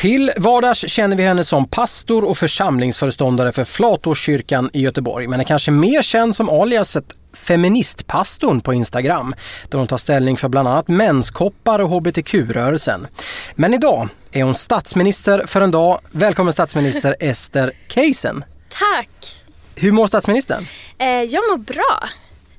Till 0.00 0.32
vardags 0.36 0.88
känner 0.88 1.16
vi 1.16 1.22
henne 1.22 1.44
som 1.44 1.68
pastor 1.68 2.24
och 2.24 2.38
församlingsföreståndare 2.38 3.52
för 3.52 3.64
Flatåskyrkan 3.64 4.70
i 4.72 4.80
Göteborg, 4.80 5.26
men 5.26 5.40
är 5.40 5.44
kanske 5.44 5.70
mer 5.70 6.02
känd 6.02 6.36
som 6.36 6.48
aliaset 6.48 7.04
Feministpastorn 7.32 8.60
på 8.60 8.74
Instagram, 8.74 9.34
där 9.68 9.78
hon 9.78 9.86
tar 9.86 9.96
ställning 9.96 10.36
för 10.36 10.48
bland 10.48 10.68
annat 10.68 10.88
menskoppar 10.88 11.78
och 11.78 11.88
hbtq-rörelsen. 11.88 13.06
Men 13.54 13.74
idag 13.74 14.08
är 14.32 14.42
hon 14.42 14.54
statsminister 14.54 15.44
för 15.46 15.60
en 15.60 15.70
dag. 15.70 16.00
Välkommen 16.10 16.52
statsminister 16.52 17.16
Ester 17.20 17.72
Keisen. 17.88 18.44
Tack! 18.68 19.44
Hur 19.74 19.92
mår 19.92 20.06
statsministern? 20.06 20.66
Eh, 20.98 21.08
jag 21.08 21.42
mår 21.50 21.58
bra. 21.58 22.08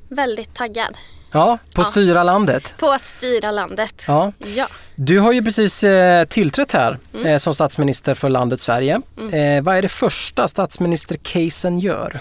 Väldigt 0.10 0.54
taggad 0.54 0.98
Ja, 1.34 1.58
på 1.74 1.82
att 1.82 1.88
Ja. 1.88 1.92
styra 1.92 2.24
landet. 2.24 2.76
på 2.78 2.92
att 2.92 3.06
styra 3.06 3.52
landet. 3.52 4.06
Ja. 4.08 4.34
Ja. 4.40 4.68
Du 4.96 5.20
har 5.20 5.32
ju 5.34 5.44
precis 5.44 5.84
eh, 5.84 6.26
tillträtt 6.26 6.72
här 6.72 6.98
eh, 7.26 7.38
som 7.38 7.54
statsminister 7.54 8.14
för 8.14 8.30
landet 8.30 8.60
Sverige. 8.60 9.02
Eh, 9.32 9.64
vad 9.64 9.76
är 9.76 9.82
det 9.82 9.90
första 9.90 10.48
statsminister 10.48 11.18
Keisen 11.24 11.80
gör? 11.80 12.20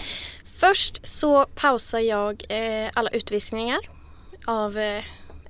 Först 0.61 1.07
så 1.07 1.45
pausar 1.55 1.99
jag 1.99 2.45
eh, 2.49 2.91
alla 2.95 3.11
utvisningar 3.11 3.79
av 4.47 5.01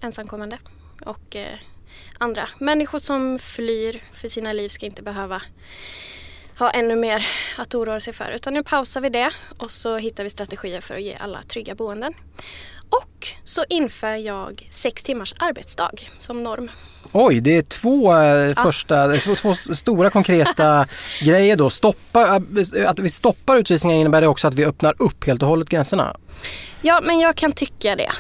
ensamkommande 0.01 0.59
och 1.07 1.37
andra. 2.19 2.49
Människor 2.61 2.99
som 2.99 3.39
flyr 3.39 4.03
för 4.13 4.29
sina 4.29 4.53
liv 4.53 4.69
ska 4.69 4.87
inte 4.87 5.03
behöva 5.03 5.43
ha 6.59 6.71
ännu 6.71 6.97
mer 6.97 7.27
att 7.59 7.75
oroa 7.75 8.01
sig 8.01 8.13
för. 8.13 8.31
Utan 8.31 8.55
nu 8.55 8.63
pausar 8.63 9.01
vi 9.01 9.09
det 9.09 9.31
och 9.59 9.71
så 9.71 9.97
hittar 9.97 10.25
vi 10.25 10.31
strategier 10.31 10.81
för 10.81 10.95
att 10.95 11.03
ge 11.03 11.17
alla 11.21 11.43
trygga 11.43 11.75
boenden. 11.75 12.15
Och 12.91 13.27
så 13.45 13.65
inför 13.69 14.15
jag 14.15 14.69
sex 14.71 15.03
timmars 15.03 15.35
arbetsdag 15.39 15.91
som 16.19 16.43
norm. 16.43 16.71
Oj, 17.13 17.41
det 17.41 17.57
är 17.57 17.63
två 17.63 18.13
eh, 18.13 18.65
första, 18.65 18.97
är 18.97 19.19
två, 19.19 19.35
två 19.35 19.55
stora 19.55 20.11
konkreta 20.11 20.87
grejer 21.21 21.57
då. 21.57 21.71
Stoppa, 21.71 22.43
eh, 22.77 22.91
att 22.91 22.99
vi 22.99 23.11
stoppar 23.11 23.57
utvisningar 23.57 23.97
innebär 23.97 24.21
det 24.21 24.27
också 24.27 24.49
att 24.49 24.55
vi 24.55 24.65
öppnar 24.65 24.95
upp 24.99 25.27
helt 25.27 25.43
och 25.43 25.49
hållet 25.49 25.69
gränserna. 25.69 26.17
Ja, 26.83 27.01
men 27.03 27.21
jag 27.21 27.35
kan 27.35 27.53
tycka 27.53 27.97
det. 27.97 28.11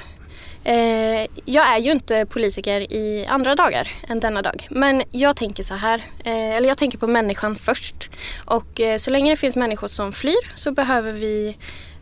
Eh, 0.64 1.26
jag 1.44 1.68
är 1.68 1.78
ju 1.78 1.91
inte 1.92 2.26
politiker 2.26 2.92
i 2.92 3.26
andra 3.28 3.54
dagar 3.54 3.88
än 4.08 4.20
denna 4.20 4.42
dag. 4.42 4.66
Men 4.70 5.02
jag 5.10 5.36
tänker 5.36 5.62
så 5.62 5.74
här, 5.74 6.02
eh, 6.24 6.56
eller 6.56 6.68
jag 6.68 6.78
tänker 6.78 6.98
på 6.98 7.06
människan 7.06 7.56
först. 7.56 8.10
Och 8.44 8.80
eh, 8.80 8.96
så 8.96 9.10
länge 9.10 9.32
det 9.32 9.36
finns 9.36 9.56
människor 9.56 9.88
som 9.88 10.12
flyr 10.12 10.50
så 10.54 10.72
behöver 10.72 11.12
vi 11.12 11.56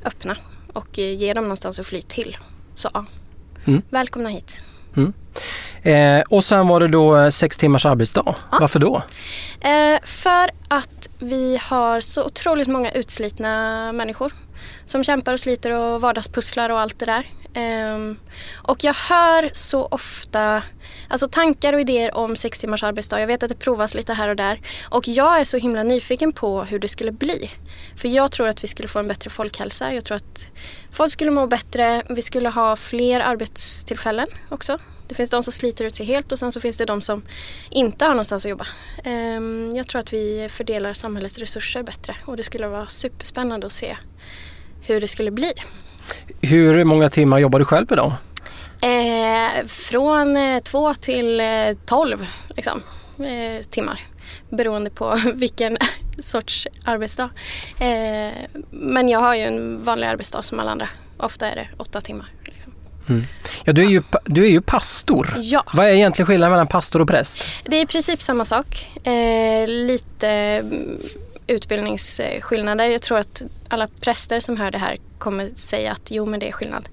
öppna 0.04 0.36
och 0.72 0.98
ge 0.98 1.34
dem 1.34 1.44
någonstans 1.44 1.78
att 1.78 1.86
fly 1.86 2.02
till. 2.02 2.36
Så 2.78 2.88
ja, 2.94 3.04
Mm. 3.64 3.82
välkomna 3.90 4.28
hit. 4.28 4.60
Eh, 5.82 6.20
och 6.30 6.44
sen 6.44 6.68
var 6.68 6.80
det 6.80 6.88
då 6.88 7.16
eh, 7.16 7.28
sex 7.30 7.56
timmars 7.56 7.86
arbetsdag. 7.86 8.34
Varför 8.60 8.78
då? 8.78 9.02
Eh, 9.60 9.98
för 10.02 10.50
att 10.68 11.08
vi 11.18 11.58
har 11.62 12.00
så 12.00 12.24
otroligt 12.24 12.68
många 12.68 12.90
utslitna 12.90 13.92
människor 13.92 14.32
som 14.84 15.04
kämpar 15.04 15.32
och 15.32 15.40
sliter 15.40 15.70
och 15.70 16.00
vardagspusslar 16.00 16.70
och 16.70 16.80
allt 16.80 16.98
det 16.98 17.06
där. 17.06 17.26
Um, 17.58 18.18
och 18.54 18.84
jag 18.84 18.94
hör 18.94 19.50
så 19.52 19.86
ofta 19.86 20.62
alltså 21.08 21.28
tankar 21.28 21.72
och 21.72 21.80
idéer 21.80 22.14
om 22.14 22.36
sex 22.36 22.58
timmars 22.58 22.82
arbetsdag. 22.82 23.20
Jag 23.20 23.26
vet 23.26 23.42
att 23.42 23.48
det 23.48 23.54
provas 23.54 23.94
lite 23.94 24.12
här 24.12 24.28
och 24.28 24.36
där. 24.36 24.60
Och 24.90 25.08
jag 25.08 25.40
är 25.40 25.44
så 25.44 25.56
himla 25.56 25.82
nyfiken 25.82 26.32
på 26.32 26.62
hur 26.62 26.78
det 26.78 26.88
skulle 26.88 27.12
bli. 27.12 27.50
För 27.96 28.08
jag 28.08 28.32
tror 28.32 28.48
att 28.48 28.64
vi 28.64 28.68
skulle 28.68 28.88
få 28.88 28.98
en 28.98 29.08
bättre 29.08 29.30
folkhälsa. 29.30 29.94
Jag 29.94 30.04
tror 30.04 30.16
att 30.16 30.50
folk 30.92 31.10
skulle 31.10 31.30
må 31.30 31.46
bättre. 31.46 32.02
Vi 32.08 32.22
skulle 32.22 32.48
ha 32.48 32.76
fler 32.76 33.20
arbetstillfällen 33.20 34.28
också. 34.48 34.78
Det 35.08 35.14
finns 35.14 35.30
de 35.30 35.42
som 35.42 35.52
sliter 35.52 35.84
ut 35.84 35.96
sig 35.96 36.06
helt 36.06 36.32
och 36.32 36.38
sen 36.38 36.52
så 36.52 36.60
finns 36.60 36.76
det 36.76 36.84
de 36.84 37.00
som 37.00 37.22
inte 37.70 38.04
har 38.04 38.10
någonstans 38.10 38.44
att 38.44 38.50
jobba. 38.50 38.66
Um, 39.04 39.76
Jag 39.76 39.88
tror 39.88 40.00
att 40.00 40.12
vi 40.12 40.48
fördelar 40.50 40.94
samhällets 40.94 41.38
resurser 41.38 41.82
bättre 41.82 42.16
och 42.24 42.36
det 42.36 42.42
skulle 42.42 42.68
vara 42.68 42.86
superspännande 42.86 43.66
att 43.66 43.72
se 43.72 43.96
hur 44.86 45.00
det 45.00 45.08
skulle 45.08 45.30
bli. 45.30 45.52
Hur 46.40 46.84
många 46.84 47.08
timmar 47.08 47.38
jobbar 47.38 47.58
du 47.58 47.64
själv 47.64 47.86
idag? 47.92 48.12
Eh, 48.82 49.66
från 49.66 50.36
eh, 50.36 50.60
två 50.60 50.94
till 50.94 51.40
eh, 51.40 51.46
tolv 51.86 52.26
liksom, 52.56 52.82
eh, 53.18 53.62
timmar 53.70 54.00
beroende 54.50 54.90
på 54.90 55.18
vilken 55.34 55.76
sorts 56.18 56.68
arbetsdag. 56.84 57.30
Eh, 57.80 58.34
men 58.70 59.08
jag 59.08 59.18
har 59.18 59.34
ju 59.34 59.42
en 59.42 59.84
vanlig 59.84 60.06
arbetsdag 60.06 60.42
som 60.42 60.60
alla 60.60 60.70
andra. 60.70 60.88
Ofta 61.16 61.50
är 61.50 61.56
det 61.56 61.68
åtta 61.76 62.00
timmar. 62.00 62.26
Liksom. 62.44 62.72
Ja, 63.64 63.72
du 63.72 63.84
är 63.84 63.88
ju, 63.88 64.02
du 64.24 64.44
är 64.44 64.50
ju 64.50 64.60
pastor. 64.60 65.34
Ja. 65.36 65.64
Vad 65.72 65.86
är 65.86 65.90
egentligen 65.90 66.26
skillnaden 66.26 66.50
mellan 66.50 66.66
pastor 66.66 67.00
och 67.00 67.08
präst? 67.08 67.46
Det 67.64 67.76
är 67.76 67.82
i 67.82 67.86
princip 67.86 68.22
samma 68.22 68.44
sak. 68.44 68.88
Eh, 69.06 69.68
lite 69.68 70.28
mm, 70.28 70.98
utbildningsskillnader. 71.46 72.88
Jag 72.88 73.02
tror 73.02 73.18
att 73.18 73.42
alla 73.68 73.88
präster 74.00 74.40
som 74.40 74.56
hör 74.56 74.70
det 74.70 74.78
här 74.78 74.98
kommer 75.18 75.50
säga 75.54 75.92
att 75.92 76.10
jo 76.10 76.26
men 76.26 76.40
det 76.40 76.48
är 76.48 76.52
skillnad. 76.52 76.88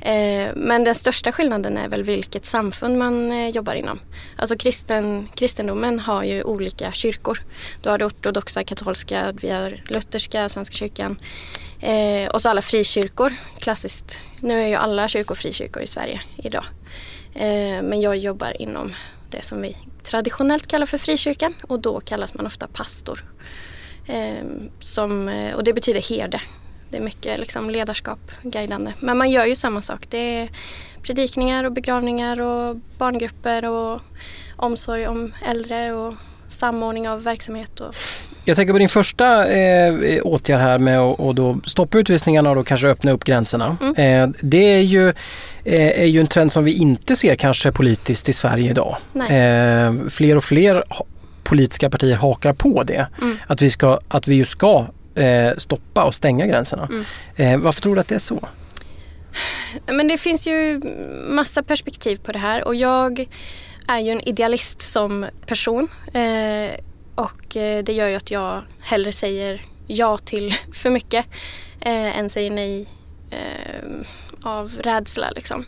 Eh, 0.00 0.54
men 0.54 0.84
den 0.84 0.94
största 0.94 1.32
skillnaden 1.32 1.76
är 1.76 1.88
väl 1.88 2.02
vilket 2.02 2.44
samfund 2.44 2.98
man 2.98 3.32
eh, 3.32 3.48
jobbar 3.48 3.74
inom. 3.74 3.98
Alltså 4.36 4.56
kristen, 4.56 5.28
kristendomen 5.34 5.98
har 5.98 6.22
ju 6.22 6.42
olika 6.42 6.92
kyrkor. 6.92 7.38
Du 7.82 7.90
har 7.90 7.98
det 7.98 8.04
ortodoxa, 8.04 8.64
katolska, 8.64 9.32
vi 9.32 9.50
har 9.50 9.82
lutherska, 9.86 10.48
Svenska 10.48 10.74
kyrkan. 10.74 11.20
Eh, 11.80 12.30
och 12.30 12.42
så 12.42 12.48
alla 12.48 12.62
frikyrkor, 12.62 13.32
klassiskt. 13.58 14.20
Nu 14.40 14.62
är 14.62 14.68
ju 14.68 14.74
alla 14.74 15.08
kyrkor 15.08 15.34
frikyrkor 15.34 15.82
i 15.82 15.86
Sverige 15.86 16.20
idag. 16.36 16.64
Eh, 17.34 17.82
men 17.82 18.00
jag 18.00 18.16
jobbar 18.16 18.62
inom 18.62 18.92
det 19.30 19.42
som 19.44 19.62
vi 19.62 19.76
traditionellt 20.02 20.66
kallar 20.66 20.86
för 20.86 20.98
frikyrkan 20.98 21.54
och 21.62 21.80
då 21.80 22.00
kallas 22.00 22.34
man 22.34 22.46
ofta 22.46 22.66
pastor. 22.66 23.24
Eh, 24.06 24.44
som, 24.80 25.28
eh, 25.28 25.54
och 25.54 25.64
det 25.64 25.72
betyder 25.72 26.00
herde. 26.00 26.40
Det 26.90 26.96
är 26.96 27.00
mycket 27.00 27.40
liksom 27.40 27.70
ledarskap, 27.70 28.18
guidande. 28.42 28.92
Men 29.00 29.18
man 29.18 29.30
gör 29.30 29.44
ju 29.44 29.56
samma 29.56 29.82
sak. 29.82 30.06
Det 30.08 30.18
är 30.18 30.48
predikningar 31.02 31.64
och 31.64 31.72
begravningar 31.72 32.40
och 32.40 32.76
barngrupper 32.98 33.66
och 33.68 34.00
omsorg 34.56 35.06
om 35.06 35.32
äldre 35.46 35.92
och 35.92 36.14
samordning 36.48 37.08
av 37.08 37.22
verksamhet. 37.22 37.80
Och, 37.80 37.94
Jag 38.44 38.56
tänker 38.56 38.72
på 38.72 38.78
din 38.78 38.88
första 38.88 39.48
eh, 39.48 39.94
åtgärd 40.22 40.60
här 40.60 40.78
med 40.78 41.00
att 41.00 41.20
och 41.20 41.34
då 41.34 41.60
stoppa 41.66 41.98
utvisningarna 41.98 42.50
och 42.50 42.56
då 42.56 42.64
kanske 42.64 42.88
öppna 42.88 43.12
upp 43.12 43.24
gränserna. 43.24 43.76
Eh, 43.96 44.28
det 44.40 44.74
är 44.74 44.80
ju, 44.80 45.08
eh, 45.64 46.00
är 46.00 46.06
ju 46.06 46.20
en 46.20 46.26
trend 46.26 46.52
som 46.52 46.64
vi 46.64 46.72
inte 46.72 47.16
ser 47.16 47.34
kanske 47.34 47.72
politiskt 47.72 48.28
i 48.28 48.32
Sverige 48.32 48.70
idag. 48.70 48.96
Eh, 49.14 50.08
fler 50.08 50.36
och 50.36 50.44
fler 50.44 50.84
politiska 51.42 51.90
partier 51.90 52.16
hakar 52.16 52.52
på 52.52 52.82
det. 52.82 53.06
Att, 53.46 53.62
vi 53.62 53.70
ska, 53.70 54.00
att 54.08 54.28
vi 54.28 54.34
ju 54.34 54.44
ska 54.44 54.86
eh, 55.14 55.56
stoppa 55.56 56.04
och 56.04 56.14
stänga 56.14 56.46
gränserna. 56.46 56.88
Eh, 57.36 57.58
varför 57.58 57.80
tror 57.82 57.94
du 57.94 58.00
att 58.00 58.08
det 58.08 58.14
är 58.14 58.18
så? 58.18 58.48
Men 59.86 60.08
det 60.08 60.18
finns 60.18 60.46
ju 60.46 60.80
massa 61.28 61.62
perspektiv 61.62 62.16
på 62.16 62.32
det 62.32 62.38
här 62.38 62.64
och 62.64 62.74
jag 62.74 63.26
är 63.88 63.98
ju 63.98 64.12
en 64.12 64.28
idealist 64.28 64.82
som 64.82 65.26
person. 65.46 65.88
Eh, 66.12 66.70
och 67.14 67.56
eh, 67.56 67.84
det 67.84 67.92
gör 67.92 68.08
ju 68.08 68.14
att 68.14 68.30
jag 68.30 68.62
hellre 68.80 69.12
säger 69.12 69.60
ja 69.86 70.18
till 70.18 70.54
för 70.72 70.90
mycket 70.90 71.26
eh, 71.80 72.18
än 72.18 72.30
säger 72.30 72.50
nej 72.50 72.86
eh, 73.30 74.06
av 74.42 74.68
rädsla. 74.68 75.30
Liksom. 75.30 75.64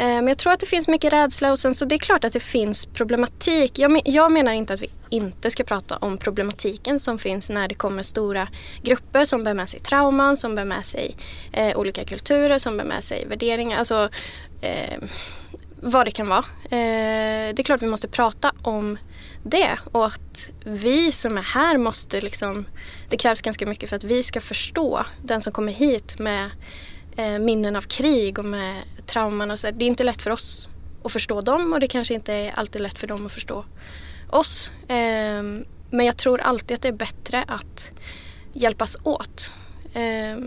Eh, 0.00 0.06
men 0.06 0.28
jag 0.28 0.38
tror 0.38 0.52
att 0.52 0.60
det 0.60 0.66
finns 0.66 0.88
mycket 0.88 1.12
rädsla 1.12 1.52
och 1.52 1.58
sen 1.58 1.74
så 1.74 1.84
det 1.84 1.94
är 1.94 1.98
klart 1.98 2.24
att 2.24 2.32
det 2.32 2.40
finns 2.40 2.86
problematik. 2.86 3.78
Jag, 3.78 4.02
jag 4.04 4.32
menar 4.32 4.52
inte 4.52 4.74
att 4.74 4.82
vi 4.82 4.90
inte 5.08 5.50
ska 5.50 5.64
prata 5.64 5.96
om 5.96 6.18
problematiken 6.18 7.00
som 7.00 7.18
finns 7.18 7.50
när 7.50 7.68
det 7.68 7.74
kommer 7.74 8.02
stora 8.02 8.48
grupper 8.82 9.24
som 9.24 9.44
bär 9.44 9.54
med 9.54 9.68
sig 9.68 9.80
trauman, 9.80 10.36
som 10.36 10.54
bär 10.54 10.64
med 10.64 10.84
sig 10.84 11.16
eh, 11.52 11.78
olika 11.78 12.04
kulturer, 12.04 12.58
som 12.58 12.76
bär 12.76 12.84
med 12.84 13.04
sig 13.04 13.26
värderingar. 13.26 13.78
Alltså, 13.78 14.08
eh, 14.60 14.98
vad 15.80 16.06
det 16.06 16.10
kan 16.10 16.28
vara. 16.28 16.44
Eh, 16.64 17.54
det 17.54 17.58
är 17.58 17.62
klart 17.62 17.82
vi 17.82 17.86
måste 17.86 18.08
prata 18.08 18.52
om 18.62 18.98
det 19.42 19.78
och 19.92 20.06
att 20.06 20.50
vi 20.64 21.12
som 21.12 21.38
är 21.38 21.42
här 21.42 21.78
måste 21.78 22.20
liksom, 22.20 22.66
det 23.08 23.16
krävs 23.16 23.40
ganska 23.42 23.66
mycket 23.66 23.88
för 23.88 23.96
att 23.96 24.04
vi 24.04 24.22
ska 24.22 24.40
förstå 24.40 25.04
den 25.22 25.40
som 25.40 25.52
kommer 25.52 25.72
hit 25.72 26.18
med 26.18 26.50
Eh, 27.20 27.38
minnen 27.38 27.76
av 27.76 27.82
krig 27.82 28.38
och 28.38 28.44
med 28.44 28.82
trauman 29.06 29.50
och 29.50 29.58
så. 29.58 29.70
Det 29.70 29.84
är 29.84 29.86
inte 29.86 30.04
lätt 30.04 30.22
för 30.22 30.30
oss 30.30 30.68
att 31.04 31.12
förstå 31.12 31.40
dem 31.40 31.72
och 31.72 31.80
det 31.80 31.86
kanske 31.86 32.14
inte 32.14 32.34
är 32.34 32.52
alltid 32.52 32.82
lätt 32.82 32.98
för 32.98 33.06
dem 33.06 33.26
att 33.26 33.32
förstå 33.32 33.64
oss. 34.30 34.72
Eh, 34.88 35.42
men 35.90 36.06
jag 36.06 36.16
tror 36.16 36.40
alltid 36.40 36.74
att 36.74 36.82
det 36.82 36.88
är 36.88 36.92
bättre 36.92 37.44
att 37.48 37.90
hjälpas 38.52 38.96
åt. 39.02 39.50
Eh, 39.94 40.38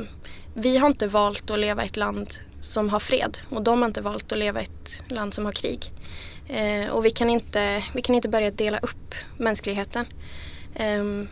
vi 0.53 0.77
har 0.77 0.87
inte 0.87 1.07
valt 1.07 1.51
att 1.51 1.59
leva 1.59 1.83
i 1.83 1.85
ett 1.85 1.97
land 1.97 2.33
som 2.61 2.89
har 2.89 2.99
fred 2.99 3.37
och 3.49 3.61
de 3.61 3.81
har 3.81 3.87
inte 3.87 4.01
valt 4.01 4.31
att 4.31 4.37
leva 4.37 4.61
i 4.61 4.63
ett 4.63 5.03
land 5.11 5.33
som 5.33 5.45
har 5.45 5.51
krig. 5.51 5.91
Eh, 6.47 6.89
och 6.89 7.05
vi 7.05 7.09
kan, 7.09 7.29
inte, 7.29 7.83
vi 7.95 8.01
kan 8.01 8.15
inte 8.15 8.29
börja 8.29 8.51
dela 8.51 8.79
upp 8.79 9.15
mänskligheten. 9.37 10.05
Ehm, 10.75 11.27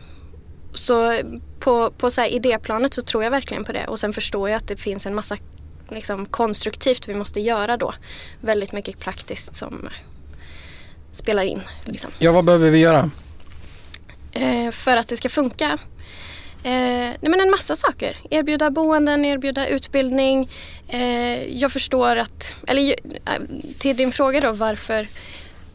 så 0.74 1.20
på, 1.58 1.90
på 1.90 2.10
så 2.10 2.20
här 2.20 2.28
idéplanet 2.28 2.94
så 2.94 3.02
tror 3.02 3.24
jag 3.24 3.30
verkligen 3.30 3.64
på 3.64 3.72
det 3.72 3.86
och 3.86 4.00
sen 4.00 4.12
förstår 4.12 4.48
jag 4.48 4.56
att 4.56 4.68
det 4.68 4.76
finns 4.76 5.06
en 5.06 5.14
massa 5.14 5.36
liksom, 5.88 6.26
konstruktivt 6.26 7.08
vi 7.08 7.14
måste 7.14 7.40
göra 7.40 7.76
då. 7.76 7.94
Väldigt 8.40 8.72
mycket 8.72 8.98
praktiskt 9.00 9.54
som 9.54 9.88
spelar 11.12 11.42
in. 11.42 11.60
Liksom. 11.84 12.10
Ja, 12.18 12.32
vad 12.32 12.44
behöver 12.44 12.70
vi 12.70 12.78
göra? 12.78 13.10
Eh, 14.32 14.70
för 14.70 14.96
att 14.96 15.08
det 15.08 15.16
ska 15.16 15.28
funka 15.28 15.78
Eh, 16.64 16.70
nej 17.20 17.28
men 17.28 17.40
en 17.40 17.50
massa 17.50 17.76
saker. 17.76 18.16
Erbjuda 18.30 18.70
boenden, 18.70 19.24
erbjuda 19.24 19.66
utbildning. 19.66 20.50
Eh, 20.88 21.58
jag 21.58 21.72
förstår 21.72 22.16
att, 22.16 22.54
eller 22.66 22.82
eh, 22.88 22.94
till 23.78 23.96
din 23.96 24.12
fråga 24.12 24.40
då 24.40 24.52
varför, 24.52 25.06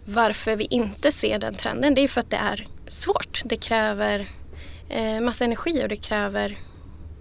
varför 0.05 0.55
vi 0.55 0.67
inte 0.69 1.11
ser 1.11 1.39
den 1.39 1.55
trenden. 1.55 1.95
Det 1.95 2.01
är 2.01 2.07
för 2.07 2.21
att 2.21 2.29
det 2.29 2.37
är 2.37 2.67
svårt. 2.87 3.41
Det 3.45 3.55
kräver 3.55 4.27
eh, 4.89 5.21
massa 5.21 5.45
energi 5.45 5.83
och 5.83 5.89
det 5.89 5.95
kräver 5.95 6.57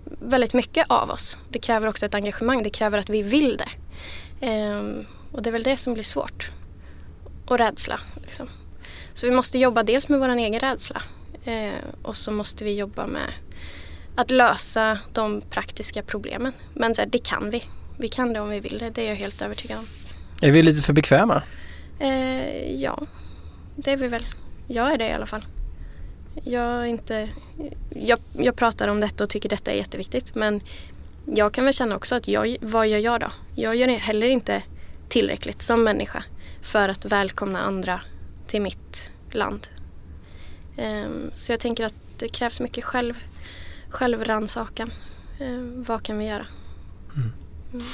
väldigt 0.04 0.54
mycket 0.54 0.86
av 0.88 1.10
oss. 1.10 1.38
Det 1.48 1.58
kräver 1.58 1.88
också 1.88 2.06
ett 2.06 2.14
engagemang. 2.14 2.62
Det 2.62 2.70
kräver 2.70 2.98
att 2.98 3.10
vi 3.10 3.22
vill 3.22 3.56
det. 3.56 3.70
Eh, 4.46 4.82
och 5.32 5.42
det 5.42 5.50
är 5.50 5.52
väl 5.52 5.62
det 5.62 5.76
som 5.76 5.94
blir 5.94 6.04
svårt. 6.04 6.50
Och 7.46 7.58
rädsla. 7.58 8.00
Liksom. 8.22 8.48
Så 9.14 9.26
vi 9.26 9.32
måste 9.32 9.58
jobba 9.58 9.82
dels 9.82 10.08
med 10.08 10.20
vår 10.20 10.28
egen 10.28 10.60
rädsla 10.60 11.02
eh, 11.44 11.72
och 12.02 12.16
så 12.16 12.30
måste 12.30 12.64
vi 12.64 12.76
jobba 12.76 13.06
med 13.06 13.32
att 14.14 14.30
lösa 14.30 14.98
de 15.12 15.40
praktiska 15.40 16.02
problemen. 16.02 16.52
Men 16.74 16.94
så 16.94 17.00
här, 17.02 17.08
det 17.08 17.18
kan 17.18 17.50
vi. 17.50 17.62
Vi 17.98 18.08
kan 18.08 18.32
det 18.32 18.40
om 18.40 18.48
vi 18.48 18.60
vill 18.60 18.78
det, 18.78 18.90
det 18.90 19.02
är 19.02 19.08
jag 19.08 19.16
helt 19.16 19.42
övertygad 19.42 19.78
om. 19.78 19.86
Är 20.42 20.52
vi 20.52 20.62
lite 20.62 20.82
för 20.82 20.92
bekväma? 20.92 21.42
Eh, 21.98 22.74
ja, 22.74 23.02
det 23.76 23.92
är 23.92 23.96
vi 23.96 24.08
väl. 24.08 24.26
Jag 24.66 24.92
är 24.92 24.98
det 24.98 25.08
i 25.08 25.12
alla 25.12 25.26
fall. 25.26 25.44
Jag, 26.44 26.88
inte, 26.88 27.28
jag, 27.90 28.18
jag 28.32 28.56
pratar 28.56 28.88
om 28.88 29.00
detta 29.00 29.24
och 29.24 29.30
tycker 29.30 29.48
detta 29.48 29.72
är 29.72 29.76
jätteviktigt 29.76 30.34
men 30.34 30.60
jag 31.34 31.52
kan 31.52 31.64
väl 31.64 31.74
känna 31.74 31.96
också 31.96 32.14
att 32.14 32.28
jag, 32.28 32.56
vad 32.60 32.88
gör 32.88 32.98
jag 32.98 33.20
då? 33.20 33.26
Jag 33.54 33.76
gör 33.76 33.88
heller 33.88 34.28
inte 34.28 34.62
tillräckligt 35.08 35.62
som 35.62 35.84
människa 35.84 36.24
för 36.62 36.88
att 36.88 37.04
välkomna 37.04 37.60
andra 37.60 38.00
till 38.46 38.62
mitt 38.62 39.10
land. 39.30 39.66
Um, 40.78 41.30
så 41.34 41.52
jag 41.52 41.60
tänker 41.60 41.84
att 41.84 41.94
det 42.18 42.28
krävs 42.28 42.60
mycket 42.60 42.84
själv 42.84 43.14
självrannsakan. 43.88 44.90
Eh, 45.40 45.58
vad 45.60 46.02
kan 46.02 46.18
vi 46.18 46.24
göra? 46.24 46.46
Mm. 47.16 47.32
Mm. 47.72 47.86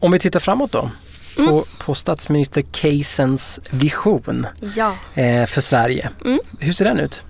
Om 0.00 0.12
vi 0.12 0.18
tittar 0.18 0.40
framåt 0.40 0.72
då? 0.72 0.90
Mm. 1.38 1.50
På, 1.50 1.64
på 1.78 1.94
statsminister 1.94 2.64
Keysens 2.72 3.60
vision 3.70 4.46
ja. 4.60 4.96
eh, 5.14 5.46
för 5.46 5.60
Sverige. 5.60 6.10
Mm. 6.24 6.40
Hur 6.58 6.72
ser 6.72 6.84
den 6.84 7.00
ut? 7.00 7.24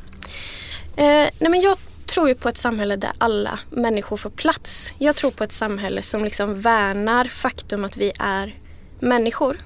Eh, 0.96 1.30
nej 1.38 1.50
men 1.50 1.60
jag 1.60 1.76
tror 2.06 2.28
ju 2.28 2.34
på 2.34 2.48
ett 2.48 2.56
samhälle 2.56 2.96
där 2.96 3.12
alla 3.18 3.58
människor 3.70 4.16
får 4.16 4.30
plats. 4.30 4.92
Jag 4.98 5.16
tror 5.16 5.30
på 5.30 5.44
ett 5.44 5.52
samhälle 5.52 6.02
som 6.02 6.24
liksom 6.24 6.60
värnar 6.60 7.24
faktum 7.24 7.84
att 7.84 7.96
vi 7.96 8.12
är 8.18 8.54
människor. 9.00 9.60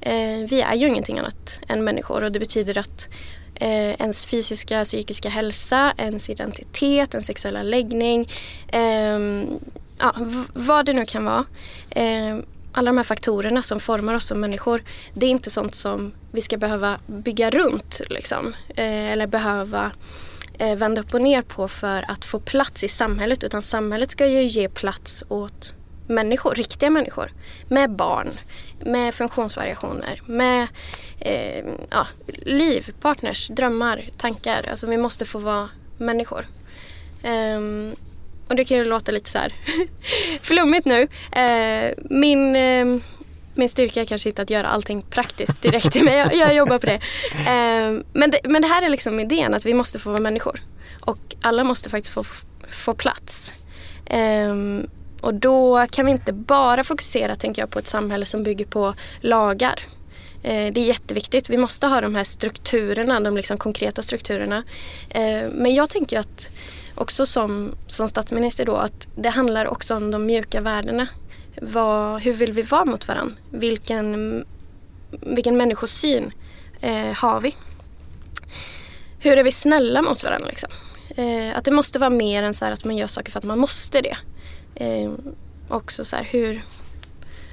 Eh, 0.00 0.48
vi 0.50 0.60
är 0.60 0.74
ju 0.74 0.86
ingenting 0.86 1.18
annat 1.18 1.60
än 1.68 1.84
människor 1.84 2.24
och 2.24 2.32
det 2.32 2.38
betyder 2.38 2.78
att 2.78 3.08
eh, 3.54 4.00
ens 4.00 4.26
fysiska, 4.26 4.84
psykiska 4.84 5.28
hälsa, 5.28 5.94
ens 5.96 6.30
identitet, 6.30 7.14
ens 7.14 7.26
sexuella 7.26 7.62
läggning, 7.62 8.30
eh, 8.68 9.18
ja, 9.98 10.14
vad 10.54 10.86
det 10.86 10.92
nu 10.92 11.04
kan 11.04 11.24
vara. 11.24 11.44
Eh, 11.90 12.36
alla 12.72 12.90
de 12.90 12.96
här 12.96 13.04
faktorerna 13.04 13.62
som 13.62 13.80
formar 13.80 14.14
oss 14.14 14.26
som 14.26 14.40
människor, 14.40 14.82
det 15.14 15.26
är 15.26 15.30
inte 15.30 15.50
sånt 15.50 15.74
som 15.74 16.12
vi 16.32 16.40
ska 16.40 16.56
behöva 16.56 16.98
bygga 17.06 17.50
runt 17.50 18.00
liksom, 18.10 18.54
eh, 18.68 19.12
eller 19.12 19.26
behöva 19.26 19.84
eh, 19.84 19.90
Eh, 20.58 20.76
vända 20.76 21.00
upp 21.00 21.14
och 21.14 21.20
ner 21.20 21.42
på 21.42 21.68
för 21.68 22.10
att 22.10 22.24
få 22.24 22.40
plats 22.40 22.84
i 22.84 22.88
samhället 22.88 23.44
utan 23.44 23.62
samhället 23.62 24.10
ska 24.10 24.26
ju 24.26 24.42
ge 24.42 24.68
plats 24.68 25.24
åt 25.28 25.74
människor, 26.06 26.54
riktiga 26.54 26.90
människor 26.90 27.30
med 27.68 27.90
barn, 27.90 28.30
med 28.80 29.14
funktionsvariationer, 29.14 30.22
med 30.26 30.68
eh, 31.18 31.64
ja, 31.90 32.06
liv, 32.26 32.94
partners, 33.00 33.48
drömmar, 33.48 34.10
tankar. 34.16 34.66
Alltså 34.70 34.86
vi 34.86 34.96
måste 34.96 35.24
få 35.24 35.38
vara 35.38 35.68
människor. 35.98 36.44
Um, 37.24 37.94
och 38.48 38.56
det 38.56 38.64
kan 38.64 38.76
ju 38.76 38.84
låta 38.84 39.12
lite 39.12 39.30
så 39.30 39.38
här 39.38 39.52
flummigt 40.40 40.86
nu. 40.86 41.02
Uh, 41.02 41.92
min, 42.10 42.56
uh, 42.56 43.02
min 43.56 43.68
styrka 43.68 44.00
är 44.00 44.04
kanske 44.04 44.28
inte 44.28 44.42
att 44.42 44.50
göra 44.50 44.66
allting 44.66 45.02
praktiskt 45.02 45.62
direkt 45.62 45.94
men 46.04 46.16
jag, 46.16 46.34
jag 46.34 46.54
jobbar 46.54 46.78
på 46.78 46.86
det. 46.86 46.94
Uh, 46.94 48.02
men 48.12 48.30
det. 48.30 48.40
Men 48.44 48.62
det 48.62 48.68
här 48.68 48.82
är 48.82 48.88
liksom 48.88 49.20
idén 49.20 49.54
att 49.54 49.66
vi 49.66 49.74
måste 49.74 49.98
få 49.98 50.10
vara 50.10 50.20
människor. 50.20 50.60
Och 51.00 51.18
alla 51.42 51.64
måste 51.64 51.90
faktiskt 51.90 52.14
få, 52.14 52.24
få 52.70 52.94
plats. 52.94 53.52
Um, 54.10 54.86
och 55.20 55.34
då 55.34 55.86
kan 55.90 56.06
vi 56.06 56.12
inte 56.12 56.32
bara 56.32 56.84
fokusera 56.84 57.36
tänker 57.36 57.62
jag 57.62 57.70
på 57.70 57.78
ett 57.78 57.86
samhälle 57.86 58.26
som 58.26 58.42
bygger 58.42 58.64
på 58.64 58.94
lagar. 59.20 59.80
Eh, 60.42 60.72
det 60.72 60.80
är 60.80 60.84
jätteviktigt. 60.84 61.50
Vi 61.50 61.56
måste 61.56 61.86
ha 61.86 62.00
de 62.00 62.14
här 62.14 62.24
strukturerna, 62.24 63.20
de 63.20 63.36
liksom 63.36 63.58
konkreta 63.58 64.02
strukturerna. 64.02 64.62
Ehm, 65.10 65.50
men 65.50 65.74
jag 65.74 65.90
tänker 65.90 66.18
att 66.18 66.50
också 66.94 67.26
som, 67.26 67.74
som 67.88 68.08
statsminister 68.08 68.64
då 68.64 68.76
att 68.76 69.08
det 69.16 69.28
handlar 69.28 69.66
också 69.66 69.96
om 69.96 70.10
de 70.10 70.26
mjuka 70.26 70.60
värdena. 70.60 71.06
Vad, 71.62 72.22
hur 72.22 72.32
vill 72.32 72.52
vi 72.52 72.62
vara 72.62 72.84
mot 72.84 73.08
varandra? 73.08 73.34
Vilken, 73.50 74.44
vilken 75.10 75.56
människosyn 75.56 76.32
eh, 76.80 77.12
har 77.14 77.40
vi? 77.40 77.54
Hur 79.18 79.38
är 79.38 79.44
vi 79.44 79.52
snälla 79.52 80.02
mot 80.02 80.24
varandra? 80.24 80.48
Liksom? 80.48 80.70
Eh, 81.16 81.56
att 81.56 81.64
det 81.64 81.70
måste 81.70 81.98
vara 81.98 82.10
mer 82.10 82.42
än 82.42 82.54
så 82.54 82.64
att 82.64 82.84
man 82.84 82.96
gör 82.96 83.06
saker 83.06 83.32
för 83.32 83.38
att 83.38 83.44
man 83.44 83.58
måste 83.58 84.00
det. 84.00 84.16
Eh, 84.74 85.10
också 85.68 86.04
så 86.04 86.16
här, 86.16 86.28
hur... 86.30 86.62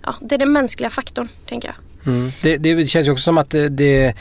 Ja, 0.04 0.16
det 0.22 0.36
är 0.36 0.40
den 0.40 0.52
mänskliga 0.52 0.90
faktorn, 0.90 1.30
tänker 1.46 1.68
jag. 1.68 1.76
Mm. 2.14 2.32
Det, 2.42 2.58
det, 2.58 2.86
känns 2.88 3.08
ju 3.08 3.12
också 3.12 3.24
som 3.24 3.38
att 3.38 3.50
det, 3.50 3.70
det 3.70 4.16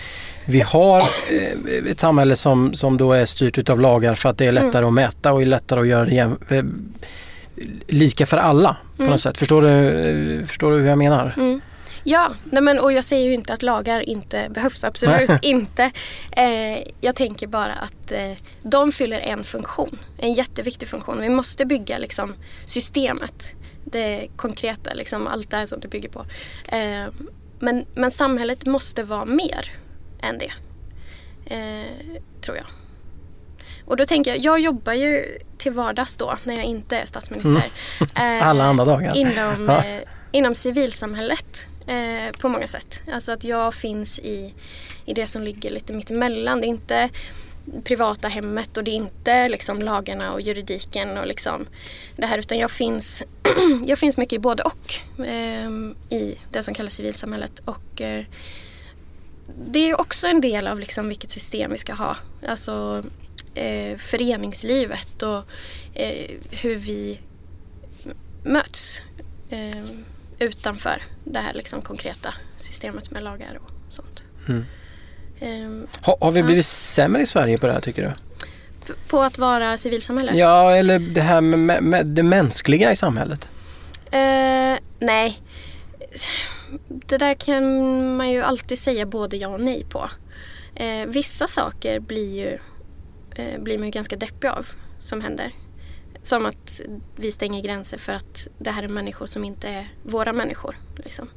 vi 0.47 0.61
har 0.61 1.03
eh, 1.31 1.91
ett 1.91 2.01
samhälle 2.01 2.37
som, 2.37 2.75
som 2.75 2.97
då 2.97 3.13
är 3.13 3.25
styrt 3.25 3.71
av 3.71 3.81
lagar 3.81 4.15
för 4.15 4.29
att 4.29 4.39
det 4.39 4.47
är 4.47 4.53
lättare 4.53 4.87
mm. 4.87 4.89
att 4.89 4.95
mäta 4.95 5.33
och 5.33 5.43
är 5.43 5.47
lättare 5.47 5.81
att 5.81 5.87
göra 5.87 6.05
det 6.05 6.15
jäm, 6.15 6.39
eh, 6.49 6.65
lika 7.89 8.27
för 8.27 8.37
alla 8.37 8.77
på 8.97 9.03
mm. 9.03 9.11
något 9.11 9.21
sätt. 9.21 9.39
Förstår 9.39 9.63
du, 9.63 10.47
förstår 10.47 10.71
du 10.71 10.79
hur 10.79 10.89
jag 10.89 10.99
menar? 10.99 11.35
Mm. 11.37 11.61
Ja, 12.05 12.33
nej 12.45 12.63
men, 12.63 12.79
och 12.79 12.93
jag 12.93 13.05
säger 13.05 13.27
ju 13.27 13.35
inte 13.35 13.53
att 13.53 13.63
lagar 13.63 14.01
inte 14.01 14.49
behövs, 14.51 14.85
absolut 14.85 15.31
inte. 15.43 15.91
Eh, 16.33 16.89
jag 17.01 17.15
tänker 17.17 17.47
bara 17.47 17.73
att 17.73 18.13
eh, 18.13 18.33
de 18.63 18.93
fyller 18.93 19.21
en 19.21 19.45
funktion, 19.45 19.99
en 20.19 20.33
jätteviktig 20.33 20.89
funktion. 20.89 21.21
Vi 21.21 21.29
måste 21.29 21.67
bygga 21.67 21.99
liksom, 21.99 22.35
systemet, 22.65 23.55
det 23.85 24.29
konkreta, 24.37 24.95
liksom, 24.95 25.27
allt 25.27 25.51
det 25.51 25.57
här 25.57 25.67
som 25.67 25.81
det 25.81 25.89
bygger 25.89 26.09
på. 26.09 26.27
Eh, 26.69 27.29
men, 27.59 27.85
men 27.95 28.11
samhället 28.11 28.67
måste 28.67 29.03
vara 29.03 29.25
mer 29.25 29.73
än 30.23 30.39
det. 30.39 30.53
Eh, 31.55 32.21
tror 32.41 32.57
jag. 32.57 32.67
Och 33.85 33.97
då 33.97 34.05
tänker 34.05 34.31
jag, 34.31 34.41
jag 34.41 34.61
jobbar 34.61 34.93
ju 34.93 35.39
till 35.59 35.73
vardags 35.73 36.17
då 36.17 36.39
när 36.45 36.55
jag 36.55 36.65
inte 36.65 36.97
är 36.97 37.07
statsminister. 37.07 37.65
Mm. 38.17 38.41
Eh, 38.41 38.47
Alla 38.49 38.65
andra 38.65 38.85
dagar. 38.85 39.17
Inom, 39.17 39.65
ja. 39.69 39.85
eh, 39.85 40.03
inom 40.33 40.55
civilsamhället 40.55 41.67
eh, 41.87 42.39
på 42.41 42.49
många 42.49 42.67
sätt. 42.67 43.03
Alltså 43.13 43.33
att 43.33 43.45
jag 43.45 43.75
finns 43.75 44.19
i, 44.19 44.55
i 45.05 45.15
det 45.15 45.27
som 45.27 45.43
ligger 45.43 45.71
lite 45.71 45.93
mittemellan. 45.93 46.61
Det 46.61 46.67
är 46.67 46.69
inte 46.69 47.11
privata 47.85 48.29
hemmet 48.29 48.77
och 48.77 48.85
det 48.85 48.91
är 48.91 48.95
inte 48.95 49.49
liksom 49.49 49.83
lagarna 49.83 50.33
och 50.33 50.41
juridiken 50.41 51.19
och 51.19 51.27
liksom 51.27 51.67
det 52.17 52.27
här 52.27 52.39
utan 52.39 52.59
jag 52.59 52.71
finns, 52.71 53.23
jag 53.87 53.99
finns 53.99 54.17
mycket 54.17 54.33
i 54.33 54.39
både 54.39 54.63
och 54.63 55.21
eh, 55.25 55.71
i 56.11 56.39
det 56.51 56.63
som 56.63 56.75
kallas 56.75 56.95
civilsamhället 56.95 57.63
och 57.65 58.01
eh, 58.01 58.25
det 59.71 59.91
är 59.91 60.01
också 60.01 60.27
en 60.27 60.41
del 60.41 60.67
av 60.67 60.81
liksom 60.81 61.09
vilket 61.09 61.31
system 61.31 61.73
vi 61.73 61.79
ska 61.79 61.93
ha. 61.95 62.17
Alltså 62.49 63.05
eh, 63.55 63.97
föreningslivet 63.97 65.23
och 65.23 65.45
eh, 65.95 66.31
hur 66.51 66.77
vi 66.77 67.21
möts. 68.45 69.03
Ehm, 69.51 70.05
utanför 70.39 71.03
det 71.25 71.39
här 71.39 71.55
liksom 71.55 71.83
konkreta 71.83 72.35
systemet 72.57 73.11
med 73.11 73.23
lagar 73.23 73.61
och 73.65 73.71
sånt. 73.93 74.23
Mm. 74.49 74.65
Ehm, 75.41 75.87
Har, 76.03 76.17
har 76.21 76.33
vi 76.33 76.41
Ja. 76.41 76.47
blivit 76.47 76.67
sämre 76.67 77.23
i 77.23 77.27
Sverige 77.27 77.59
på 77.59 77.67
det 77.67 77.73
här 77.73 77.81
tycker 77.81 78.03
du? 78.09 78.13
p- 78.87 78.93
på 79.09 79.21
att 79.23 79.39
vara 79.39 79.77
civilsamhälle? 79.77 80.33
Ja, 80.37 80.77
eller 80.77 80.99
det 80.99 81.21
här 81.21 81.41
med, 81.41 81.83
med, 81.83 82.07
det 82.07 82.23
mänskliga 82.23 82.93
i 82.93 82.97
samhället. 82.97 83.49
Eh, 84.11 84.79
nej. 84.99 85.41
Det 86.89 87.19
där 87.19 87.35
kan 87.35 88.17
man 88.17 88.31
ju 88.31 88.43
alltid 88.43 88.79
säga 88.79 89.07
både 89.07 89.37
ja 89.37 89.49
och 89.49 89.61
nej 89.61 89.85
på. 89.91 90.11
Eh, 90.75 91.07
vissa 91.07 91.47
saker 91.47 92.01
blir, 92.01 92.37
ju, 92.37 92.59
eh, 93.35 93.61
blir 93.61 93.79
man 93.79 93.87
ju 93.87 93.93
ganska 93.93 94.17
deppig 94.17 94.49
av 94.49 94.67
som 94.99 95.21
händer. 95.21 95.53
Som 96.23 96.47
att 96.47 96.81
vi 97.17 97.31
stänger 97.31 97.63
gränser 97.63 97.99
för 97.99 98.13
att 98.13 98.49
det 98.59 98.71
här 98.71 98.83
är 98.83 98.89
människor 98.89 99.27
som 99.27 99.45
inte 99.45 99.69
är 99.69 99.89
våra 100.03 100.33
människor. 100.33 100.77
Liksom. 100.97 101.29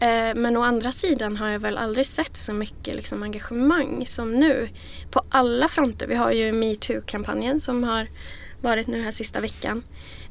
Eh, 0.00 0.34
men 0.34 0.56
å 0.56 0.62
andra 0.62 0.92
sidan 0.92 1.36
har 1.36 1.48
jag 1.48 1.58
väl 1.58 1.78
aldrig 1.78 2.06
sett 2.06 2.36
så 2.36 2.52
mycket 2.52 2.94
liksom, 2.94 3.22
engagemang 3.22 4.06
som 4.06 4.32
nu. 4.32 4.68
På 5.10 5.22
alla 5.28 5.68
fronter. 5.68 6.06
Vi 6.06 6.14
har 6.14 6.30
ju 6.32 6.52
metoo-kampanjen 6.52 7.60
som 7.60 7.84
har 7.84 8.08
varit 8.60 8.86
nu 8.86 9.02
här 9.02 9.10
sista 9.10 9.40
veckan. 9.40 9.82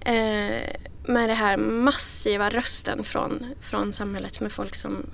Eh, 0.01 0.75
med 1.05 1.29
det 1.29 1.33
här 1.33 1.57
massiva 1.57 2.49
rösten 2.49 3.03
från, 3.03 3.45
från 3.61 3.93
samhället 3.93 4.41
med 4.41 4.51
folk 4.51 4.75
som 4.75 5.05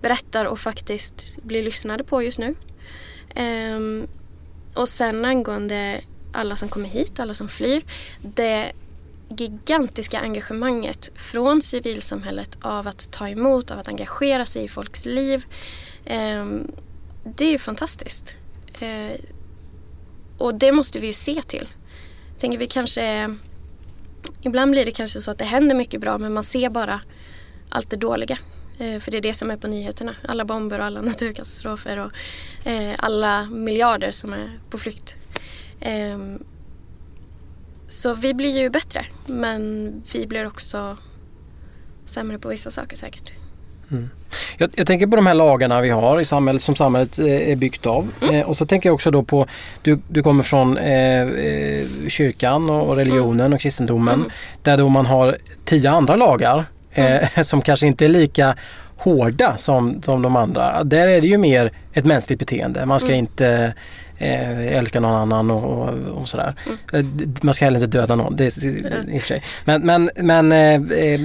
berättar 0.00 0.44
och 0.44 0.58
faktiskt 0.58 1.42
blir 1.42 1.62
lyssnade 1.62 2.04
på 2.04 2.22
just 2.22 2.38
nu. 2.38 2.54
Ehm, 3.34 4.08
och 4.78 4.88
sen 4.88 5.24
angående 5.24 6.00
alla 6.32 6.56
som 6.56 6.68
kommer 6.68 6.88
hit, 6.88 7.20
alla 7.20 7.34
som 7.34 7.48
flyr. 7.48 7.82
Det 8.20 8.72
gigantiska 9.28 10.20
engagemanget 10.20 11.10
från 11.14 11.62
civilsamhället 11.62 12.58
av 12.60 12.88
att 12.88 13.12
ta 13.12 13.28
emot, 13.28 13.70
av 13.70 13.78
att 13.78 13.88
engagera 13.88 14.46
sig 14.46 14.64
i 14.64 14.68
folks 14.68 15.04
liv. 15.04 15.44
Ehm, 16.04 16.72
det 17.24 17.44
är 17.44 17.50
ju 17.50 17.58
fantastiskt. 17.58 18.34
Eh, 18.80 19.20
och 20.38 20.54
det 20.54 20.72
måste 20.72 20.98
vi 20.98 21.06
ju 21.06 21.12
se 21.12 21.42
till. 21.42 21.68
Jag 22.30 22.40
Tänker 22.40 22.58
vi 22.58 22.66
kanske 22.66 23.36
Ibland 24.42 24.70
blir 24.70 24.84
det 24.84 24.92
kanske 24.92 25.20
så 25.20 25.30
att 25.30 25.38
det 25.38 25.44
händer 25.44 25.74
mycket 25.74 26.00
bra 26.00 26.18
men 26.18 26.34
man 26.34 26.44
ser 26.44 26.70
bara 26.70 27.00
allt 27.68 27.90
det 27.90 27.96
dåliga. 27.96 28.38
Eh, 28.78 28.98
för 28.98 29.10
det 29.10 29.16
är 29.16 29.20
det 29.20 29.34
som 29.34 29.50
är 29.50 29.56
på 29.56 29.68
nyheterna. 29.68 30.14
Alla 30.28 30.44
bomber 30.44 30.78
och 30.78 30.84
alla 30.84 31.02
naturkatastrofer 31.02 31.96
och 31.96 32.12
eh, 32.68 32.94
alla 32.98 33.44
miljarder 33.44 34.10
som 34.10 34.32
är 34.32 34.58
på 34.70 34.78
flykt. 34.78 35.16
Ehm, 35.80 36.42
så 37.88 38.14
vi 38.14 38.34
blir 38.34 38.60
ju 38.60 38.70
bättre 38.70 39.04
men 39.26 39.92
vi 40.12 40.26
blir 40.26 40.46
också 40.46 40.96
sämre 42.04 42.38
på 42.38 42.48
vissa 42.48 42.70
saker 42.70 42.96
säkert. 42.96 43.32
Jag, 44.56 44.70
jag 44.74 44.86
tänker 44.86 45.06
på 45.06 45.16
de 45.16 45.26
här 45.26 45.34
lagarna 45.34 45.80
vi 45.80 45.90
har 45.90 46.20
i 46.20 46.24
samhället 46.24 46.62
som 46.62 46.76
samhället 46.76 47.18
eh, 47.18 47.50
är 47.50 47.56
byggt 47.56 47.86
av. 47.86 48.08
Eh, 48.32 48.48
och 48.48 48.56
så 48.56 48.66
tänker 48.66 48.88
jag 48.88 48.94
också 48.94 49.10
då 49.10 49.22
på, 49.22 49.46
du, 49.82 50.00
du 50.08 50.22
kommer 50.22 50.42
från 50.42 50.76
eh, 50.76 51.28
kyrkan 52.08 52.70
och, 52.70 52.96
religionen 52.96 53.52
och 53.52 53.60
kristendomen. 53.60 54.24
Där 54.62 54.78
då 54.78 54.88
man 54.88 55.06
har 55.06 55.36
tio 55.64 55.90
andra 55.90 56.16
lagar 56.16 56.66
eh, 56.98 57.28
som 57.42 57.62
kanske 57.62 57.86
inte 57.86 58.04
är 58.04 58.08
lika 58.08 58.56
hårda 58.96 59.56
som, 59.56 60.02
som 60.02 60.22
de 60.22 60.36
andra. 60.36 60.84
Där 60.84 61.08
är 61.08 61.20
det 61.20 61.26
ju 61.26 61.38
mer 61.38 61.72
ett 61.92 62.04
mänskligt 62.04 62.38
beteende. 62.38 62.86
Man 62.86 63.00
ska 63.00 63.12
inte 63.14 63.74
eh, 64.18 64.76
älska 64.76 65.00
någon 65.00 65.14
annan 65.14 65.50
och, 65.50 65.64
och, 65.64 66.18
och 66.18 66.28
sådär. 66.28 66.54
Mm. 66.92 67.34
Man 67.42 67.54
ska 67.54 67.64
heller 67.64 67.84
inte 67.84 67.98
döda 67.98 68.14
någon, 68.14 68.36
det 68.36 68.44
i 68.44 69.18
och 69.18 69.20
för 69.20 69.26
sig. 69.26 69.44
Men, 69.64 69.82
men, 69.86 70.10
men 70.16 70.52
eh, 70.52 70.98
eh 70.98 71.20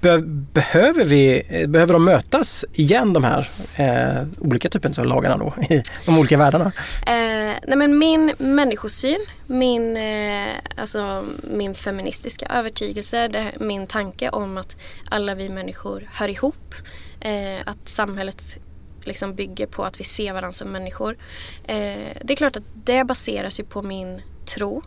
be, 0.00 0.18
behöver, 0.52 1.04
vi, 1.04 1.42
eh, 1.48 1.68
behöver 1.68 1.92
de 1.92 2.04
mötas 2.04 2.64
igen 2.72 3.12
de 3.12 3.24
här 3.24 3.48
eh, 3.76 4.26
olika 4.38 4.68
typerna 4.68 4.94
av 4.98 5.06
lagarna 5.06 5.36
då 5.36 5.54
i 5.74 5.82
de 6.06 6.18
olika 6.18 6.36
världarna? 6.36 6.72
Eh, 7.06 7.54
nej 7.66 7.76
men 7.76 7.98
min 7.98 8.32
människosyn, 8.38 9.18
min, 9.46 9.96
eh, 9.96 10.48
alltså 10.76 11.24
min 11.42 11.74
feministiska 11.74 12.46
övertygelse, 12.46 13.28
det, 13.28 13.52
min 13.60 13.86
tanke 13.86 14.30
om 14.30 14.58
att 14.58 14.76
alla 15.10 15.34
vi 15.34 15.48
människor 15.48 16.08
hör 16.12 16.28
ihop. 16.28 16.74
Eh, 17.20 17.60
att 17.64 17.88
samhället 17.88 18.58
liksom 19.06 19.34
bygger 19.34 19.66
på 19.66 19.84
att 19.84 20.00
vi 20.00 20.04
ser 20.04 20.32
varandra 20.32 20.52
som 20.52 20.68
människor. 20.68 21.16
Eh, 21.64 22.16
det 22.24 22.32
är 22.32 22.36
klart 22.36 22.56
att 22.56 22.64
det 22.74 23.04
baseras 23.04 23.60
ju 23.60 23.64
på 23.64 23.82
min 23.82 24.22
tro. 24.54 24.82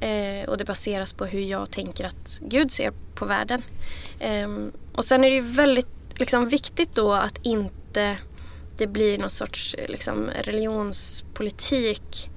Eh, 0.00 0.48
och 0.48 0.58
det 0.58 0.64
baseras 0.64 1.12
på 1.12 1.24
hur 1.24 1.40
jag 1.40 1.70
tänker 1.70 2.04
att 2.04 2.40
Gud 2.40 2.72
ser 2.72 2.92
på 3.14 3.26
världen. 3.26 3.62
Eh, 4.18 4.48
och 4.94 5.04
sen 5.04 5.24
är 5.24 5.30
det 5.30 5.36
ju 5.36 5.42
väldigt 5.42 5.86
liksom, 6.18 6.48
viktigt 6.48 6.94
då 6.94 7.12
att 7.12 7.38
inte 7.42 8.18
det 8.76 8.86
blir 8.86 9.18
någon 9.18 9.30
sorts 9.30 9.74
eh, 9.74 9.88
liksom, 9.88 10.30
religionspolitik. 10.42 12.30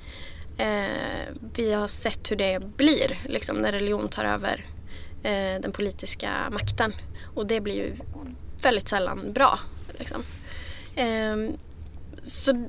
Eh, 0.57 1.33
vi 1.55 1.73
har 1.73 1.87
sett 1.87 2.31
hur 2.31 2.35
det 2.35 2.59
blir 2.77 3.19
liksom, 3.25 3.57
när 3.57 3.71
religion 3.71 4.09
tar 4.09 4.25
över 4.25 4.65
eh, 5.23 5.61
den 5.61 5.71
politiska 5.71 6.31
makten. 6.51 6.93
Och 7.35 7.47
det 7.47 7.61
blir 7.61 7.75
ju 7.75 7.95
väldigt 8.63 8.87
sällan 8.87 9.33
bra. 9.33 9.59
Liksom. 9.99 10.23
Ehm, 10.97 11.57
så 12.23 12.67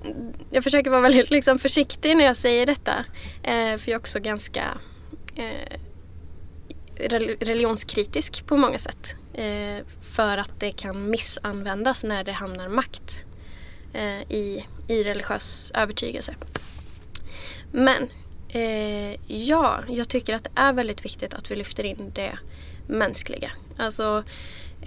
jag 0.51 0.65
försöker 0.65 0.91
vara 0.91 1.01
väldigt 1.01 1.31
liksom, 1.31 1.59
försiktig 1.59 2.17
när 2.17 2.25
jag 2.25 2.37
säger 2.37 2.67
detta. 2.67 3.05
Eh, 3.43 3.77
för 3.77 3.91
jag 3.91 3.95
är 3.95 3.97
också 3.97 4.21
ganska 4.21 4.79
eh, 5.35 5.79
religionskritisk 7.41 8.47
på 8.47 8.57
många 8.57 8.79
sätt. 8.79 9.17
Eh, 9.35 9.85
för 10.15 10.39
att 10.39 10.61
det 10.61 10.71
kan 10.71 11.11
missanvändas 11.11 12.05
när 12.05 12.25
det 12.25 12.33
hamnar 12.33 12.69
makt 12.69 13.25
i, 14.29 14.65
i 14.89 15.03
religiös 15.03 15.73
övertygelse. 15.75 16.35
Men 17.73 18.09
ja, 19.27 19.81
jag 19.89 20.09
tycker 20.09 20.35
att 20.35 20.45
det 20.45 20.51
är 20.55 20.73
väldigt 20.73 21.05
viktigt 21.05 21.35
att 21.35 21.51
vi 21.51 21.57
lyfter 21.57 21.85
in 21.85 22.13
det 22.15 22.39
mänskliga. 22.87 23.51
Alltså, 23.79 24.25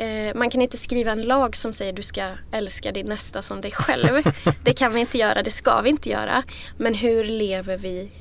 eh, 0.02 0.36
man 0.36 0.50
kan 0.50 0.62
inte 0.62 0.78
skriva 0.78 1.12
en 1.12 1.22
lag 1.22 1.56
som 1.56 1.74
säger 1.74 1.94
du 1.94 2.02
ska 2.02 2.28
älska 2.52 2.92
din 2.92 3.06
nästa 3.06 3.42
som 3.42 3.62
dig 3.62 3.72
själv. 3.72 4.24
det 4.64 4.74
kan 4.74 4.94
vi 4.94 5.00
inte 5.00 5.18
göra, 5.18 5.44
det 5.44 5.52
ska 5.52 5.82
vi 5.82 5.90
inte 5.90 6.10
göra. 6.10 6.44
Men 6.78 6.94
hur 6.94 7.24
lever 7.24 7.78
vi 7.78 8.12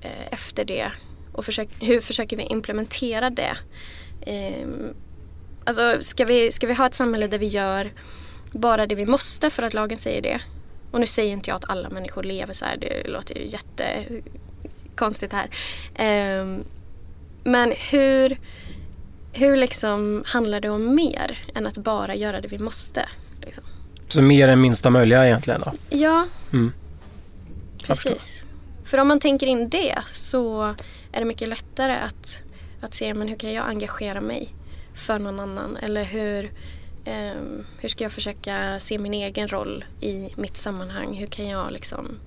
eh, 0.00 0.26
efter 0.30 0.64
det? 0.64 0.92
Och 1.32 1.44
försök, 1.44 1.68
hur 1.80 2.00
försöker 2.00 2.36
vi 2.36 2.42
implementera 2.42 3.30
det? 3.30 3.56
Eh, 4.20 4.66
alltså, 5.64 5.96
ska 6.00 6.24
vi, 6.24 6.52
ska 6.52 6.66
vi 6.66 6.74
ha 6.74 6.86
ett 6.86 6.94
samhälle 6.94 7.26
där 7.26 7.38
vi 7.38 7.46
gör 7.46 7.90
bara 8.52 8.86
det 8.86 8.94
vi 8.94 9.06
måste 9.06 9.50
för 9.50 9.62
att 9.62 9.74
lagen 9.74 9.98
säger 9.98 10.22
det? 10.22 10.40
Och 10.90 11.00
nu 11.00 11.06
säger 11.06 11.32
inte 11.32 11.50
jag 11.50 11.56
att 11.56 11.70
alla 11.70 11.90
människor 11.90 12.22
lever 12.22 12.52
så 12.52 12.64
här, 12.64 12.76
det 12.76 13.08
låter 13.08 13.38
ju 13.38 13.46
jättekonstigt 13.46 15.32
här. 15.32 15.50
Eh, 15.94 16.46
men 17.44 17.72
hur, 17.90 18.38
hur 19.36 19.56
liksom 19.56 20.22
handlar 20.26 20.60
det 20.60 20.68
om 20.68 20.94
mer 20.94 21.38
än 21.54 21.66
att 21.66 21.78
bara 21.78 22.14
göra 22.14 22.40
det 22.40 22.48
vi 22.48 22.58
måste? 22.58 23.08
Liksom? 23.42 23.64
Så 24.08 24.22
mer 24.22 24.48
än 24.48 24.60
minsta 24.60 24.90
möjliga 24.90 25.26
egentligen 25.26 25.60
då? 25.60 25.72
Ja, 25.90 26.26
Mm. 26.52 26.72
Precis. 27.82 28.44
För 28.84 28.98
om 28.98 29.08
man 29.08 29.20
tänker 29.20 29.46
in 29.46 29.68
det 29.68 29.98
så 30.06 30.62
är 31.12 31.18
det 31.20 31.24
mycket 31.24 31.48
lättare 31.48 31.96
att, 31.96 32.42
att 32.80 32.94
se 32.94 33.14
men 33.14 33.28
hur 33.28 33.36
kan 33.36 33.52
jag 33.52 33.68
engagera 33.68 34.20
mig 34.20 34.54
för 34.94 35.18
någon 35.18 35.40
annan? 35.40 35.76
Eller 35.76 36.04
hur, 36.04 36.52
ehm, 37.04 37.64
hur 37.78 37.88
ska 37.88 38.04
jag 38.04 38.12
försöka 38.12 38.78
se 38.78 38.98
min 38.98 39.14
egen 39.14 39.48
roll 39.48 39.84
i 40.00 40.32
mitt 40.36 40.56
sammanhang? 40.56 41.14
Hur 41.14 41.26
kan 41.26 41.48
jag 41.48 41.72
liksom 41.72 42.18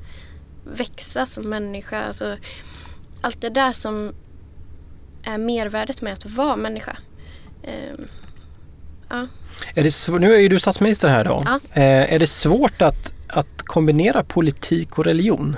växa 0.63 1.25
som 1.25 1.49
människa? 1.49 2.01
Alltså, 2.03 2.37
allt 3.21 3.41
det 3.41 3.49
där 3.49 3.71
som 3.71 4.13
är 5.23 5.37
mervärdet 5.37 6.01
med 6.01 6.13
att 6.13 6.25
vara 6.25 6.55
människa. 6.55 6.97
Ehm, 7.63 8.07
ja. 9.09 9.27
Är 9.75 9.83
det 9.83 9.89
sv- 9.89 10.19
nu 10.19 10.35
är 10.35 10.39
ju 10.39 10.49
du 10.49 10.59
statsminister 10.59 11.09
här 11.09 11.23
då. 11.23 11.43
Ja. 11.45 11.59
Eh, 11.81 12.13
är 12.13 12.19
det 12.19 12.27
svårt 12.27 12.81
att, 12.81 13.13
att 13.27 13.61
kombinera 13.61 14.23
politik 14.23 14.97
och 14.97 15.05
religion? 15.05 15.55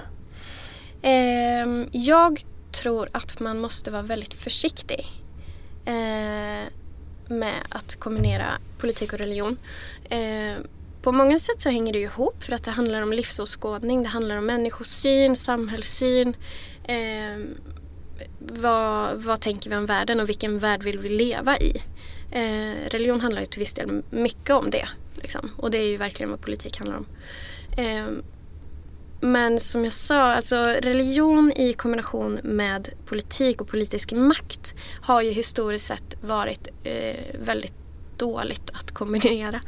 Ehm, 1.02 1.90
jag 1.92 2.46
tror 2.72 3.10
att 3.12 3.40
man 3.40 3.60
måste 3.60 3.92
vara 3.92 4.02
väldigt 4.02 4.34
försiktig 4.34 5.06
eh, 5.86 6.68
med 7.28 7.56
att 7.70 7.96
kombinera 8.00 8.46
politik 8.78 9.14
och 9.14 9.20
religion. 9.20 9.58
Eh, 10.10 10.54
på 11.02 11.12
många 11.12 11.40
sätt 11.40 11.62
så 11.62 11.70
hänger 11.70 11.94
det 11.94 12.00
ihop 12.00 12.44
för 12.44 12.54
att 12.54 12.64
det 12.64 12.72
handlar 12.72 13.02
om 13.02 13.14
livsåskådning, 13.14 14.04
det 14.04 14.10
handlar 14.10 14.36
om 14.36 14.46
människosyn, 14.46 15.36
samhällssyn. 15.36 16.34
Vad, 18.40 19.24
vad 19.24 19.42
tänker 19.42 19.70
vi 19.70 19.76
om 19.76 19.86
världen 19.86 20.20
och 20.20 20.30
vilken 20.30 20.60
värld 20.60 20.84
vill 20.84 21.00
vi 21.00 21.10
leva 21.10 21.58
i? 21.58 21.84
Eh, 22.32 22.90
religion 22.90 23.22
handlar 23.22 23.42
ju 23.42 23.46
till 23.46 23.60
viss 23.60 23.74
del 23.74 24.04
mycket 24.10 24.56
om 24.56 24.70
det. 24.70 24.88
Liksom. 25.16 25.50
Och 25.58 25.72
det 25.72 25.78
är 25.78 25.88
ju 25.88 25.98
verkligen 25.98 26.30
vad 26.30 26.42
politik 26.42 26.78
handlar 26.78 26.98
om. 26.98 27.06
Eh, 27.78 28.06
men 29.22 29.60
som 29.60 29.84
jag 29.84 29.94
sa, 29.94 30.34
alltså 30.34 30.56
religion 30.82 31.54
i 31.56 31.74
kombination 31.74 32.40
med 32.44 32.90
politik 33.06 33.62
och 33.62 33.68
politisk 33.68 34.12
makt 34.12 34.76
har 35.02 35.22
ju 35.22 35.32
historiskt 35.32 35.86
sett 35.86 36.18
varit 36.22 36.68
eh, 36.84 37.36
väldigt 37.40 37.74
dåligt 38.18 38.70
att 38.74 38.92
kombinera. 38.92 39.60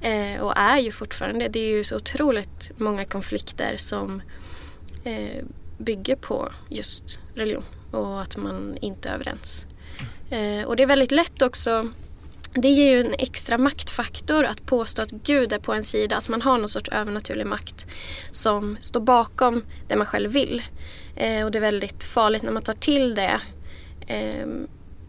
Eh, 0.00 0.40
och 0.40 0.52
är 0.56 0.78
ju 0.78 0.92
fortfarande. 0.92 1.48
Det 1.48 1.58
är 1.58 1.70
ju 1.70 1.84
så 1.84 1.96
otroligt 1.96 2.72
många 2.76 3.04
konflikter 3.04 3.76
som 3.76 4.22
eh, 5.04 5.44
bygger 5.78 6.16
på 6.16 6.52
just 6.68 7.18
religion 7.34 7.64
och 7.94 8.22
att 8.22 8.36
man 8.36 8.76
inte 8.80 9.08
är 9.08 9.14
överens. 9.14 9.66
Eh, 10.30 10.66
och 10.66 10.76
det 10.76 10.82
är 10.82 10.86
väldigt 10.86 11.12
lätt 11.12 11.42
också 11.42 11.84
det 12.54 12.68
ger 12.68 12.96
ju 12.96 13.00
en 13.00 13.14
extra 13.18 13.58
maktfaktor 13.58 14.44
att 14.44 14.66
påstå 14.66 15.02
att 15.02 15.10
Gud 15.10 15.52
är 15.52 15.58
på 15.58 15.72
en 15.72 15.84
sida, 15.84 16.16
att 16.16 16.28
man 16.28 16.42
har 16.42 16.58
någon 16.58 16.68
sorts 16.68 16.88
övernaturlig 16.88 17.46
makt 17.46 17.86
som 18.30 18.76
står 18.80 19.00
bakom 19.00 19.62
det 19.88 19.96
man 19.96 20.06
själv 20.06 20.30
vill. 20.30 20.62
Eh, 21.16 21.44
och 21.44 21.50
det 21.50 21.58
är 21.58 21.60
väldigt 21.60 22.04
farligt 22.04 22.42
när 22.42 22.52
man 22.52 22.62
tar 22.62 22.72
till 22.72 23.14
det 23.14 23.40
eh, 24.06 24.46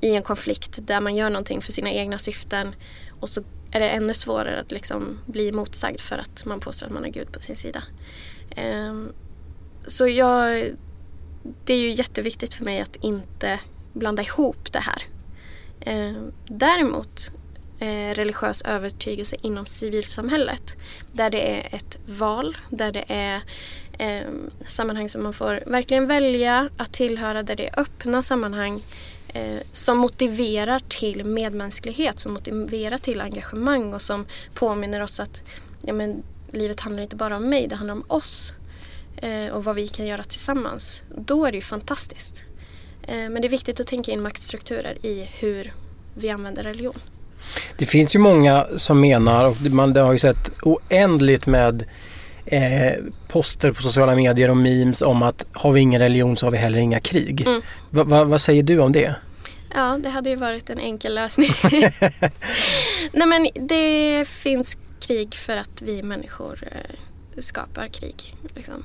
i 0.02 0.16
en 0.16 0.24
konflikt 0.24 0.80
där 0.88 1.00
man 1.02 1.16
gör 1.16 1.30
någonting 1.30 1.62
för 1.62 1.72
sina 1.72 1.92
egna 1.92 2.18
syften 2.18 2.76
och 3.20 3.30
så 3.30 3.44
är 3.72 3.80
det 3.80 3.90
ännu 3.90 4.14
svårare 4.14 4.60
att 4.60 4.72
liksom 4.72 5.20
bli 5.26 5.52
motsagd 5.52 6.00
för 6.00 6.18
att 6.18 6.46
man 6.46 6.60
påstår 6.60 6.86
att 6.88 6.94
man 6.94 7.04
har 7.04 7.12
Gud 7.12 7.32
på 7.32 7.40
sin 7.40 7.56
sida. 7.56 7.84
Eh, 8.50 8.96
så 9.86 10.08
jag, 10.08 10.70
det 11.64 11.74
är 11.74 11.78
ju 11.78 11.92
jätteviktigt 11.92 12.54
för 12.54 12.66
mig 12.66 12.82
att 12.82 12.96
inte 12.96 13.60
blanda 13.94 14.24
ihop 14.24 14.72
det 14.72 14.80
här. 14.80 15.02
Eh, 15.80 16.22
däremot 16.48 17.32
eh, 17.80 18.16
religiös 18.16 18.62
övertygelse 18.62 19.36
inom 19.42 19.66
civilsamhället 19.66 20.78
där 21.12 21.30
det 21.30 21.58
är 21.58 21.76
ett 21.76 21.98
val, 22.06 22.58
där 22.70 22.92
det 22.92 23.06
är 23.08 23.42
eh, 24.00 24.28
sammanhang 24.68 25.10
som 25.10 25.24
man 25.24 25.34
får 25.34 25.60
verkligen 25.66 26.08
välja 26.08 26.70
att 26.78 26.94
tillhöra, 26.94 27.44
där 27.44 27.56
det 27.56 27.68
är 27.68 27.80
öppna 27.80 28.22
sammanhang 28.22 28.82
eh, 29.28 29.60
som 29.72 29.98
motiverar 29.98 30.80
till 30.88 31.24
medmänsklighet, 31.24 32.20
som 32.20 32.34
motiverar 32.34 32.98
till 32.98 33.22
engagemang 33.22 33.94
och 33.94 34.02
som 34.02 34.26
påminner 34.54 35.02
oss 35.02 35.20
att 35.20 35.44
ja, 35.82 35.94
men, 35.94 36.24
livet 36.52 36.80
handlar 36.80 37.04
inte 37.04 37.16
bara 37.16 37.38
om 37.38 37.50
mig, 37.50 37.68
det 37.68 37.76
handlar 37.76 37.96
om 37.96 38.04
oss 38.08 38.54
eh, 38.54 38.65
och 39.54 39.64
vad 39.64 39.76
vi 39.76 39.88
kan 39.88 40.06
göra 40.06 40.24
tillsammans. 40.24 41.04
Då 41.18 41.46
är 41.46 41.52
det 41.52 41.58
ju 41.58 41.62
fantastiskt. 41.62 42.44
Eh, 43.08 43.30
men 43.30 43.42
det 43.42 43.48
är 43.48 43.50
viktigt 43.50 43.80
att 43.80 43.88
tänka 43.88 44.12
in 44.12 44.22
maktstrukturer 44.22 45.06
i 45.06 45.30
hur 45.40 45.72
vi 46.14 46.30
använder 46.30 46.64
religion. 46.64 47.00
Det 47.78 47.86
finns 47.86 48.16
ju 48.16 48.20
många 48.20 48.68
som 48.78 49.02
menar, 49.02 49.50
och 49.50 49.62
man 49.62 49.96
har 49.96 50.14
ju 50.14 50.20
sett 50.20 50.52
oändligt 50.62 51.46
med 51.46 51.86
eh, 52.46 53.04
poster 53.28 53.72
på 53.72 53.82
sociala 53.82 54.16
medier 54.16 54.50
och 54.50 54.58
memes 54.58 55.02
om 55.02 55.24
att 55.24 55.48
har 55.54 55.72
vi 55.72 55.82
ingen 55.82 56.02
religion 56.02 56.38
så 56.38 56.46
har 56.46 56.52
vi 56.52 56.58
heller 56.58 56.78
inga 56.78 57.00
krig. 57.00 57.42
Mm. 57.48 57.62
Va, 57.90 58.04
va, 58.04 58.24
vad 58.24 58.42
säger 58.42 58.64
du 58.64 58.80
om 58.80 58.92
det? 58.92 59.16
Ja, 59.76 60.00
det 60.04 60.10
hade 60.10 60.30
ju 60.30 60.36
varit 60.36 60.70
en 60.70 60.80
enkel 60.80 61.16
lösning. 61.16 61.52
Nej 63.12 63.28
men 63.28 63.48
det 63.68 64.28
finns 64.28 64.78
krig 65.00 65.36
för 65.36 65.58
att 65.58 65.82
vi 65.82 66.04
människor 66.04 66.60
eh, 66.72 67.42
skapar 67.42 67.88
krig. 67.88 68.36
Liksom. 68.56 68.84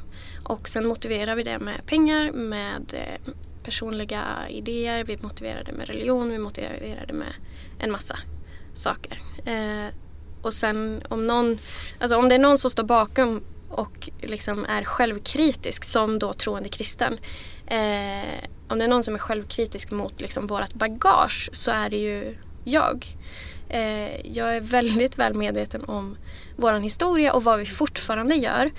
Och 0.50 0.68
sen 0.68 0.86
motiverar 0.86 1.36
vi 1.36 1.42
det 1.42 1.58
med 1.58 1.86
pengar, 1.86 2.32
med 2.32 2.94
eh, 2.94 3.32
personliga 3.62 4.22
idéer, 4.48 5.04
vi 5.04 5.18
motiverar 5.22 5.64
det 5.64 5.72
med 5.72 5.88
religion, 5.88 6.30
vi 6.30 6.38
motiverar 6.38 7.06
det 7.06 7.12
med 7.12 7.34
en 7.78 7.90
massa 7.90 8.16
saker. 8.74 9.18
Eh, 9.44 9.94
och 10.42 10.54
sen 10.54 11.02
om 11.08 11.26
någon, 11.26 11.58
alltså 11.98 12.16
om 12.16 12.28
det 12.28 12.34
är 12.34 12.38
någon 12.38 12.58
som 12.58 12.70
står 12.70 12.84
bakom 12.84 13.42
och 13.68 14.10
liksom 14.20 14.64
är 14.64 14.84
självkritisk 14.84 15.84
som 15.84 16.18
då 16.18 16.32
troende 16.32 16.68
kristen. 16.68 17.18
Eh, 17.66 18.48
om 18.68 18.78
det 18.78 18.84
är 18.84 18.88
någon 18.88 19.04
som 19.04 19.14
är 19.14 19.18
självkritisk 19.18 19.90
mot 19.90 20.20
liksom 20.20 20.46
vårt 20.46 20.74
bagage 20.74 21.50
så 21.52 21.70
är 21.70 21.90
det 21.90 21.98
ju 21.98 22.36
jag. 22.64 23.06
Eh, 23.68 24.26
jag 24.26 24.56
är 24.56 24.60
väldigt 24.60 25.18
väl 25.18 25.34
medveten 25.34 25.84
om 25.84 26.16
vår 26.56 26.80
historia 26.80 27.32
och 27.32 27.44
vad 27.44 27.58
vi 27.58 27.66
fortfarande 27.66 28.34
gör. 28.34 28.70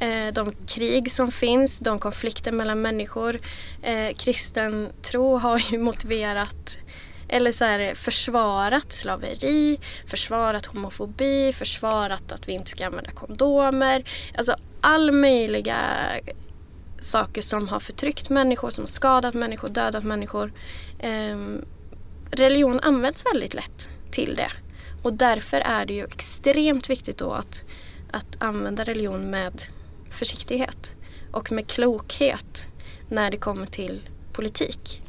Eh, 0.00 0.32
de 0.32 0.52
krig 0.66 1.12
som 1.12 1.30
finns, 1.30 1.78
de 1.78 1.98
konflikter 1.98 2.52
mellan 2.52 2.82
människor. 2.82 3.40
Eh, 3.82 4.14
kristen 4.16 4.88
tro 5.02 5.36
har 5.36 5.58
ju 5.72 5.78
motiverat 5.78 6.78
eller 7.28 7.52
så 7.52 7.64
här, 7.64 7.94
försvarat 7.94 8.92
slaveri, 8.92 9.80
försvarat 10.06 10.66
homofobi, 10.66 11.52
försvarat 11.52 12.32
att 12.32 12.48
vi 12.48 12.52
inte 12.52 12.70
ska 12.70 12.86
använda 12.86 13.10
kondomer. 13.10 14.04
Alltså 14.36 14.56
all 14.80 15.12
möjliga 15.12 15.78
saker 17.00 17.42
som 17.42 17.68
har 17.68 17.80
förtryckt 17.80 18.30
människor, 18.30 18.70
som 18.70 18.82
har 18.82 18.88
skadat 18.88 19.34
människor, 19.34 19.68
dödat 19.68 20.04
människor. 20.04 20.52
Eh, 20.98 21.38
religion 22.30 22.80
används 22.80 23.24
väldigt 23.32 23.54
lätt 23.54 23.88
till 24.10 24.34
det. 24.34 24.50
Och 25.02 25.12
därför 25.12 25.60
är 25.60 25.86
det 25.86 25.94
ju 25.94 26.04
extremt 26.04 26.90
viktigt 26.90 27.18
då 27.18 27.32
att, 27.32 27.64
att 28.10 28.42
använda 28.42 28.84
religion 28.84 29.30
med 29.30 29.62
försiktighet 30.14 30.96
och 31.32 31.52
med 31.52 31.66
klokhet 31.66 32.68
när 33.08 33.30
det 33.30 33.36
kommer 33.36 33.66
till 33.66 34.08
politik. 34.32 35.02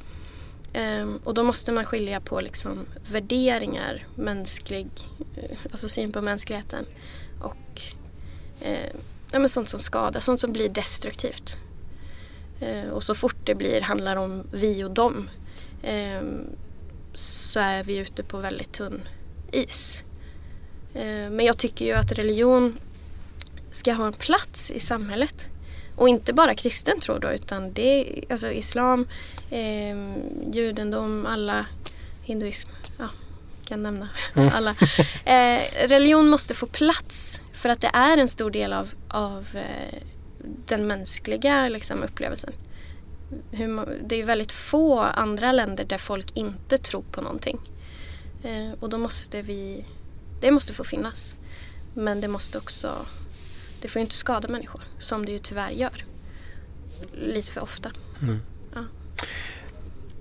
Ehm, 0.76 1.20
och 1.24 1.34
då 1.34 1.44
måste 1.44 1.72
man 1.72 1.86
skilja 1.86 2.20
på 2.20 2.41
liksom 2.41 2.86
värderingar, 3.12 4.06
mänsklig, 4.15 4.88
eh, 5.36 5.58
alltså 5.72 5.88
syn 5.88 6.12
på 6.12 6.22
mänskligheten 6.22 6.86
och 7.41 7.82
eh, 8.62 8.96
ja, 9.32 9.39
men 9.39 9.50
sånt 9.50 9.70
som 9.70 9.80
skadar, 9.80 10.20
sånt 10.20 10.39
som 10.39 10.54
blir 10.54 10.70
destruktivt. 10.70 11.58
Ehm, 12.60 12.89
och 12.89 13.04
så 13.04 13.15
fort 13.15 13.38
det 13.44 13.56
blir, 13.56 13.82
handlar 13.82 14.15
om 14.15 14.44
vi 14.52 14.84
och 14.84 14.91
dem 14.91 15.30
ehm, 15.84 16.46
så 17.13 17.60
är 17.60 17.84
vi 17.84 17.98
ute 17.98 18.24
på 18.24 18.38
väldigt 18.38 18.72
tunn 18.72 19.02
is. 19.52 20.04
men 21.32 21.39
jag 21.39 21.58
tycker 21.58 21.86
ju 21.86 21.91
att 21.91 22.12
religion 22.12 22.80
ska 23.75 23.93
ha 23.93 24.07
en 24.07 24.13
plats 24.13 24.71
i 24.71 24.79
samhället. 24.79 25.49
Och 25.95 26.09
inte 26.09 26.33
bara 26.33 26.55
kristen 26.55 26.99
tro 26.99 27.17
då 27.17 27.31
utan 27.31 27.73
det 27.73 28.19
är 28.19 28.31
alltså 28.31 28.51
islam, 28.51 29.07
eh, 29.49 29.97
judendom, 30.53 31.25
alla, 31.25 31.65
hinduism, 32.23 32.69
ja, 32.97 33.09
kan 33.67 33.83
nämna 33.83 34.09
mm. 34.35 34.51
alla. 34.53 34.75
Eh, 35.25 35.88
religion 35.88 36.27
måste 36.27 36.53
få 36.53 36.65
plats 36.65 37.41
för 37.53 37.69
att 37.69 37.81
det 37.81 37.91
är 37.93 38.17
en 38.17 38.27
stor 38.27 38.51
del 38.51 38.73
av, 38.73 38.93
av 39.07 39.47
eh, 39.53 39.99
den 40.65 40.88
mänskliga 40.88 41.69
liksom, 41.69 42.03
upplevelsen. 42.03 42.53
Hur, 43.51 43.99
det 44.07 44.21
är 44.21 44.25
väldigt 44.25 44.51
få 44.51 44.99
andra 44.99 45.51
länder 45.51 45.85
där 45.85 45.97
folk 45.97 46.38
inte 46.38 46.77
tror 46.77 47.03
på 47.11 47.21
någonting. 47.21 47.59
Eh, 48.43 48.71
och 48.79 48.89
då 48.89 48.97
måste 48.97 49.41
vi, 49.41 49.85
det 50.41 50.51
måste 50.51 50.73
få 50.73 50.83
finnas. 50.83 51.35
Men 51.93 52.21
det 52.21 52.27
måste 52.27 52.57
också 52.57 53.05
det 53.86 53.89
får 53.89 54.00
ju 54.00 54.04
inte 54.04 54.15
skada 54.15 54.48
människor 54.48 54.82
som 55.00 55.26
det 55.26 55.32
ju 55.32 55.39
tyvärr 55.39 55.69
gör. 55.69 56.06
Lite 57.13 57.52
för 57.52 57.63
ofta. 57.63 57.89
Mm. 58.21 58.41
Ja. 58.74 58.80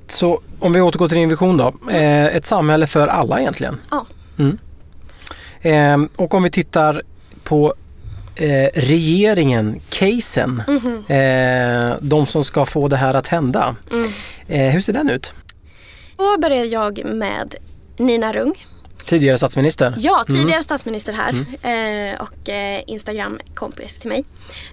Så 0.06 0.42
om 0.58 0.72
vi 0.72 0.80
återgår 0.80 1.08
till 1.08 1.16
din 1.16 1.28
vision 1.28 1.56
då. 1.56 1.74
Eh, 1.90 2.26
ett 2.26 2.46
samhälle 2.46 2.86
för 2.86 3.08
alla 3.08 3.40
egentligen? 3.40 3.80
Ja. 3.90 4.06
Mm. 4.38 4.58
Eh, 5.62 6.10
och 6.16 6.34
om 6.34 6.42
vi 6.42 6.50
tittar 6.50 7.02
på 7.44 7.74
eh, 8.36 8.68
regeringen, 8.74 9.80
casen, 9.90 10.62
mm 10.66 10.80
-hmm. 10.80 11.98
de 12.00 12.26
som 12.26 12.44
ska 12.44 12.66
få 12.66 12.88
det 12.88 12.96
här 12.96 13.14
att 13.14 13.26
hända. 13.26 13.76
Mm. 13.92 14.08
Eh, 14.48 14.72
hur 14.72 14.80
ser 14.80 14.92
den 14.92 15.10
ut? 15.10 15.32
Då 16.16 16.38
börjar 16.38 16.64
jag 16.64 17.04
med 17.04 17.54
Nina 17.98 18.32
Rung 18.32 18.54
Tidigare 19.04 19.38
statsminister? 19.38 19.94
Ja, 19.98 20.24
tidigare 20.26 20.50
mm. 20.50 20.62
statsminister 20.62 21.12
här 21.12 21.30
mm. 21.62 22.14
eh, 22.14 22.20
och 22.20 22.48
eh, 22.48 22.82
Instagram-kompis 22.86 23.98
till 23.98 24.08
mig. 24.08 24.24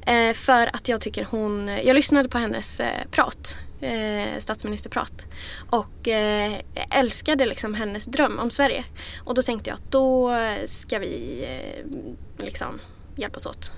Eh, 0.06 0.34
för 0.34 0.76
att 0.76 0.90
jag 0.90 1.02
tycker 1.02 1.28
hon, 1.32 1.68
jag 1.68 1.96
lyssnade 1.96 2.30
på 2.30 2.38
hennes 2.38 2.82
prat, 3.12 3.58
statsministerprat 4.38 5.26
och 5.70 6.08
älskade 6.90 7.46
liksom 7.46 7.74
hennes 7.74 8.06
dröm 8.06 8.40
om 8.40 8.52
Sverige. 8.52 8.84
Och 9.24 9.34
då 9.34 9.42
tänkte 9.42 9.70
jag 9.70 9.76
att 9.76 9.92
då 9.92 10.32
ska 10.66 11.00
vi 11.00 11.46
liksom 12.38 12.80
hjälpas 13.16 13.46
åt. 13.46 13.72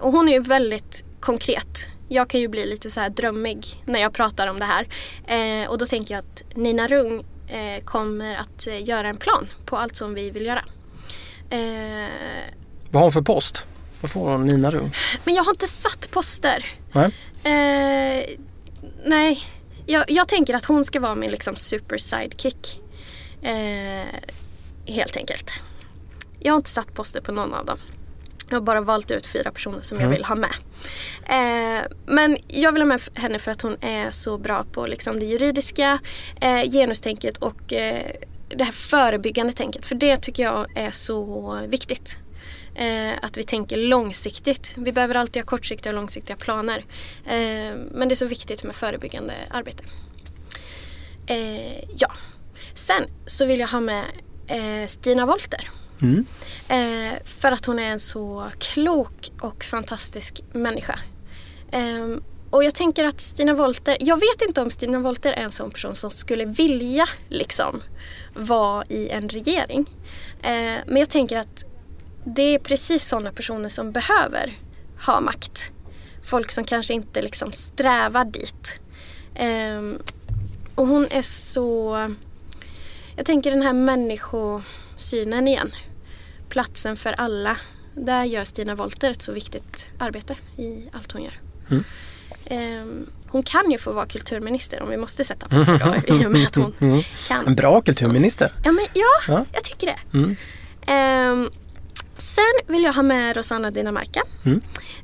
och 0.00 0.12
hon 0.12 0.28
är 0.28 0.32
ju 0.32 0.40
väldigt 0.40 1.04
konkret. 1.20 1.86
Jag 2.08 2.30
kan 2.30 2.40
ju 2.40 2.48
bli 2.48 2.66
lite 2.66 2.90
så 2.90 3.00
här 3.00 3.10
drömmig 3.10 3.82
när 3.84 4.00
jag 4.00 4.12
pratar 4.12 4.48
om 4.48 4.58
det 4.58 4.66
här. 4.66 5.68
och 5.68 5.78
då 5.78 5.86
tänker 5.86 6.14
jag 6.14 6.24
att 6.24 6.56
Nina 6.56 6.86
Rung 6.86 7.24
kommer 7.84 8.36
att 8.36 8.66
eh, 8.66 8.88
göra 8.88 9.08
en 9.08 9.16
plan 9.16 9.46
på 9.64 9.76
allt 9.76 9.96
som 9.96 10.14
vi 10.14 10.30
vill 10.30 10.46
göra. 10.46 10.64
Eh, 11.50 12.10
Vad 12.90 13.00
har 13.00 13.02
hon 13.02 13.12
för 13.12 13.22
post? 13.22 13.64
Vad 14.00 14.10
får 14.10 14.30
hon 14.30 14.46
Nina 14.46 14.70
Rung? 14.70 14.92
Men 15.24 15.34
jag 15.34 15.44
har 15.44 15.52
inte 15.52 15.66
satt 15.66 16.10
poster. 16.10 16.64
Nej. 16.92 17.04
Eh, 17.44 18.38
nej. 19.04 19.38
Jag, 19.86 20.10
jag, 20.10 20.28
tänker 20.28 20.54
att 20.54 20.64
hon 20.64 20.84
ska 20.84 21.00
vara 21.00 21.14
min 21.14 21.30
liksom 21.30 21.56
super 21.56 21.98
sidekick. 21.98 22.80
Eh, 23.42 24.06
helt 24.86 25.16
enkelt. 25.16 25.50
Jag 26.40 26.52
har 26.52 26.56
inte 26.56 26.70
satt 26.70 26.94
poster 26.94 27.20
på 27.20 27.32
någon 27.32 27.54
av 27.54 27.66
dem. 27.66 27.78
Jag 28.48 28.56
har 28.56 28.60
bara 28.60 28.80
valt 28.80 29.10
ut 29.10 29.26
fyra 29.26 29.50
personer 29.50 29.82
som 29.82 29.98
mm. 29.98 30.10
jag 30.10 30.16
vill 30.16 30.24
ha 30.24 30.34
med. 30.34 30.50
Eh, 31.24 31.86
men 32.06 32.36
jag 32.48 32.72
vill 32.72 32.82
ha 32.82 32.86
med 32.86 33.00
henne 33.14 33.38
för 33.38 33.50
att 33.50 33.62
hon 33.62 33.76
är 33.80 34.10
så 34.10 34.38
bra 34.38 34.64
på 34.72 34.86
liksom, 34.86 35.20
det 35.20 35.26
juridiska, 35.26 35.98
eh, 36.40 36.62
genustänket 36.62 37.36
och 37.36 37.72
eh, 37.72 38.12
det 38.48 38.64
här 38.64 38.72
förebyggande 38.72 39.52
tänket. 39.52 39.86
För 39.86 39.94
det 39.94 40.16
tycker 40.16 40.42
jag 40.42 40.78
är 40.78 40.90
så 40.90 41.58
viktigt. 41.68 42.16
Eh, 42.74 43.12
att 43.22 43.36
vi 43.36 43.42
tänker 43.42 43.76
långsiktigt. 43.76 44.74
Vi 44.76 44.92
behöver 44.92 45.14
alltid 45.14 45.42
ha 45.42 45.46
kortsiktiga 45.46 45.90
och 45.92 45.96
långsiktiga 45.96 46.36
planer. 46.36 46.84
Eh, 47.26 47.76
men 47.90 48.08
det 48.08 48.12
är 48.12 48.16
så 48.16 48.26
viktigt 48.26 48.62
med 48.62 48.76
förebyggande 48.76 49.34
arbete. 49.50 49.84
Eh, 51.26 51.78
ja. 51.96 52.12
Sen 52.74 53.02
så 53.26 53.46
vill 53.46 53.60
jag 53.60 53.68
ha 53.68 53.80
med 53.80 54.04
Stina 54.86 55.26
Wolter. 55.26 55.68
Mm. 56.02 56.26
Eh, 56.68 57.18
för 57.24 57.52
att 57.52 57.66
hon 57.66 57.78
är 57.78 57.90
en 57.90 58.00
så 58.00 58.44
klok 58.58 59.32
och 59.40 59.64
fantastisk 59.64 60.42
människa. 60.52 60.98
Eh, 61.72 62.16
och 62.50 62.64
jag 62.64 62.74
tänker 62.74 63.04
att 63.04 63.20
Stina 63.20 63.54
Wolter, 63.54 63.96
jag 64.00 64.16
vet 64.16 64.42
inte 64.48 64.62
om 64.62 64.70
Stina 64.70 64.98
Wolter 64.98 65.32
är 65.32 65.42
en 65.42 65.50
sån 65.50 65.70
person 65.70 65.94
som 65.94 66.10
skulle 66.10 66.44
vilja 66.44 67.06
liksom 67.28 67.82
vara 68.34 68.84
i 68.88 69.08
en 69.08 69.28
regering. 69.28 69.90
Eh, 70.42 70.76
men 70.86 70.96
jag 70.96 71.10
tänker 71.10 71.36
att 71.36 71.64
det 72.24 72.54
är 72.54 72.58
precis 72.58 73.08
sådana 73.08 73.32
personer 73.32 73.68
som 73.68 73.92
behöver 73.92 74.52
ha 75.06 75.20
makt. 75.20 75.72
Folk 76.22 76.50
som 76.50 76.64
kanske 76.64 76.94
inte 76.94 77.22
liksom 77.22 77.52
strävar 77.52 78.24
dit. 78.24 78.80
Ehm, 79.34 79.98
och 80.74 80.86
hon 80.86 81.06
är 81.10 81.22
så... 81.22 81.96
Jag 83.16 83.26
tänker 83.26 83.50
den 83.50 83.62
här 83.62 83.72
människosynen 84.96 85.48
igen. 85.48 85.70
Platsen 86.48 86.96
för 86.96 87.12
alla. 87.12 87.56
Där 87.94 88.24
gör 88.24 88.44
Stina 88.44 88.74
Wolter 88.74 89.10
ett 89.10 89.22
så 89.22 89.32
viktigt 89.32 89.92
arbete 89.98 90.34
i 90.56 90.88
allt 90.92 91.12
hon 91.12 91.22
gör. 91.22 91.32
Mm. 91.70 91.84
Ehm, 92.46 93.06
hon 93.28 93.42
kan 93.42 93.70
ju 93.70 93.78
få 93.78 93.92
vara 93.92 94.06
kulturminister 94.06 94.82
om 94.82 94.88
vi 94.90 94.96
måste 94.96 95.24
sätta 95.24 95.48
på 95.48 95.60
sig 95.64 95.78
då 95.78 96.14
i 96.14 96.26
och 96.26 96.30
med 96.30 96.46
att 96.46 96.54
hon 96.56 96.74
Mm. 96.80 97.02
kan. 97.28 97.46
En 97.46 97.54
bra 97.54 97.80
kulturminister. 97.82 98.52
Ja, 98.64 98.72
men, 98.72 98.86
ja, 98.94 99.06
Ja. 99.28 99.44
jag 99.52 99.64
tycker 99.64 99.86
det. 99.86 99.98
Mm. 100.18 100.36
Ehm, 100.86 101.50
sen 102.14 102.74
vill 102.74 102.82
jag 102.82 102.92
ha 102.92 103.02
med 103.02 103.36
Rosanna 103.36 103.70
Dinamarca. 103.70 104.22
Mm. 104.44 104.60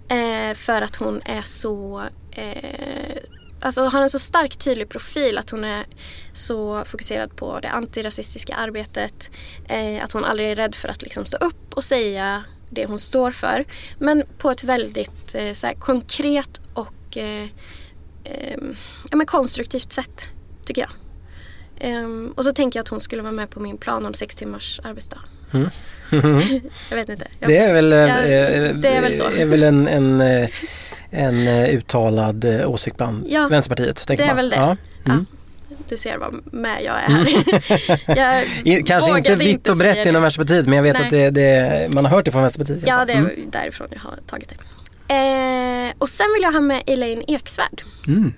Eh, 0.09 0.55
för 0.55 0.83
att 0.83 0.97
hon 0.97 1.21
är 1.25 1.43
så 1.43 2.03
eh, 2.31 3.17
Alltså 3.63 3.83
har 3.83 4.03
en 4.03 4.09
så 4.09 4.19
stark 4.19 4.57
tydlig 4.57 4.89
profil 4.89 5.39
att 5.39 5.51
hon 5.51 5.65
är 5.65 5.87
så 6.33 6.85
fokuserad 6.85 7.37
på 7.37 7.59
det 7.61 7.69
antirasistiska 7.69 8.55
arbetet. 8.55 9.31
Eh, 9.69 10.05
att 10.05 10.13
hon 10.13 10.25
aldrig 10.25 10.51
är 10.51 10.57
rädd 10.57 10.75
för 10.75 10.89
att 10.89 11.03
liksom 11.03 11.25
stå 11.25 11.37
upp 11.37 11.75
och 11.75 11.85
säga 11.85 12.45
det 12.71 12.87
hon 12.87 12.99
står 12.99 13.31
för. 13.31 13.65
Men 13.99 14.23
på 14.39 14.51
ett 14.51 14.65
väldigt 14.65 15.35
eh, 15.35 15.53
så 15.53 15.67
här, 15.67 15.75
konkret 15.75 16.61
och 16.75 17.17
eh, 17.17 17.45
eh, 18.25 18.59
ja, 19.11 19.17
men 19.17 19.27
konstruktivt 19.27 19.93
sätt 19.93 20.29
tycker 20.65 20.83
jag. 20.83 20.91
Ehm, 21.81 22.33
och 22.37 22.45
så 22.45 22.53
tänker 22.53 22.79
jag 22.79 22.83
att 22.85 22.89
hon 22.89 23.01
skulle 23.01 23.23
vara 23.23 23.33
med 23.33 23.51
på 23.51 23.61
min 23.61 23.77
plan 23.77 24.07
om 24.07 24.15
sex 24.15 24.37
timmars 24.37 24.81
arbetsdag. 24.85 25.19
Mm. 25.53 25.71
jag 26.91 26.97
vet 26.97 27.09
inte. 27.09 27.27
Jag, 27.39 27.49
Det 27.49 27.57
är 27.57 27.73
väl, 27.73 27.93
eh, 27.93 27.99
Ja, 27.99 28.19
eh, 28.19 28.75
det 28.75 28.89
är 28.89 29.03
väl 29.03 29.15
så. 29.15 29.23
är 29.23 29.47
väl 29.47 29.63
en, 29.63 29.89
en, 29.89 30.21
eh, 30.21 30.49
en 31.13 31.49
eh, 31.49 31.65
uttalad 31.75 32.45
eh, 32.45 32.71
åsikt 32.71 32.97
bland 32.97 33.25
Ja, 33.29 33.49
Vänsterpartiet. 33.49 34.05
Det 34.09 34.21
är 34.23 34.27
man. 34.27 34.37
väl 34.37 34.51
det. 34.51 34.57
Ja. 34.57 34.77
Mm. 35.07 35.27
Du 35.89 35.97
ser 35.99 36.19
vad 36.19 36.35
med 36.53 36.83
jag 36.85 36.95
är 37.05 37.09
här. 37.09 38.17
jag 38.17 38.45
I- 38.79 38.83
Kanske 38.83 39.19
inte 39.19 39.35
vitt 39.37 39.69
och 39.69 39.77
brett 39.77 40.07
inom 40.07 40.23
Vänsterpartiet 40.23 40.67
men 40.67 40.77
jag 40.77 40.83
vet 40.83 40.95
Nej. 40.97 41.05
att 41.05 41.11
det, 41.11 41.31
det, 41.31 41.89
man 41.95 42.05
har 42.05 42.13
hört 42.17 42.25
det 42.25 42.31
från 42.31 42.43
Vänsterpartiet. 42.43 42.83
Ja, 42.87 43.05
det 43.05 43.13
är 43.13 43.17
Mm. 43.19 43.51
därifrån 43.51 43.89
jag 43.91 44.01
har 44.01 44.17
tagit 44.27 44.49
det. 44.49 44.57
Eh, 45.15 45.93
och 45.99 46.09
sen 46.09 46.27
vill 46.35 46.43
jag 46.43 46.53
ha 46.53 46.61
med 46.61 46.83
Elaine 46.87 47.23
Eksvärd. 47.29 47.83
Mm. 48.07 48.33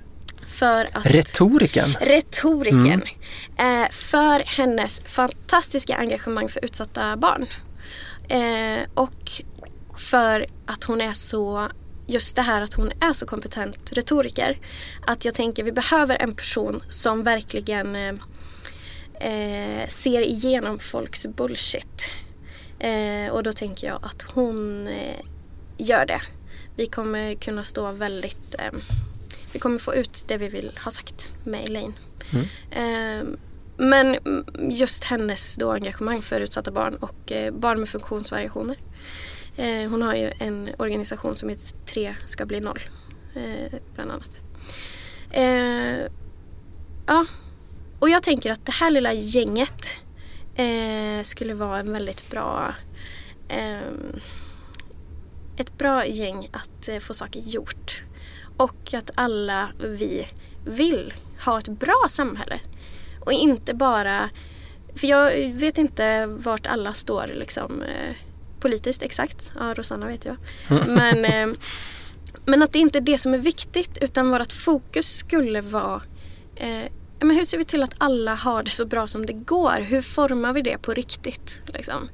För 0.46 0.84
att 0.92 1.06
Retoriken. 1.06 1.96
retoriken. 2.00 3.02
Mm. 3.58 3.82
Eh, 3.82 3.90
för 3.90 4.56
hennes 4.58 5.00
fantastiska 5.04 5.96
engagemang 5.96 6.48
för 6.48 6.64
utsatta 6.64 7.16
barn. 7.16 7.46
Eh, 8.28 8.82
och 8.94 9.30
för 9.96 10.46
att 10.66 10.84
hon 10.84 11.00
är 11.00 11.12
så, 11.12 11.68
just 12.06 12.36
det 12.36 12.42
här 12.42 12.62
att 12.62 12.74
hon 12.74 12.92
är 13.00 13.12
så 13.12 13.26
kompetent 13.26 13.92
retoriker. 13.92 14.58
Att 15.06 15.24
jag 15.24 15.34
tänker 15.34 15.62
vi 15.62 15.72
behöver 15.72 16.16
en 16.16 16.34
person 16.34 16.82
som 16.88 17.22
verkligen 17.22 17.96
eh, 17.96 18.14
eh, 19.14 19.88
ser 19.88 20.20
igenom 20.20 20.78
folks 20.78 21.26
bullshit. 21.26 22.10
Eh, 22.78 23.32
och 23.32 23.42
då 23.42 23.52
tänker 23.52 23.86
jag 23.86 23.98
att 24.02 24.22
hon 24.22 24.88
eh, 24.88 25.20
gör 25.78 26.06
det. 26.06 26.20
Vi 26.76 26.86
kommer 26.86 27.34
kunna 27.34 27.64
stå 27.64 27.92
väldigt 27.92 28.54
eh, 28.58 28.72
vi 29.52 29.58
kommer 29.58 29.78
få 29.78 29.94
ut 29.94 30.24
det 30.28 30.36
vi 30.36 30.48
vill 30.48 30.78
ha 30.84 30.90
sagt 30.90 31.30
med 31.44 31.64
Elaine. 31.64 31.94
Mm. 32.32 32.46
Eh, 32.70 33.38
men 33.76 34.16
just 34.70 35.04
hennes 35.04 35.56
då 35.56 35.72
engagemang 35.72 36.22
för 36.22 36.40
utsatta 36.40 36.70
barn 36.70 36.96
och 36.96 37.32
barn 37.52 37.78
med 37.78 37.88
funktionsvariationer. 37.88 38.76
Eh, 39.56 39.90
hon 39.90 40.02
har 40.02 40.14
ju 40.14 40.32
en 40.38 40.70
organisation 40.78 41.34
som 41.34 41.48
heter 41.48 41.78
Tre 41.86 42.14
ska 42.26 42.46
bli 42.46 42.60
noll. 42.60 42.80
Eh, 43.34 43.78
bland 43.94 44.10
annat. 44.10 44.40
Eh, 45.30 46.10
ja, 47.06 47.26
och 47.98 48.10
jag 48.10 48.22
tänker 48.22 48.52
att 48.52 48.66
det 48.66 48.72
här 48.72 48.90
lilla 48.90 49.12
gänget 49.12 49.96
skulle 51.22 51.54
vara 51.54 51.78
en 51.78 51.92
väldigt 51.92 52.30
bra 52.30 52.74
ett 55.56 55.78
bra 55.78 56.06
gäng 56.06 56.48
att 56.52 57.02
få 57.02 57.14
saker 57.14 57.40
gjort. 57.40 58.02
Och 58.56 58.94
att 58.94 59.10
alla 59.14 59.68
vi 59.78 60.26
vill 60.64 61.14
ha 61.44 61.58
ett 61.58 61.68
bra 61.68 62.06
samhälle. 62.08 62.58
Och 63.20 63.32
inte 63.32 63.74
bara... 63.74 64.30
För 64.94 65.06
jag 65.06 65.52
vet 65.52 65.78
inte 65.78 66.26
vart 66.26 66.66
alla 66.66 66.92
står 66.92 67.26
liksom 67.34 67.82
eh, 67.82 68.16
politiskt 68.64 69.02
exakt. 69.02 69.52
Ja, 69.58 69.74
Rosanna 69.74 70.06
vet 70.06 70.24
jag. 70.24 70.36
Men, 70.86 71.24
eh, 71.24 71.56
men 72.44 72.62
att 72.62 72.72
det 72.72 72.78
inte 72.78 72.98
är 72.98 73.00
det 73.00 73.18
som 73.18 73.34
är 73.34 73.38
viktigt 73.38 73.98
utan 74.00 74.30
vårt 74.30 74.52
fokus 74.52 75.16
skulle 75.16 75.60
vara 75.60 76.02
eh, 76.56 76.92
men 77.20 77.36
hur 77.36 77.44
ser 77.44 77.58
vi 77.58 77.64
till 77.64 77.82
att 77.82 77.94
alla 77.98 78.34
har 78.34 78.62
det 78.62 78.70
så 78.70 78.86
bra 78.86 79.06
som 79.06 79.26
det 79.26 79.32
går? 79.32 79.80
Hur 79.80 80.00
formar 80.00 80.52
vi 80.52 80.62
det 80.62 80.78
på 80.78 80.92
riktigt? 80.92 81.60
Liksom? 81.66 82.08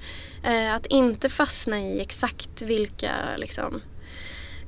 Eh, 0.44 0.74
att 0.74 0.86
inte 0.86 1.28
fastna 1.28 1.80
i 1.80 2.00
exakt 2.00 2.62
vilka 2.62 3.12
liksom, 3.36 3.80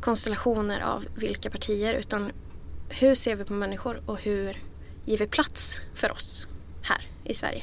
konstellationer 0.01 0.81
av 0.81 1.05
vilka 1.17 1.51
partier 1.51 1.95
utan 1.95 2.33
hur 2.89 3.15
ser 3.15 3.37
vi 3.37 3.45
på 3.45 3.53
människor 3.53 4.03
och 4.07 4.21
hur 4.21 4.63
ger 5.05 5.19
vi 5.19 5.27
plats 5.27 5.81
för 5.95 6.13
oss 6.13 6.49
här 6.83 7.07
i 7.25 7.35
Sverige? 7.35 7.63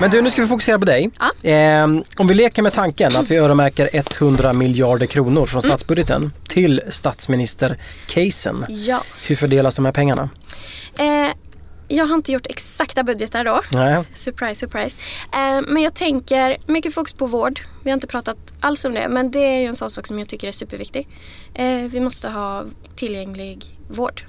Men 0.00 0.10
du, 0.10 0.22
nu 0.22 0.30
ska 0.30 0.42
vi 0.42 0.48
fokusera 0.48 0.78
på 0.78 0.84
dig. 0.84 1.10
Ja. 1.42 1.50
Eh, 1.50 1.84
om 2.16 2.26
vi 2.28 2.34
leker 2.34 2.62
med 2.62 2.72
tanken 2.72 3.16
att 3.16 3.30
vi 3.30 3.36
öronmärker 3.36 3.88
100 3.92 4.52
miljarder 4.52 5.06
kronor 5.06 5.30
Mm. 5.40 5.46
från 5.46 5.62
statsbudgeten 5.62 6.32
till 6.48 6.82
statsminister-casen. 6.88 8.66
Ja. 8.68 9.02
Hur 9.26 9.36
fördelas 9.36 9.76
de 9.76 9.84
här 9.84 9.92
pengarna? 9.92 10.30
Eh, 10.98 11.28
jag 11.88 12.06
har 12.06 12.14
inte 12.14 12.32
gjort 12.32 12.46
exakta 12.46 13.02
budgetar 13.04 13.44
då. 13.44 13.60
Nej. 13.72 14.04
Surprise, 14.14 14.54
surprise. 14.54 14.96
Eh, 15.32 15.60
men 15.68 15.82
jag 15.82 15.94
tänker 15.94 16.56
mycket 16.66 16.94
fokus 16.94 17.12
på 17.12 17.26
vård. 17.26 17.60
Vi 17.84 17.90
har 17.90 17.94
inte 17.94 18.06
pratat 18.06 18.36
alls 18.60 18.84
om 18.84 18.94
det 18.94 19.08
men 19.08 19.30
det 19.30 19.38
är 19.38 19.60
ju 19.60 19.66
en 19.66 19.76
sån 19.76 19.90
sak 19.90 20.06
som 20.06 20.18
jag 20.18 20.28
tycker 20.28 20.48
är 20.48 20.52
superviktig. 20.52 21.08
Eh, 21.54 21.66
vi 21.90 22.00
måste 22.00 22.28
ha 22.28 22.64
tillgänglig 22.96 23.78
vård 23.88 24.22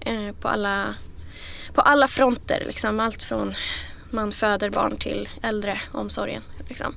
eh, 0.00 0.34
på, 0.40 0.48
alla, 0.48 0.94
på 1.74 1.80
alla 1.80 2.08
fronter. 2.08 2.62
Liksom. 2.66 3.00
Allt 3.00 3.22
från 3.22 3.54
man 4.10 4.32
föder 4.32 4.70
barn 4.70 4.96
till 4.96 5.28
äldreomsorgen. 5.42 6.42
Liksom. 6.68 6.94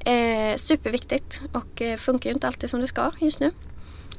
Eh, 0.00 0.56
superviktigt 0.56 1.40
och 1.52 1.82
eh, 1.82 1.96
funkar 1.96 2.30
ju 2.30 2.34
inte 2.34 2.46
alltid 2.46 2.70
som 2.70 2.80
det 2.80 2.86
ska 2.86 3.10
just 3.20 3.40
nu. 3.40 3.50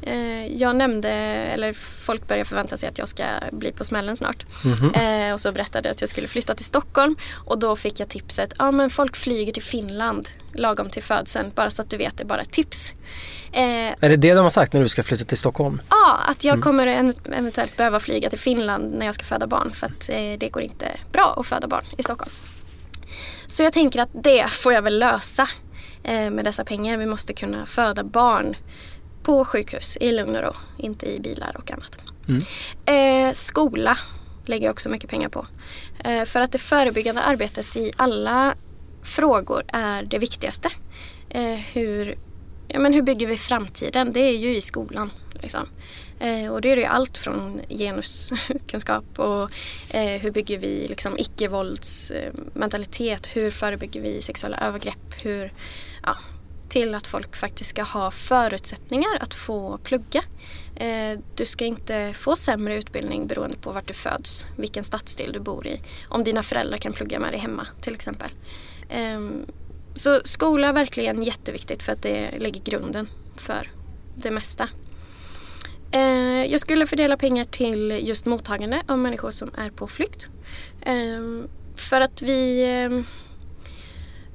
Eh, 0.04 0.46
jag 0.48 0.76
nämnde, 0.76 1.10
eller 1.10 1.74
folk 1.74 2.28
börjar 2.28 2.44
förvänta 2.44 2.78
sig 2.78 2.90
att 2.90 2.98
jag 2.98 3.08
ska 3.08 3.24
bli 3.52 3.72
på 3.72 3.84
smällen 3.84 4.18
snart. 4.18 4.46
Mhm. 4.66 5.34
och 5.34 5.40
så 5.40 5.52
berättade 5.52 5.90
jag 5.90 5.94
att 5.94 6.02
jag 6.02 6.10
skulle 6.10 6.28
flytta 6.28 6.54
till 6.54 6.66
Stockholm 6.66 7.16
och 7.46 7.60
då 7.60 7.76
fick 7.76 8.00
jag 8.00 8.10
tipset, 8.10 8.54
ja 8.60 8.72
men 8.72 8.90
folk 8.90 9.16
flyger 9.16 9.54
till 9.54 9.64
Finland 9.64 10.30
lagom 10.54 10.90
till 10.90 11.04
födseln, 11.04 11.52
bara 11.56 11.70
så 11.70 11.82
att 11.82 11.90
du 11.90 11.98
vet 11.98 12.18
det 12.18 12.24
är 12.24 12.28
bara 12.28 12.42
ett 12.42 12.52
tips. 12.52 12.94
Eh, 13.54 13.88
Är 14.00 14.10
det 14.10 14.16
det 14.16 14.34
de 14.34 14.40
har 14.40 14.50
sagt 14.50 14.74
när 14.74 14.82
du 14.82 14.90
ska 14.90 15.04
flytta 15.04 15.24
till 15.24 15.38
Stockholm? 15.38 15.82
Ja, 15.90 16.20
att 16.28 16.44
jag 16.44 16.62
kommer 16.62 16.88
en- 16.88 17.14
eventuellt 17.34 17.78
behöva 17.78 18.00
flyga 18.00 18.30
till 18.30 18.40
Finland 18.40 18.94
när 18.98 19.06
jag 19.06 19.16
ska 19.16 19.24
föda 19.24 19.48
barn 19.48 19.72
för 19.74 19.88
att 19.88 20.10
eh, 20.10 20.18
det 20.40 20.50
går 20.52 20.64
inte 20.64 20.88
bra 21.12 21.36
att 21.38 21.48
föda 21.48 21.68
barn 21.68 21.84
i 21.98 22.04
Stockholm. 22.04 22.32
Så 23.48 23.64
jag 23.64 23.74
tänker 23.74 24.00
att 24.00 24.10
det 24.14 24.50
får 24.50 24.74
jag 24.74 24.82
väl 24.82 25.00
lösa 25.00 25.48
eh, 26.04 26.30
med 26.30 26.46
dessa 26.46 26.64
pengar. 26.64 26.98
Vi 26.98 27.06
måste 27.06 27.34
kunna 27.34 27.66
föda 27.66 28.04
barn 28.04 28.56
på 29.24 29.46
sjukhus 29.46 29.98
i 30.02 30.12
lugn 30.12 30.36
och 30.36 30.44
ro, 30.44 30.54
inte 30.78 31.06
i 31.06 31.20
bilar 31.20 31.56
och 31.58 31.72
annat. 31.72 32.00
Eh, 32.86 33.32
skola 33.34 33.98
lägger 34.46 34.66
jag 34.66 34.74
också 34.74 34.90
mycket 34.90 35.10
pengar 35.10 35.30
på. 35.30 35.48
Eh, 36.04 36.26
för 36.26 36.42
att 36.42 36.52
det 36.52 36.58
förebyggande 36.58 37.22
arbetet 37.22 37.76
i 37.76 37.92
alla 37.98 38.56
frågor 39.04 39.64
är 39.68 40.04
det 40.04 40.18
viktigaste. 40.18 40.70
Eh, 41.30 41.60
hur, 41.74 42.16
ja, 42.68 42.80
men 42.80 42.94
hur 42.94 43.02
bygger 43.02 43.28
vi 43.28 43.38
framtiden? 43.38 44.14
Det 44.14 44.20
är 44.20 44.38
ju 44.38 44.56
i 44.56 44.62
skolan. 44.62 45.12
Liksom. 45.34 45.68
Eh, 46.20 46.52
och 46.52 46.62
det 46.62 46.72
är 46.72 46.78
ju 46.78 46.84
allt 46.84 47.18
från 47.18 47.62
genuskunskap 47.70 49.20
och 49.20 49.52
eh, 49.96 50.22
hur 50.22 50.32
bygger 50.32 50.58
vi 50.58 50.88
liksom, 50.88 51.18
icke-våldsmentalitet? 51.18 53.30
hur 53.34 53.52
förebygger 53.52 54.02
vi 54.02 54.22
sexuella 54.22 54.58
övergrepp? 54.58 55.14
Hur, 55.24 55.54
ja, 56.04 56.18
till 56.72 56.96
att 56.96 57.08
folk 57.08 57.36
faktiskt 57.36 57.70
ska 57.70 57.84
ha 57.84 58.12
förutsättningar 58.12 59.18
att 59.20 59.34
få 59.34 59.78
plugga. 59.78 60.24
Eh, 60.76 61.20
du 61.36 61.46
ska 61.46 61.66
inte 61.66 62.14
få 62.14 62.36
sämre 62.36 62.76
utbildning 62.76 63.28
beroende 63.28 63.58
på 63.58 63.72
vart 63.72 63.88
du 63.88 63.94
föds, 63.94 64.48
vilken 64.58 64.84
stadsdel 64.84 65.34
du 65.34 65.40
bor 65.40 65.68
i. 65.68 65.82
Om 66.10 66.24
dina 66.24 66.44
föräldrar 66.44 66.78
kan 66.78 66.94
plugga 66.94 67.20
med 67.20 67.34
dig 67.34 67.40
hemma 67.40 67.68
till 67.82 67.94
exempel. 67.94 68.30
Ehm, 68.90 69.46
så 69.96 70.22
skola 70.26 70.68
är 70.68 70.74
verkligen 70.74 71.24
jätteviktigt 71.24 71.84
för 71.84 71.92
att 71.92 72.02
det 72.04 72.40
lägger 72.40 72.62
grunden 72.62 73.08
för 73.36 73.70
det 74.16 74.32
mesta. 74.32 74.70
Eh, 75.92 76.46
jag 76.46 76.60
skulle 76.60 76.86
fördela 76.86 77.18
pengar 77.18 77.44
till 77.44 78.00
just 78.04 78.26
mottagande 78.26 78.82
av 78.88 78.98
människor 78.98 79.32
som 79.32 79.52
är 79.58 79.70
på 79.70 79.88
flykt. 79.88 80.30
Ehm, 80.82 81.48
för 81.76 82.02
att 82.02 82.22
vi... 82.22 82.64
Ehm, 82.64 83.06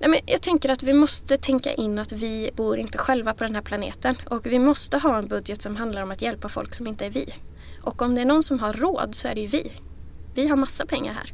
Nej, 0.01 0.11
men 0.11 0.21
jag 0.27 0.43
tänker 0.43 0.69
att 0.69 0.83
vi 0.83 0.93
måste 0.93 1.37
tänka 1.37 1.75
in 1.75 1.99
att 1.99 2.13
vi 2.13 2.51
bor 2.57 2.79
inte 2.79 2.99
själva 2.99 3.35
på 3.35 3.45
den 3.45 3.55
här 3.55 3.63
planeten 3.63 4.17
och 4.31 4.47
vi 4.47 4.59
måste 4.59 4.99
ha 4.99 5.19
en 5.19 5.29
budget 5.29 5.63
som 5.63 5.77
handlar 5.77 6.03
om 6.03 6.11
att 6.11 6.23
hjälpa 6.23 6.49
folk 6.49 6.75
som 6.75 6.87
inte 6.87 7.07
är 7.07 7.11
vi. 7.11 7.35
Och 7.83 8.03
om 8.03 8.15
det 8.15 8.21
är 8.21 8.25
någon 8.25 8.43
som 8.43 8.59
har 8.59 8.73
råd 8.73 9.15
så 9.15 9.29
är 9.29 9.35
det 9.35 9.41
ju 9.41 9.47
vi. 9.47 9.73
Vi 10.35 10.49
har 10.49 10.57
massa 10.57 10.87
pengar 10.87 11.13
här. 11.13 11.33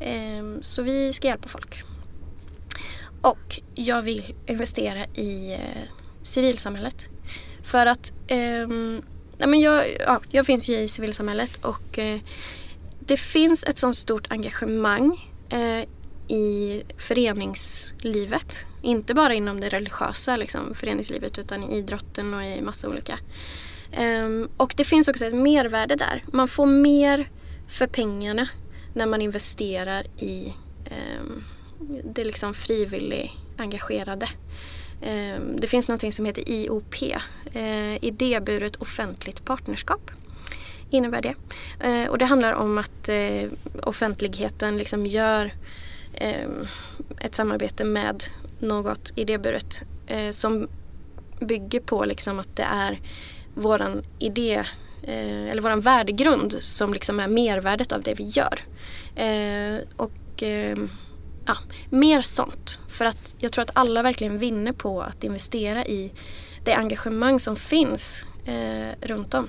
Ehm, 0.00 0.62
Så 0.62 0.82
vi 0.82 1.12
ska 1.12 1.28
hjälpa 1.28 1.48
folk. 1.48 1.82
Och 3.22 3.60
jag 3.74 4.02
vill 4.02 4.34
investera 4.46 5.04
i 5.06 5.52
eh, 5.52 5.88
civilsamhället. 6.22 7.06
För 7.62 7.86
att 7.86 8.12
ehm, 8.28 9.02
nej 9.38 9.48
men 9.48 9.60
jag, 9.60 9.96
ja, 10.00 10.20
jag 10.30 10.46
finns 10.46 10.68
ju 10.68 10.78
i 10.78 10.88
civilsamhället 10.88 11.64
och 11.64 11.98
eh, 11.98 12.20
det 13.00 13.16
finns 13.16 13.64
ett 13.64 13.78
sånt 13.78 13.96
stort 13.96 14.26
engagemang 14.30 15.30
eh, 15.48 15.88
i 16.28 16.82
föreningslivet. 16.96 18.66
Inte 18.82 19.14
bara 19.14 19.34
inom 19.34 19.60
det 19.60 19.68
religiösa 19.68 20.36
liksom, 20.36 20.74
föreningslivet 20.74 21.38
utan 21.38 21.62
i 21.62 21.76
idrotten 21.76 22.34
och 22.34 22.44
i 22.44 22.60
massa 22.60 22.88
olika. 22.88 23.18
Um, 23.98 24.48
och 24.56 24.74
det 24.76 24.84
finns 24.84 25.08
också 25.08 25.24
ett 25.24 25.34
mervärde 25.34 25.96
där. 25.96 26.22
Man 26.26 26.48
får 26.48 26.66
mer 26.66 27.28
för 27.68 27.86
pengarna 27.86 28.48
när 28.92 29.06
man 29.06 29.22
investerar 29.22 30.06
i 30.18 30.52
um, 31.20 31.44
det 32.04 32.24
liksom 32.24 32.54
frivillig 32.54 33.38
engagerade. 33.58 34.26
Um, 35.02 35.08
ehm, 35.08 35.56
Det 35.56 35.66
finns 35.66 35.88
något 35.88 36.14
som 36.14 36.24
heter 36.24 36.48
IOP, 36.48 37.02
uh, 37.56 38.04
idéburet 38.04 38.76
offentligt 38.76 39.44
partnerskap 39.44 40.10
innebär 40.94 41.22
det. 41.22 41.34
Eh, 41.80 42.10
och 42.10 42.18
det 42.18 42.24
handlar 42.24 42.52
om 42.52 42.78
att 42.78 43.08
eh, 43.08 43.48
offentligheten 43.82 44.78
liksom 44.78 45.06
gör 45.06 45.52
Ehm, 46.16 46.66
ett 47.20 47.34
samarbete 47.34 47.84
med 47.84 48.24
något 48.58 49.12
idéburet 49.16 49.82
eh, 50.06 50.30
som 50.30 50.68
bygger 51.40 51.80
på 51.80 52.04
liksom 52.04 52.38
att 52.38 52.56
det 52.56 52.62
är 52.62 53.00
våran 53.54 54.02
idé 54.18 54.54
eh, 55.02 55.50
eller 55.50 55.62
våran 55.62 55.80
värdegrund 55.80 56.56
som 56.60 56.92
liksom 56.92 57.20
är 57.20 57.28
mervärdet 57.28 57.92
av 57.92 58.02
det 58.02 58.14
vi 58.14 58.24
gör. 58.24 58.60
Eh, 59.16 59.80
och 59.96 60.42
eh, 60.42 60.78
ja, 61.46 61.56
mer 61.90 62.20
sånt. 62.20 62.78
För 62.88 63.04
att 63.04 63.34
jag 63.38 63.52
tror 63.52 63.62
att 63.62 63.70
alla 63.72 64.02
verkligen 64.02 64.38
vinner 64.38 64.72
på 64.72 65.02
att 65.02 65.24
investera 65.24 65.86
i 65.86 66.12
det 66.64 66.74
engagemang 66.74 67.40
som 67.40 67.56
finns 67.56 68.26
eh, 68.44 69.06
runt 69.06 69.34
om. 69.34 69.48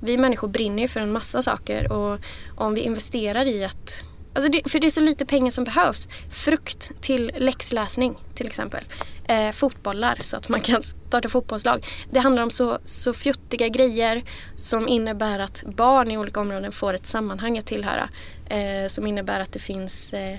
Vi 0.00 0.18
människor 0.18 0.48
brinner 0.48 0.82
ju 0.82 0.88
för 0.88 1.00
en 1.00 1.12
massa 1.12 1.42
saker 1.42 1.92
och 1.92 2.18
om 2.56 2.74
vi 2.74 2.80
investerar 2.80 3.46
i 3.46 3.64
att 3.64 4.04
Alltså 4.34 4.50
det, 4.50 4.70
för 4.70 4.80
det 4.80 4.86
är 4.86 4.90
så 4.90 5.00
lite 5.00 5.26
pengar 5.26 5.50
som 5.50 5.64
behövs. 5.64 6.08
Frukt 6.30 6.92
till 7.00 7.32
läxläsning 7.36 8.16
till 8.34 8.46
exempel. 8.46 8.84
Eh, 9.24 9.50
fotbollar 9.50 10.18
så 10.20 10.36
att 10.36 10.48
man 10.48 10.60
kan 10.60 10.82
starta 10.82 11.28
fotbollslag. 11.28 11.86
Det 12.10 12.20
handlar 12.20 12.42
om 12.42 12.50
så, 12.50 12.78
så 12.84 13.12
fjuttiga 13.12 13.68
grejer 13.68 14.24
som 14.56 14.88
innebär 14.88 15.38
att 15.38 15.64
barn 15.66 16.10
i 16.10 16.18
olika 16.18 16.40
områden 16.40 16.72
får 16.72 16.94
ett 16.94 17.06
sammanhang 17.06 17.58
att 17.58 17.66
tillhöra. 17.66 18.08
Eh, 18.46 18.86
som 18.88 19.06
innebär 19.06 19.40
att 19.40 19.52
det 19.52 19.58
finns 19.58 20.12
eh, 20.12 20.38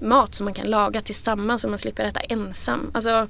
mat 0.00 0.34
som 0.34 0.44
man 0.44 0.54
kan 0.54 0.66
laga 0.66 1.00
tillsammans 1.00 1.64
och 1.64 1.70
man 1.70 1.78
slipper 1.78 2.04
äta 2.04 2.20
ensam. 2.20 2.90
Alltså 2.94 3.28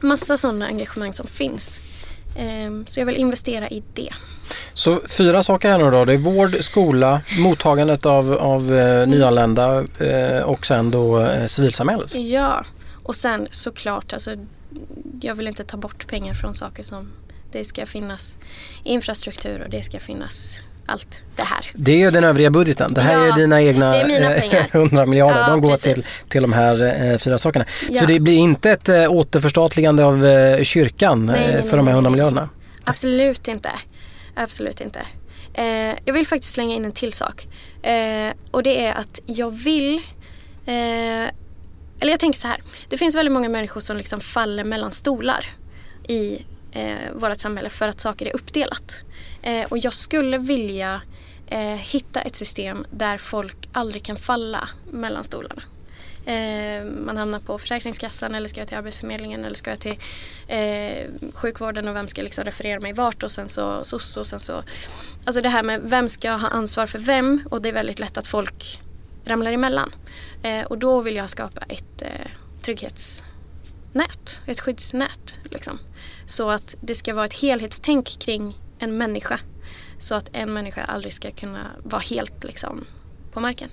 massa 0.00 0.36
sådana 0.36 0.66
engagemang 0.66 1.12
som 1.12 1.26
finns. 1.26 1.80
Ehm, 2.38 2.86
Så 2.86 3.00
jag 3.00 3.06
vill 3.06 3.16
investera 3.16 3.68
i 3.68 3.82
det. 3.94 4.10
Så 4.72 5.00
fyra 5.08 5.42
saker 5.42 5.68
här 5.70 5.78
nu 5.78 5.90
då. 5.90 6.04
Det 6.04 6.12
är 6.12 6.18
vård, 6.18 6.56
skola, 6.60 7.22
mottagandet 7.38 8.06
av, 8.06 8.32
av 8.32 8.74
eh, 8.74 9.06
nyanlända 9.06 9.84
eh, 9.98 10.42
och 10.42 10.66
sen 10.66 10.90
då 10.90 11.20
eh, 11.20 11.46
civilsamhället. 11.46 12.14
Ja, 12.14 12.64
och 13.02 13.14
sen 13.14 13.48
såklart, 13.50 14.12
alltså, 14.12 14.30
jag 15.20 15.34
vill 15.34 15.48
inte 15.48 15.64
ta 15.64 15.76
bort 15.76 16.06
pengar 16.06 16.34
från 16.34 16.54
saker 16.54 16.82
som 16.82 17.08
det 17.52 17.64
ska 17.64 17.86
finnas 17.86 18.38
infrastruktur 18.84 19.62
och 19.62 19.70
det 19.70 19.82
ska 19.82 19.98
finnas 20.00 20.60
allt 20.86 21.22
det 21.36 21.42
här. 21.42 21.66
Det 21.74 21.92
är 21.92 21.98
ju 21.98 22.10
den 22.10 22.24
övriga 22.24 22.50
budgeten. 22.50 22.94
Det 22.94 23.00
här 23.00 23.26
Ja, 23.26 23.32
är 23.32 23.36
dina 23.36 23.62
egna 23.62 23.96
är 23.96 24.06
mina 24.06 24.34
eh, 24.34 24.40
pengar. 24.40 24.66
100 24.72 25.06
miljarder. 25.06 25.40
Ja, 25.40 25.48
De 25.48 25.60
går 25.60 25.70
precis. 25.70 25.94
till, 25.94 26.04
till 26.28 26.42
de 26.42 26.52
här 26.52 27.10
eh, 27.12 27.18
fyra 27.18 27.38
sakerna. 27.38 27.64
Så 27.86 27.86
Ja. 27.90 28.06
det 28.06 28.20
blir 28.20 28.36
inte 28.36 28.70
ett 28.70 28.88
eh, 28.88 29.10
återförstatligande 29.12 30.04
av 30.04 30.26
eh, 30.26 30.62
kyrkan 30.62 31.26
Nej, 31.26 31.36
nej, 31.38 31.46
för 31.46 31.56
nej, 31.62 31.70
de 31.70 31.76
här 31.76 31.82
nej, 31.84 31.92
100 31.92 32.00
nej. 32.00 32.10
miljarderna? 32.10 32.48
Absolut 32.84 33.48
inte. 33.48 33.70
Absolut 34.36 34.80
inte. 34.80 35.00
Jag 36.04 36.12
vill 36.14 36.26
faktiskt 36.26 36.54
slänga 36.54 36.74
in 36.74 36.84
en 36.84 36.92
till 36.92 37.12
sak. 37.12 37.46
Och 38.50 38.62
det 38.62 38.86
är 38.86 38.92
att 38.92 39.20
jag 39.26 39.50
vill... 39.50 40.00
Eller 42.00 42.10
jag 42.12 42.20
tänker 42.20 42.38
så 42.38 42.48
här. 42.48 42.56
Det 42.88 42.98
finns 42.98 43.14
väldigt 43.14 43.32
många 43.32 43.48
människor 43.48 43.80
som 43.80 43.96
liksom 43.96 44.20
faller 44.20 44.64
mellan 44.64 44.92
stolar 44.92 45.46
i 46.08 46.44
eh, 46.72 46.94
vårt 47.14 47.38
samhälle 47.40 47.68
för 47.70 47.88
att 47.88 48.00
saker 48.00 48.26
är 48.26 48.34
uppdelat. 48.36 49.00
Eh, 49.46 49.66
och 49.68 49.78
jag 49.78 49.92
skulle 49.92 50.38
vilja 50.38 51.02
eh, 51.46 51.60
hitta 51.60 52.20
ett 52.20 52.36
system 52.36 52.86
där 52.90 53.18
folk 53.18 53.68
aldrig 53.72 54.04
kan 54.04 54.16
falla 54.16 54.68
mellan 54.90 55.24
stolarna. 55.24 55.62
Eh, 56.26 56.84
man 56.84 57.16
hamnar 57.16 57.38
på 57.38 57.58
Försäkringskassan 57.58 58.34
eller 58.34 58.48
ska 58.48 58.60
jag 58.60 58.68
till 58.68 58.76
Arbetsförmedlingen 58.76 59.44
eller 59.44 59.54
ska 59.54 59.70
jag 59.70 59.80
till 59.80 59.98
eh, 60.48 61.06
sjukvården 61.34 61.88
och 61.88 61.96
vem 61.96 62.08
ska 62.08 62.22
liksom 62.22 62.44
referera 62.44 62.80
mig 62.80 62.92
vart 62.92 63.22
och 63.22 63.30
sen 63.30 63.48
så 63.48 63.84
SOS 63.84 64.16
och 64.16 64.26
sen 64.26 64.40
så 64.40 64.62
Alltså 65.24 65.42
det 65.42 65.48
här 65.48 65.62
med 65.62 65.80
vem 65.84 66.08
ska 66.08 66.30
ha 66.30 66.48
ansvar 66.48 66.86
för 66.86 66.98
vem 66.98 67.40
och 67.50 67.62
det 67.62 67.68
är 67.68 67.72
väldigt 67.72 67.98
lätt 67.98 68.18
att 68.18 68.26
folk 68.26 68.80
ramlar 69.24 69.52
emellan. 69.52 69.90
Eh, 70.42 70.64
och 70.64 70.78
då 70.78 71.00
vill 71.00 71.16
jag 71.16 71.30
skapa 71.30 71.60
ett 71.68 72.02
eh, 72.02 72.30
trygghetsnät, 72.62 74.40
ett 74.46 74.60
skyddsnät. 74.60 75.40
Liksom. 75.44 75.78
Så 76.26 76.50
att 76.50 76.76
det 76.80 76.94
ska 76.94 77.14
vara 77.14 77.24
ett 77.24 77.40
helhetstänk 77.40 78.18
kring 78.18 78.54
en 78.78 78.96
människa. 78.98 79.40
Så 79.98 80.14
att 80.14 80.28
en 80.32 80.52
människa 80.52 80.82
aldrig 80.82 81.12
ska 81.12 81.30
kunna 81.30 81.66
vara 81.82 82.02
helt 82.02 82.44
liksom, 82.44 82.84
på 83.32 83.40
marken. 83.40 83.70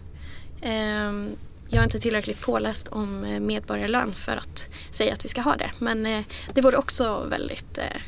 Ehm, 0.61 1.29
jag 1.69 1.79
är 1.79 1.83
inte 1.83 1.99
tillräckligt 1.99 2.41
påläst 2.41 2.87
om 2.87 3.23
eh, 3.23 3.39
medborgarlön 3.39 4.13
för 4.13 4.37
att 4.37 4.69
säga 4.91 5.13
att 5.13 5.25
vi 5.25 5.29
ska 5.29 5.41
ha 5.41 5.55
det. 5.55 5.71
Men 5.79 6.05
eh, 6.05 6.23
det 6.53 6.61
vore 6.61 6.77
också 6.77 7.25
väldigt, 7.29 7.77
eh, 7.77 8.01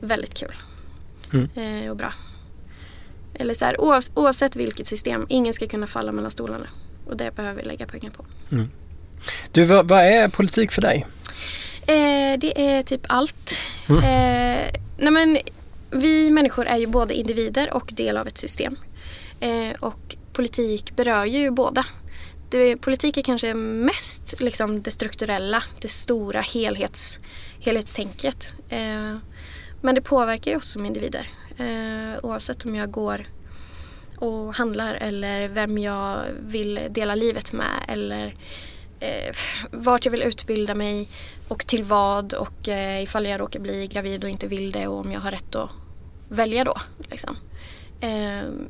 väldigt 0.00 0.34
kul 0.34 0.54
Mm. 1.32 1.90
och 1.90 1.96
bra. 1.96 2.12
Eller 3.34 3.54
så 3.54 3.64
här, 3.64 3.80
oav, 3.80 4.02
oavsett 4.14 4.56
vilket 4.56 4.86
system, 4.86 5.26
ingen 5.28 5.52
ska 5.52 5.66
kunna 5.66 5.86
falla 5.86 6.12
mellan 6.12 6.30
stolarna. 6.30 6.66
Och 7.06 7.16
det 7.16 7.34
behöver 7.36 7.62
vi 7.62 7.68
lägga 7.68 7.86
pengar 7.86 8.10
på. 8.10 8.24
Du, 9.52 9.64
vad, 9.64 9.88
vad 9.88 10.00
är 10.04 10.28
politik 10.28 10.72
för 10.72 10.82
dig? 10.82 11.06
Eh, 11.86 12.38
det 12.38 12.76
är 12.76 12.82
typ 12.82 13.00
allt. 13.08 13.56
Eh, 13.88 14.72
nej 14.98 15.10
men, 15.10 15.38
vi 15.94 16.30
människor 16.30 16.66
är 16.66 16.76
ju 16.76 16.86
både 16.86 17.14
individer 17.14 17.74
och 17.74 17.92
del 17.96 18.16
av 18.16 18.26
ett 18.26 18.38
system. 18.38 18.76
Eh, 19.40 19.74
och 19.80 20.16
politik 20.32 20.96
berör 20.96 21.24
ju 21.24 21.50
båda. 21.50 21.86
Det, 22.50 22.76
politik 22.76 23.16
är 23.16 23.22
kanske 23.22 23.54
mest 23.54 24.40
liksom, 24.40 24.82
det 24.82 24.90
strukturella, 24.90 25.62
det 25.80 25.88
stora 25.88 26.40
helhets, 26.40 27.18
helhetstänket. 27.60 28.54
Eh, 28.68 29.16
men 29.82 29.94
det 29.94 30.00
påverkar 30.00 30.50
ju 30.50 30.56
oss 30.56 30.72
som 30.72 30.86
individer. 30.86 31.28
Eh, 31.56 32.18
oavsett 32.22 32.64
om 32.64 32.74
jag 32.74 32.90
går 32.90 33.26
och 34.16 34.54
handlar 34.54 34.94
eller 34.94 35.48
vem 35.48 35.78
jag 35.78 36.18
vill 36.40 36.80
dela 36.90 37.14
livet 37.14 37.52
med 37.52 37.84
eller 37.88 38.34
eh, 39.00 39.34
vart 39.70 40.04
jag 40.04 40.12
vill 40.12 40.22
utbilda 40.22 40.74
mig 40.74 41.08
och 41.48 41.66
till 41.66 41.84
vad 41.84 42.34
och 42.34 42.68
eh, 42.68 43.02
ifall 43.02 43.26
jag 43.26 43.40
råkar 43.40 43.60
bli 43.60 43.86
gravid 43.86 44.24
och 44.24 44.30
inte 44.30 44.46
vill 44.46 44.72
det 44.72 44.86
och 44.86 45.00
om 45.00 45.12
jag 45.12 45.20
har 45.20 45.30
rätt 45.30 45.54
att 45.54 45.70
välja 46.28 46.64
då. 46.64 46.76
Liksom. 47.10 47.36
Ehm, 48.00 48.68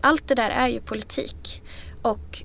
allt 0.00 0.28
det 0.28 0.34
där 0.34 0.50
är 0.50 0.68
ju 0.68 0.80
politik 0.80 1.62
och 2.02 2.42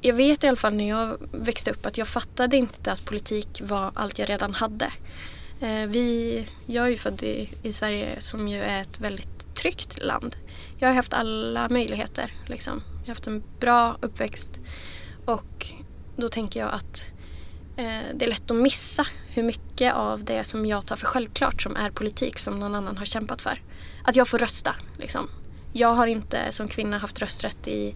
jag 0.00 0.14
vet 0.14 0.44
i 0.44 0.46
alla 0.46 0.56
fall 0.56 0.74
när 0.74 0.88
jag 0.88 1.16
växte 1.32 1.70
upp 1.70 1.86
att 1.86 1.98
jag 1.98 2.08
fattade 2.08 2.56
inte 2.56 2.92
att 2.92 3.04
politik 3.04 3.60
var 3.64 3.92
allt 3.94 4.18
jag 4.18 4.28
redan 4.28 4.54
hade. 4.54 4.92
Ehm, 5.60 5.90
vi, 5.90 6.48
jag 6.66 6.86
är 6.86 6.90
ju 6.90 6.96
född 6.96 7.22
i, 7.22 7.50
i 7.62 7.72
Sverige 7.72 8.20
som 8.20 8.48
ju 8.48 8.62
är 8.62 8.80
ett 8.80 9.00
väldigt 9.00 9.54
tryggt 9.54 10.02
land. 10.02 10.36
Jag 10.78 10.88
har 10.88 10.94
haft 10.94 11.14
alla 11.14 11.68
möjligheter. 11.68 12.32
Liksom. 12.46 12.82
Jag 12.96 13.00
har 13.00 13.08
haft 13.08 13.26
en 13.26 13.42
bra 13.60 13.96
uppväxt 14.00 14.50
och 15.24 15.66
då 16.16 16.28
tänker 16.28 16.60
jag 16.60 16.72
att 16.72 17.10
eh, 17.10 17.13
Eh, 17.76 18.14
det 18.14 18.24
är 18.24 18.28
lätt 18.28 18.50
att 18.50 18.56
missa 18.56 19.06
hur 19.34 19.42
mycket 19.42 19.94
av 19.94 20.24
det 20.24 20.44
som 20.44 20.66
jag 20.66 20.86
tar 20.86 20.96
för 20.96 21.06
självklart 21.06 21.62
som 21.62 21.76
är 21.76 21.90
politik 21.90 22.38
som 22.38 22.58
någon 22.60 22.74
annan 22.74 22.96
har 22.96 23.04
kämpat 23.04 23.42
för. 23.42 23.58
Att 24.04 24.16
jag 24.16 24.28
får 24.28 24.38
rösta. 24.38 24.74
Liksom. 24.98 25.28
Jag 25.72 25.94
har 25.94 26.06
inte 26.06 26.38
som 26.50 26.68
kvinna 26.68 26.98
haft 26.98 27.18
rösträtt 27.18 27.68
i 27.68 27.94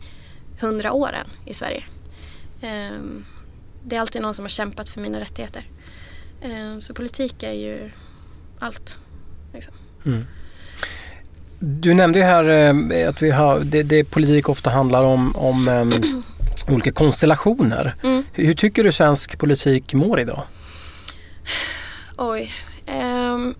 hundra 0.60 0.92
år 0.92 1.08
än 1.12 1.50
i 1.50 1.54
Sverige. 1.54 1.84
Ehm, 2.62 3.24
det 3.84 3.96
är 3.96 4.00
alltid 4.00 4.22
någon 4.22 4.34
som 4.34 4.44
har 4.44 4.48
kämpat 4.50 4.88
för 4.88 5.00
mina 5.00 5.20
rättigheter. 5.20 5.66
Ehm, 6.42 6.80
så 6.80 6.94
politik 6.94 7.42
är 7.42 7.52
ju 7.52 7.90
allt. 8.58 8.98
Liksom. 9.52 9.74
Mm. 10.06 10.24
Du 11.58 11.94
nämnde 11.94 12.18
ju 12.18 12.24
här 12.24 12.48
eh, 12.48 13.08
att 13.08 13.22
vi 13.22 13.30
har, 13.30 13.60
det, 13.60 13.82
det 13.82 14.04
politik 14.04 14.48
ofta 14.48 14.70
handlar 14.70 15.02
om, 15.02 15.36
om 15.36 15.68
ehm, 15.68 15.90
olika 16.70 16.92
konstellationer. 16.92 17.96
Mm. 18.02 18.24
Hur, 18.32 18.52
tycker 18.54 18.84
du 18.84 18.92
svensk 18.92 19.38
politik 19.38 19.94
mår 19.94 20.20
idag? 20.20 20.46
Oj. 22.16 22.50
Um, 22.86 23.54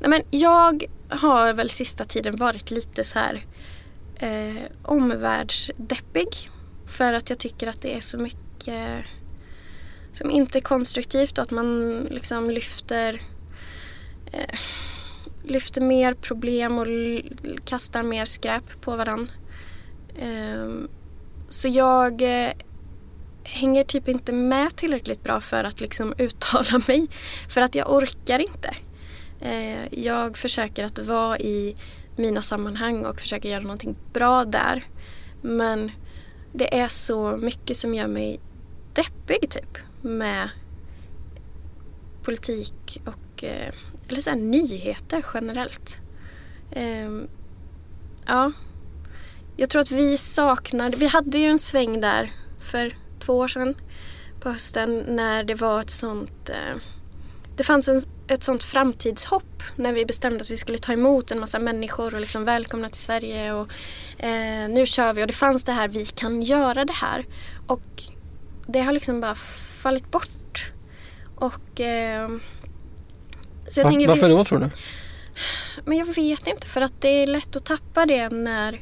nej 0.00 0.10
men 0.10 0.22
jag 0.30 0.84
har 1.08 1.52
väl 1.52 1.70
sista 1.70 2.04
tiden 2.04 2.36
varit 2.36 2.70
lite 2.70 3.04
så 3.04 3.18
här 3.18 3.44
eh, 4.16 4.62
omvärldsdeppig. 4.82 6.28
För 6.86 7.12
att 7.12 7.30
jag 7.30 7.38
tycker 7.38 7.66
att 7.66 7.82
det 7.82 7.96
är 7.96 8.00
så 8.00 8.18
mycket 8.18 9.04
som 10.12 10.30
inte 10.30 10.58
är 10.58 10.62
konstruktivt 10.62 11.38
och 11.38 11.42
att 11.42 11.50
man 11.50 12.00
liksom 12.10 12.50
lyfter 12.50 13.20
eh, 14.32 14.58
lyfter 15.44 15.80
mer 15.80 16.14
problem 16.14 16.78
och 16.78 16.86
kastar 17.64 18.02
mer 18.02 18.24
skräp 18.24 18.80
på 18.80 18.96
varandra. 18.96 19.32
Um, 20.22 20.88
så 21.54 21.68
jag 21.68 22.22
eh, 22.22 22.52
hänger 23.44 23.84
typ 23.84 24.08
inte 24.08 24.32
med 24.32 24.76
tillräckligt 24.76 25.22
bra 25.22 25.40
för 25.40 25.64
att 25.64 25.80
liksom 25.80 26.14
uttala 26.18 26.80
mig. 26.88 27.08
För 27.48 27.60
att 27.60 27.74
jag 27.74 27.92
orkar 27.92 28.38
inte. 28.38 28.70
Eh, 29.40 30.02
jag 30.04 30.36
försöker 30.36 30.84
att 30.84 30.98
vara 30.98 31.38
i 31.38 31.76
mina 32.16 32.42
sammanhang 32.42 33.04
och 33.04 33.20
försöker 33.20 33.48
göra 33.48 33.62
någonting 33.62 33.96
bra 34.12 34.44
där. 34.44 34.84
Men 35.42 35.90
det 36.52 36.78
är 36.78 36.88
så 36.88 37.36
mycket 37.36 37.76
som 37.76 37.94
gör 37.94 38.06
mig 38.06 38.40
deppig 38.92 39.50
typ 39.50 39.78
med 40.02 40.48
politik 42.22 43.02
och 43.04 43.44
eh, 43.44 43.74
eller 44.08 44.20
så 44.20 44.34
nyheter 44.34 45.24
generellt. 45.34 45.98
Ehm, 46.72 47.28
ja, 48.26 48.52
jag 49.56 49.70
tror 49.70 49.82
att 49.82 49.90
vi 49.90 50.18
saknar, 50.18 50.90
vi 50.90 51.06
hade 51.06 51.38
ju 51.38 51.46
en 51.46 51.58
sväng 51.58 52.00
där 52.00 52.30
för 52.58 52.92
två 53.20 53.32
år 53.38 53.48
sedan 53.48 53.74
på 54.40 54.50
hösten 54.50 55.04
när 55.08 55.44
det 55.44 55.54
var 55.54 55.80
ett 55.80 55.90
sånt, 55.90 56.48
eh, 56.48 56.80
det 57.56 57.64
fanns 57.64 57.88
en, 57.88 58.02
ett 58.28 58.42
sånt 58.42 58.64
framtidshopp 58.64 59.62
när 59.76 59.92
vi 59.92 60.06
bestämde 60.06 60.40
att 60.40 60.50
vi 60.50 60.56
skulle 60.56 60.78
ta 60.78 60.92
emot 60.92 61.30
en 61.30 61.40
massa 61.40 61.58
människor 61.58 62.14
och 62.14 62.20
liksom 62.20 62.44
välkomna 62.44 62.88
till 62.88 63.00
Sverige 63.00 63.52
och 63.52 63.68
eh, 64.18 64.68
nu 64.68 64.86
kör 64.86 65.12
vi 65.12 65.22
och 65.22 65.26
det 65.26 65.32
fanns 65.32 65.64
det 65.64 65.72
här, 65.72 65.88
vi 65.88 66.04
kan 66.06 66.42
göra 66.42 66.84
det 66.84 66.92
här 66.92 67.26
och 67.66 68.02
det 68.66 68.80
har 68.80 68.92
liksom 68.92 69.20
bara 69.20 69.34
fallit 69.82 70.10
bort. 70.10 70.72
Och 71.36 71.80
eh, 71.80 72.28
så 73.68 73.80
jag 73.80 73.84
Var, 73.84 73.90
tänker, 73.90 74.08
varför 74.08 74.28
då 74.28 74.44
tror 74.44 74.58
du? 74.58 74.70
Men 75.84 75.98
jag 75.98 76.14
vet 76.14 76.46
inte 76.46 76.66
för 76.66 76.80
att 76.80 77.00
det 77.00 77.08
är 77.08 77.26
lätt 77.26 77.56
att 77.56 77.64
tappa 77.64 78.06
det 78.06 78.28
när, 78.28 78.80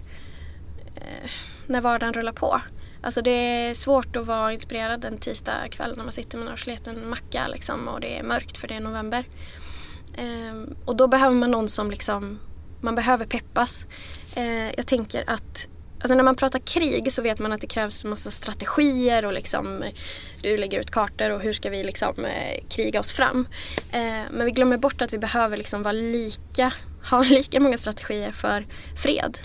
Eh, 1.22 1.30
när 1.66 1.80
vardagen 1.80 2.14
rullar 2.14 2.32
på. 2.32 2.60
Alltså 3.02 3.22
det 3.22 3.30
är 3.30 3.74
svårt 3.74 4.16
att 4.16 4.26
vara 4.26 4.52
inspirerad 4.52 5.04
en 5.04 5.18
tisdag 5.18 5.68
kväll 5.70 5.96
när 5.96 6.04
man 6.04 6.12
sitter 6.12 6.38
med 6.38 6.46
en 6.46 6.52
avsliten 6.52 7.08
macka 7.08 7.48
liksom, 7.48 7.88
och 7.88 8.00
det 8.00 8.18
är 8.18 8.22
mörkt 8.22 8.58
för 8.58 8.68
det 8.68 8.74
är 8.74 8.80
november. 8.80 9.24
Eh, 10.14 10.74
och 10.84 10.96
då 10.96 11.08
behöver 11.08 11.36
man 11.36 11.50
någon 11.50 11.68
som 11.68 11.90
liksom, 11.90 12.38
man 12.80 12.94
behöver 12.94 13.26
peppas. 13.26 13.86
Eh, 14.34 14.74
jag 14.76 14.86
tänker 14.86 15.24
att 15.26 15.68
Alltså 16.02 16.14
när 16.14 16.24
man 16.24 16.36
pratar 16.36 16.58
krig 16.58 17.12
så 17.12 17.22
vet 17.22 17.38
man 17.38 17.52
att 17.52 17.60
det 17.60 17.66
krävs 17.66 18.04
massa 18.04 18.30
strategier 18.30 19.24
och 19.24 19.32
liksom 19.32 19.84
du 20.42 20.56
lägger 20.56 20.80
ut 20.80 20.90
kartor 20.90 21.30
och 21.30 21.40
hur 21.40 21.52
ska 21.52 21.70
vi 21.70 21.84
liksom 21.84 22.24
eh, 22.24 22.64
kriga 22.68 23.00
oss 23.00 23.12
fram. 23.12 23.48
Eh, 23.92 24.22
men 24.30 24.44
vi 24.44 24.50
glömmer 24.50 24.76
bort 24.76 25.02
att 25.02 25.12
vi 25.12 25.18
behöver 25.18 25.56
liksom 25.56 25.82
vara 25.82 25.92
lika, 25.92 26.72
ha 27.10 27.22
lika 27.22 27.60
många 27.60 27.78
strategier 27.78 28.32
för 28.32 28.66
fred 28.96 29.38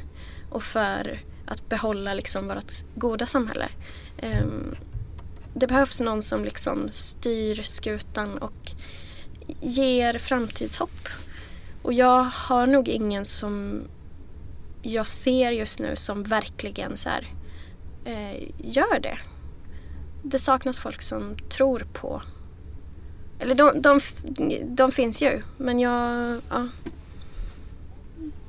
och 0.50 0.64
för 0.64 1.20
att 1.48 1.70
behålla 1.70 2.14
liksom 2.14 2.48
vårt 2.48 2.72
goda 2.96 3.26
samhälle. 3.26 3.70
Ehm, 4.18 4.76
det 5.54 5.68
behövs 5.68 6.02
någon 6.02 6.22
som 6.22 6.44
liksom 6.46 6.88
styr 6.92 7.62
skutan 7.64 8.38
och 8.38 8.72
ger 9.62 10.18
framtidshopp. 10.18 11.08
Och 11.82 11.94
jag 11.94 12.24
har 12.24 12.68
nog 12.68 12.88
ingen 12.88 13.26
som 13.26 13.82
jag 14.82 15.08
ser 15.08 15.52
just 15.52 15.80
nu 15.80 15.96
som 15.96 16.24
verkligen 16.24 16.98
så 16.98 17.10
här, 17.10 17.28
eh, 18.06 18.44
gör 18.58 19.00
det. 19.00 19.18
Det 20.24 20.40
saknas 20.40 20.80
folk 20.80 21.02
som 21.02 21.36
tror 21.50 21.88
på 21.94 22.22
eller 23.40 23.56
de, 23.56 23.82
de, 23.82 24.00
de 24.76 24.92
finns 24.92 25.22
ju 25.22 25.42
men 25.58 25.80
jag 25.80 26.42
ja, 26.50 26.68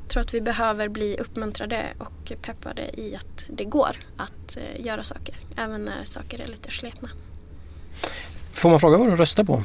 tror 0.09 0.21
att 0.21 0.35
vi 0.35 0.41
behöver 0.41 0.89
bli 0.89 1.17
uppmuntrade 1.17 1.87
och 1.99 2.33
peppade 2.43 3.01
i 3.01 3.17
att 3.17 3.51
det 3.53 3.65
går 3.65 3.97
att 4.17 4.57
eh, 4.57 4.87
göra 4.87 5.03
saker 5.03 5.37
även 5.57 5.83
när 5.83 6.05
saker 6.05 6.41
är 6.41 6.47
lite 6.47 6.71
sletna. 6.71 7.09
Får 8.53 8.71
man 8.71 8.81
fråga 8.81 8.97
vad 8.97 9.11
du 9.11 9.17
röstar 9.17 9.45
på? 9.45 9.65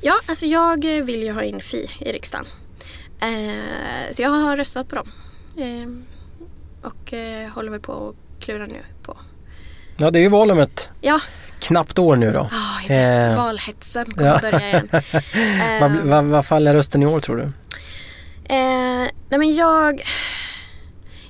Ja, 0.00 0.14
alltså 0.26 0.46
jag 0.46 0.84
vill 0.84 1.22
ju 1.22 1.32
ha 1.32 1.42
in 1.42 1.60
Fi 1.60 1.90
i 2.00 2.12
riksdagen. 2.12 2.46
Eh, 3.20 4.12
så 4.12 4.22
jag 4.22 4.30
har 4.30 4.56
röstat 4.56 4.88
på 4.88 4.96
dem. 4.96 5.08
Eh, 5.58 5.88
och 6.88 7.12
eh, 7.12 7.48
håller 7.48 7.70
väl 7.70 7.80
på 7.80 8.08
att 8.08 8.44
klura 8.44 8.66
nu 8.66 8.84
på. 9.02 9.16
Ja, 9.96 10.10
det 10.10 10.18
är 10.18 10.20
ju 10.20 10.28
val 10.28 10.50
om 10.50 10.58
ett 10.58 10.90
ja. 11.00 11.20
knappt 11.58 11.98
år 11.98 12.16
nu 12.16 12.32
då. 12.32 12.40
Oh, 12.40 12.80
jag 12.88 13.28
vet, 13.28 13.36
valhetsen 13.36 14.04
kommer 14.04 14.26
ja. 14.28 14.38
börja 14.42 14.68
igen. 14.68 14.88
vad, 15.80 15.92
ehm. 15.92 16.08
vad, 16.08 16.24
vad 16.24 16.46
faller 16.46 16.74
rösten 16.74 17.02
i 17.02 17.06
år 17.06 17.20
tror 17.20 17.36
du? 17.36 17.52
Eh, 18.44 19.08
nej 19.28 19.38
men 19.38 19.54
jag, 19.54 20.02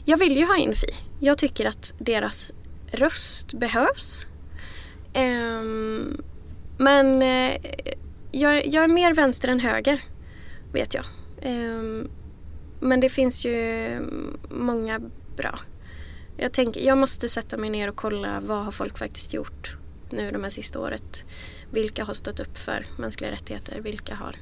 jag 0.04 0.16
vill 0.16 0.36
ju 0.36 0.46
ha 0.46 0.56
in 0.56 0.74
Fi. 0.74 0.86
Jag 1.20 1.38
tycker 1.38 1.66
att 1.66 1.94
deras 1.98 2.52
röst 2.86 3.52
behövs. 3.52 4.26
Eh, 5.12 5.62
men 6.78 7.22
eh, 7.22 7.56
jag, 8.32 8.66
jag, 8.66 8.84
är 8.84 8.88
mer 8.88 9.14
vänster 9.14 9.48
än 9.48 9.60
höger, 9.60 10.02
vet 10.72 10.94
jag. 10.94 11.04
Eh, 11.42 12.04
men 12.80 13.00
det 13.00 13.08
finns 13.08 13.46
ju 13.46 14.00
många 14.50 15.00
bra. 15.36 15.58
Jag, 16.36 16.52
tänker, 16.52 16.80
jag 16.80 16.98
måste 16.98 17.28
sätta 17.28 17.56
mig 17.56 17.70
ner 17.70 17.88
och 17.88 17.96
kolla 17.96 18.40
vad 18.40 18.64
har 18.64 18.72
folk 18.72 18.98
faktiskt 18.98 19.34
gjort 19.34 19.76
nu 20.10 20.30
de 20.30 20.42
här 20.42 20.50
sista 20.50 20.80
året. 20.80 21.24
Vilka 21.70 22.04
har 22.04 22.14
stått 22.14 22.40
upp 22.40 22.58
för 22.58 22.86
mänskliga 22.98 23.30
rättigheter? 23.30 23.80
Vilka 23.80 24.14
har... 24.14 24.36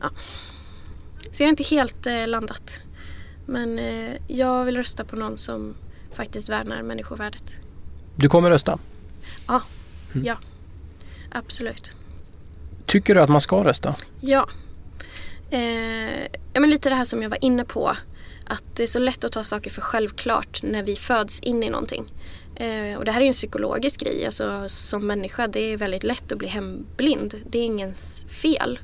Ja. 0.00 0.10
Så 1.32 1.42
jag 1.42 1.46
har 1.46 1.50
inte 1.50 1.62
helt 1.62 2.06
eh, 2.06 2.26
landat. 2.26 2.80
Men 3.46 3.78
eh, 3.78 4.12
jag 4.26 4.64
vill 4.64 4.76
rösta 4.76 5.04
på 5.04 5.16
någon 5.16 5.38
som 5.38 5.74
faktiskt 6.12 6.48
värnar 6.48 6.82
människovärdet. 6.82 7.60
Du 8.16 8.28
kommer 8.28 8.50
rösta? 8.50 8.78
Ja, 9.46 9.62
mm. 10.14 10.26
ja. 10.26 10.36
Absolut. 11.32 11.92
Tycker 12.86 13.14
du 13.14 13.22
att 13.22 13.30
man 13.30 13.40
ska 13.40 13.64
rösta? 13.64 13.94
Ja. 14.20 14.48
Eh, 15.50 16.22
ja, 16.52 16.60
men 16.60 16.70
lite 16.70 16.88
det 16.88 16.94
här 16.94 17.04
som 17.04 17.22
jag 17.22 17.30
var 17.30 17.44
inne 17.44 17.64
på. 17.64 17.96
Att 18.46 18.76
det 18.76 18.82
är 18.82 18.86
så 18.86 18.98
lätt 18.98 19.24
att 19.24 19.32
ta 19.32 19.44
saker 19.44 19.70
för 19.70 19.80
självklart 19.80 20.62
när 20.62 20.82
vi 20.82 20.96
föds 20.96 21.40
in 21.40 21.62
i 21.62 21.70
någonting. 21.70 22.12
Eh, 22.56 22.98
och 22.98 23.04
det 23.04 23.12
här 23.12 23.20
är 23.20 23.24
ju 23.24 23.28
en 23.28 23.32
psykologisk 23.32 24.00
grej. 24.00 24.26
Alltså, 24.26 24.68
som 24.68 25.06
människa 25.06 25.46
det 25.46 25.60
är 25.60 25.76
väldigt 25.76 26.04
lätt 26.04 26.32
att 26.32 26.38
bli 26.38 26.48
hemblind. 26.48 27.34
Det 27.50 27.58
är 27.58 27.64
ingens 27.64 28.26
fel. 28.28 28.78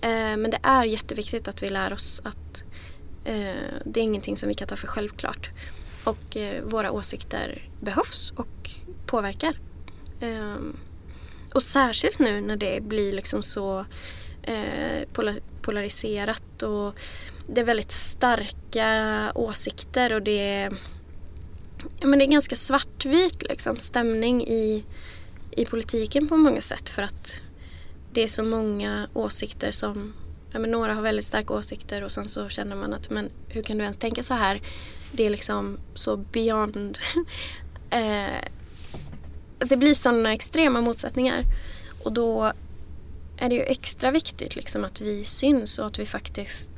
Eh, 0.00 0.36
men 0.36 0.50
det 0.50 0.58
är 0.62 0.84
jätteviktigt 0.84 1.48
att 1.48 1.62
vi 1.62 1.70
lär 1.70 1.92
oss 1.92 2.22
att 2.24 2.62
eh, 3.24 3.78
det 3.84 4.00
är 4.00 4.04
ingenting 4.04 4.36
som 4.36 4.48
vi 4.48 4.54
kan 4.54 4.68
ta 4.68 4.76
för 4.76 4.86
självklart. 4.86 5.50
Och 6.04 6.36
eh, 6.36 6.64
våra 6.64 6.92
åsikter 6.92 7.68
behövs 7.80 8.32
och 8.36 8.70
påverkar. 9.06 9.58
Eh, 10.20 10.56
och 11.54 11.62
särskilt 11.62 12.18
nu 12.18 12.40
när 12.40 12.56
det 12.56 12.82
blir 12.82 13.12
liksom 13.12 13.42
så 13.42 13.84
eh, 14.42 15.08
polariserat 15.62 16.62
och 16.62 16.94
det 17.46 17.60
är 17.60 17.64
väldigt 17.64 17.92
starka 17.92 19.32
åsikter 19.34 20.12
och 20.12 20.22
det 20.22 20.52
är, 20.52 20.72
men 22.02 22.18
det 22.18 22.24
är 22.24 22.30
ganska 22.30 22.56
svartvit 22.56 23.42
liksom, 23.42 23.76
stämning 23.76 24.48
i, 24.48 24.84
i 25.50 25.64
politiken 25.64 26.28
på 26.28 26.36
många 26.36 26.60
sätt 26.60 26.88
för 26.88 27.02
att 27.02 27.42
det 28.12 28.22
är 28.22 28.28
så 28.28 28.42
många 28.42 29.08
åsikter 29.14 29.70
som 29.70 30.12
ja, 30.52 30.58
men 30.58 30.70
några 30.70 30.94
har 30.94 31.02
väldigt 31.02 31.24
starka 31.24 31.54
åsikter 31.54 32.02
och 32.04 32.12
sen 32.12 32.28
så 32.28 32.48
känner 32.48 32.76
man 32.76 32.94
att 32.94 33.10
men 33.10 33.30
hur 33.48 33.62
kan 33.62 33.78
du 33.78 33.82
ens 33.82 33.96
tänka 33.96 34.22
så 34.22 34.34
här? 34.34 34.60
Det 35.12 35.26
är 35.26 35.30
liksom 35.30 35.78
så 35.94 36.16
beyond. 36.16 36.98
eh, 37.90 38.44
det 39.58 39.76
blir 39.76 39.94
sådana 39.94 40.32
extrema 40.32 40.80
motsättningar 40.80 41.44
och 42.02 42.12
då 42.12 42.52
är 43.38 43.48
det 43.48 43.54
ju 43.54 43.62
extra 43.62 44.10
viktigt 44.10 44.56
liksom 44.56 44.84
att 44.84 45.00
vi 45.00 45.24
syns 45.24 45.78
och 45.78 45.86
att 45.86 45.98
vi 45.98 46.06
faktiskt 46.06 46.70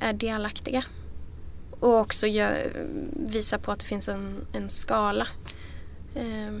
är 0.00 0.12
delaktiga. 0.12 0.84
Och 1.80 1.98
också 1.98 2.26
gör, 2.26 2.72
visa 3.12 3.58
på 3.58 3.72
att 3.72 3.78
det 3.78 3.84
finns 3.86 4.08
en, 4.08 4.46
en 4.52 4.68
skala. 4.68 5.26
Eh, 6.14 6.58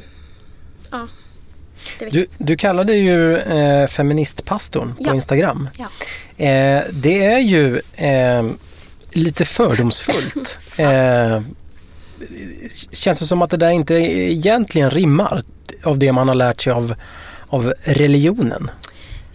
ja, 0.90 1.08
du, 2.10 2.26
du 2.38 2.56
kallade 2.56 2.92
ju 2.92 3.36
eh, 3.36 3.86
feministpastorn 3.86 4.94
på 4.94 5.02
ja. 5.02 5.14
Instagram. 5.14 5.68
Ja. 5.78 5.86
Eh, 6.44 6.84
det 6.90 7.24
är 7.24 7.38
ju 7.38 7.80
eh, 7.94 8.50
lite 9.12 9.44
fördomsfullt. 9.44 10.58
eh, 10.76 11.42
känns 12.92 13.20
det 13.20 13.26
som 13.26 13.42
att 13.42 13.50
det 13.50 13.56
där 13.56 13.70
inte 13.70 13.94
egentligen 13.94 14.90
rimmar 14.90 15.42
av 15.82 15.98
det 15.98 16.12
man 16.12 16.28
har 16.28 16.34
lärt 16.34 16.62
sig 16.62 16.72
av, 16.72 16.94
av 17.48 17.74
religionen? 17.84 18.70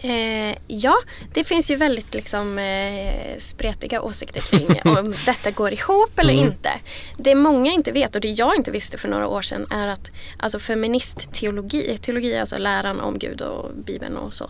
Eh, 0.00 0.56
ja, 0.66 0.96
det 1.34 1.44
finns 1.44 1.70
ju 1.70 1.76
väldigt 1.76 2.14
liksom, 2.14 2.58
eh, 2.58 3.38
spretiga 3.38 4.02
åsikter 4.02 4.40
kring 4.40 4.80
om 4.96 5.14
detta 5.26 5.50
går 5.50 5.72
ihop 5.72 6.18
eller 6.18 6.32
mm. 6.32 6.46
inte. 6.46 6.70
Det 7.16 7.34
många 7.34 7.72
inte 7.72 7.90
vet 7.90 8.14
och 8.14 8.20
det 8.20 8.30
jag 8.30 8.56
inte 8.56 8.70
visste 8.70 8.98
för 8.98 9.08
några 9.08 9.28
år 9.28 9.42
sedan 9.42 9.66
är 9.70 9.86
att 9.86 10.10
alltså 10.38 10.58
feministteologi, 10.58 11.98
teologi 11.98 12.34
är 12.34 12.40
alltså 12.40 12.58
läran 12.58 13.00
om 13.00 13.18
Gud 13.18 13.42
och 13.42 13.70
Bibeln 13.74 14.16
och 14.16 14.32
så. 14.32 14.44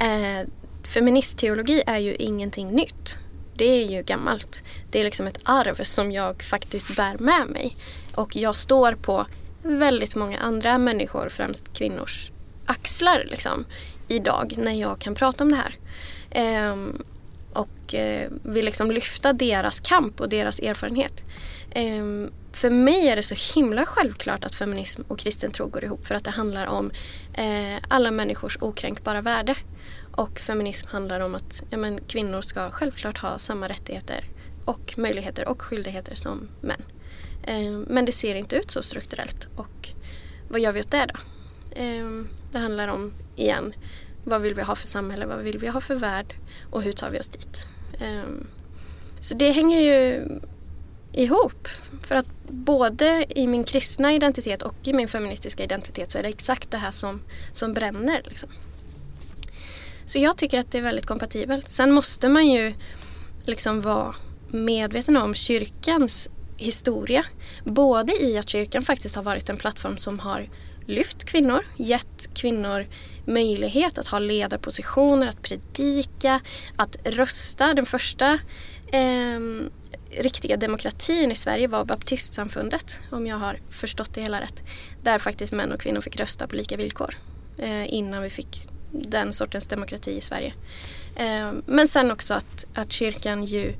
Eh, 0.00 0.48
feministteologi 0.84 1.82
är 1.86 1.98
ju 1.98 2.14
ingenting 2.14 2.68
nytt. 2.68 3.18
Det 3.54 3.64
är 3.64 3.90
ju 3.90 4.02
gammalt. 4.02 4.62
Det 4.90 5.00
är 5.00 5.04
liksom 5.04 5.26
ett 5.26 5.40
arv 5.42 5.82
som 5.82 6.12
jag 6.12 6.42
faktiskt 6.42 6.96
bär 6.96 7.16
med 7.18 7.48
mig. 7.48 7.76
Och 8.14 8.36
jag 8.36 8.56
står 8.56 8.92
på 8.92 9.26
väldigt 9.62 10.16
många 10.16 10.38
andra 10.38 10.78
människor, 10.78 11.28
främst 11.28 11.72
kvinnors 11.78 12.32
axlar 12.66 13.26
liksom, 13.30 13.64
idag 14.08 14.54
när 14.56 14.72
jag 14.72 14.98
kan 14.98 15.14
prata 15.14 15.44
om 15.44 15.50
det 15.50 15.56
här. 15.56 15.74
Ehm, 16.30 17.02
och 17.52 17.94
eh, 17.94 18.30
vill 18.42 18.64
liksom 18.64 18.90
lyfta 18.90 19.32
deras 19.32 19.80
kamp 19.80 20.20
och 20.20 20.28
deras 20.28 20.58
erfarenhet. 20.60 21.24
Ehm, 21.70 22.30
för 22.52 22.70
mig 22.70 23.08
är 23.08 23.16
det 23.16 23.22
så 23.22 23.54
himla 23.54 23.86
självklart 23.86 24.44
att 24.44 24.54
feminism 24.54 25.02
och 25.08 25.18
kristen 25.18 25.50
tro 25.50 25.66
går 25.66 25.84
ihop 25.84 26.04
för 26.04 26.14
att 26.14 26.24
det 26.24 26.30
handlar 26.30 26.66
om 26.66 26.90
eh, 27.34 27.76
alla 27.88 28.10
människors 28.10 28.58
okränkbara 28.60 29.22
värde. 29.22 29.54
Och 30.12 30.38
feminism 30.38 30.86
handlar 30.90 31.20
om 31.20 31.34
att 31.34 31.64
ja, 31.70 31.78
men, 31.78 32.00
kvinnor 32.00 32.40
ska 32.40 32.70
självklart 32.70 33.18
ha 33.18 33.38
samma 33.38 33.68
rättigheter 33.68 34.24
och 34.64 34.94
möjligheter 34.96 35.48
och 35.48 35.62
skyldigheter 35.62 36.14
som 36.14 36.48
män. 36.60 36.82
Ehm, 37.46 37.86
men 37.88 38.04
det 38.04 38.12
ser 38.12 38.34
inte 38.34 38.56
ut 38.56 38.70
så 38.70 38.82
strukturellt 38.82 39.48
och 39.56 39.88
vad 40.48 40.60
gör 40.60 40.72
vi 40.72 40.80
åt 40.80 40.90
det 40.90 41.06
då? 41.14 41.20
Ehm, 41.76 42.28
det 42.52 42.58
handlar 42.58 42.88
om, 42.88 43.12
igen, 43.36 43.74
vad 44.24 44.42
vill 44.42 44.54
vi 44.54 44.62
ha 44.62 44.74
för 44.74 44.86
samhälle, 44.86 45.26
vad 45.26 45.38
vill 45.38 45.58
vi 45.58 45.68
ha 45.68 45.80
för 45.80 45.94
värld 45.94 46.34
och 46.70 46.82
hur 46.82 46.92
tar 46.92 47.10
vi 47.10 47.20
oss 47.20 47.28
dit? 47.28 47.66
Ehm, 48.00 48.46
så 49.20 49.34
det 49.34 49.50
hänger 49.50 49.80
ju 49.80 50.28
ihop. 51.12 51.68
För 52.02 52.14
att 52.14 52.26
både 52.48 53.26
i 53.28 53.46
min 53.46 53.64
kristna 53.64 54.12
identitet 54.12 54.62
och 54.62 54.74
i 54.84 54.92
min 54.92 55.08
feministiska 55.08 55.64
identitet 55.64 56.10
så 56.10 56.18
är 56.18 56.22
det 56.22 56.28
exakt 56.28 56.70
det 56.70 56.78
här 56.78 56.90
som, 56.90 57.20
som 57.52 57.74
bränner. 57.74 58.22
Liksom. 58.24 58.48
Så 60.06 60.18
jag 60.18 60.36
tycker 60.36 60.58
att 60.58 60.72
det 60.72 60.78
är 60.78 60.82
väldigt 60.82 61.06
kompatibelt. 61.06 61.68
Sen 61.68 61.92
måste 61.92 62.28
man 62.28 62.48
ju 62.48 62.74
liksom 63.44 63.80
vara 63.80 64.14
medveten 64.48 65.16
om 65.16 65.34
kyrkans 65.34 66.30
historia. 66.56 67.24
Både 67.64 68.12
i 68.22 68.38
att 68.38 68.48
kyrkan 68.48 68.82
faktiskt 68.82 69.16
har 69.16 69.22
varit 69.22 69.48
en 69.48 69.56
plattform 69.56 69.96
som 69.96 70.18
har 70.18 70.48
lyft 70.88 71.24
kvinnor, 71.24 71.60
gett 71.76 72.34
kvinnor 72.34 72.86
möjlighet 73.24 73.98
att 73.98 74.06
ha 74.06 74.18
ledarpositioner, 74.18 75.26
att 75.26 75.42
predika, 75.42 76.40
att 76.76 76.96
rösta. 77.04 77.74
Den 77.74 77.86
första 77.86 78.38
eh, 78.92 79.40
riktiga 80.10 80.56
demokratin 80.56 81.32
i 81.32 81.34
Sverige 81.34 81.68
var 81.68 81.84
baptistsamfundet, 81.84 83.00
om 83.10 83.26
jag 83.26 83.36
har 83.36 83.58
förstått 83.70 84.14
det 84.14 84.20
hela 84.20 84.40
rätt. 84.40 84.62
Där 85.02 85.18
faktiskt 85.18 85.52
män 85.52 85.72
och 85.72 85.80
kvinnor 85.80 86.00
fick 86.00 86.20
rösta 86.20 86.46
på 86.46 86.56
lika 86.56 86.76
villkor 86.76 87.14
eh, 87.58 87.94
innan 87.94 88.22
vi 88.22 88.30
fick 88.30 88.68
den 88.92 89.32
sortens 89.32 89.66
demokrati 89.66 90.10
i 90.10 90.20
Sverige. 90.20 90.54
Eh, 91.16 91.52
men 91.66 91.88
sen 91.88 92.10
också 92.10 92.34
att, 92.34 92.64
att 92.74 92.92
kyrkan 92.92 93.44
ju 93.44 93.74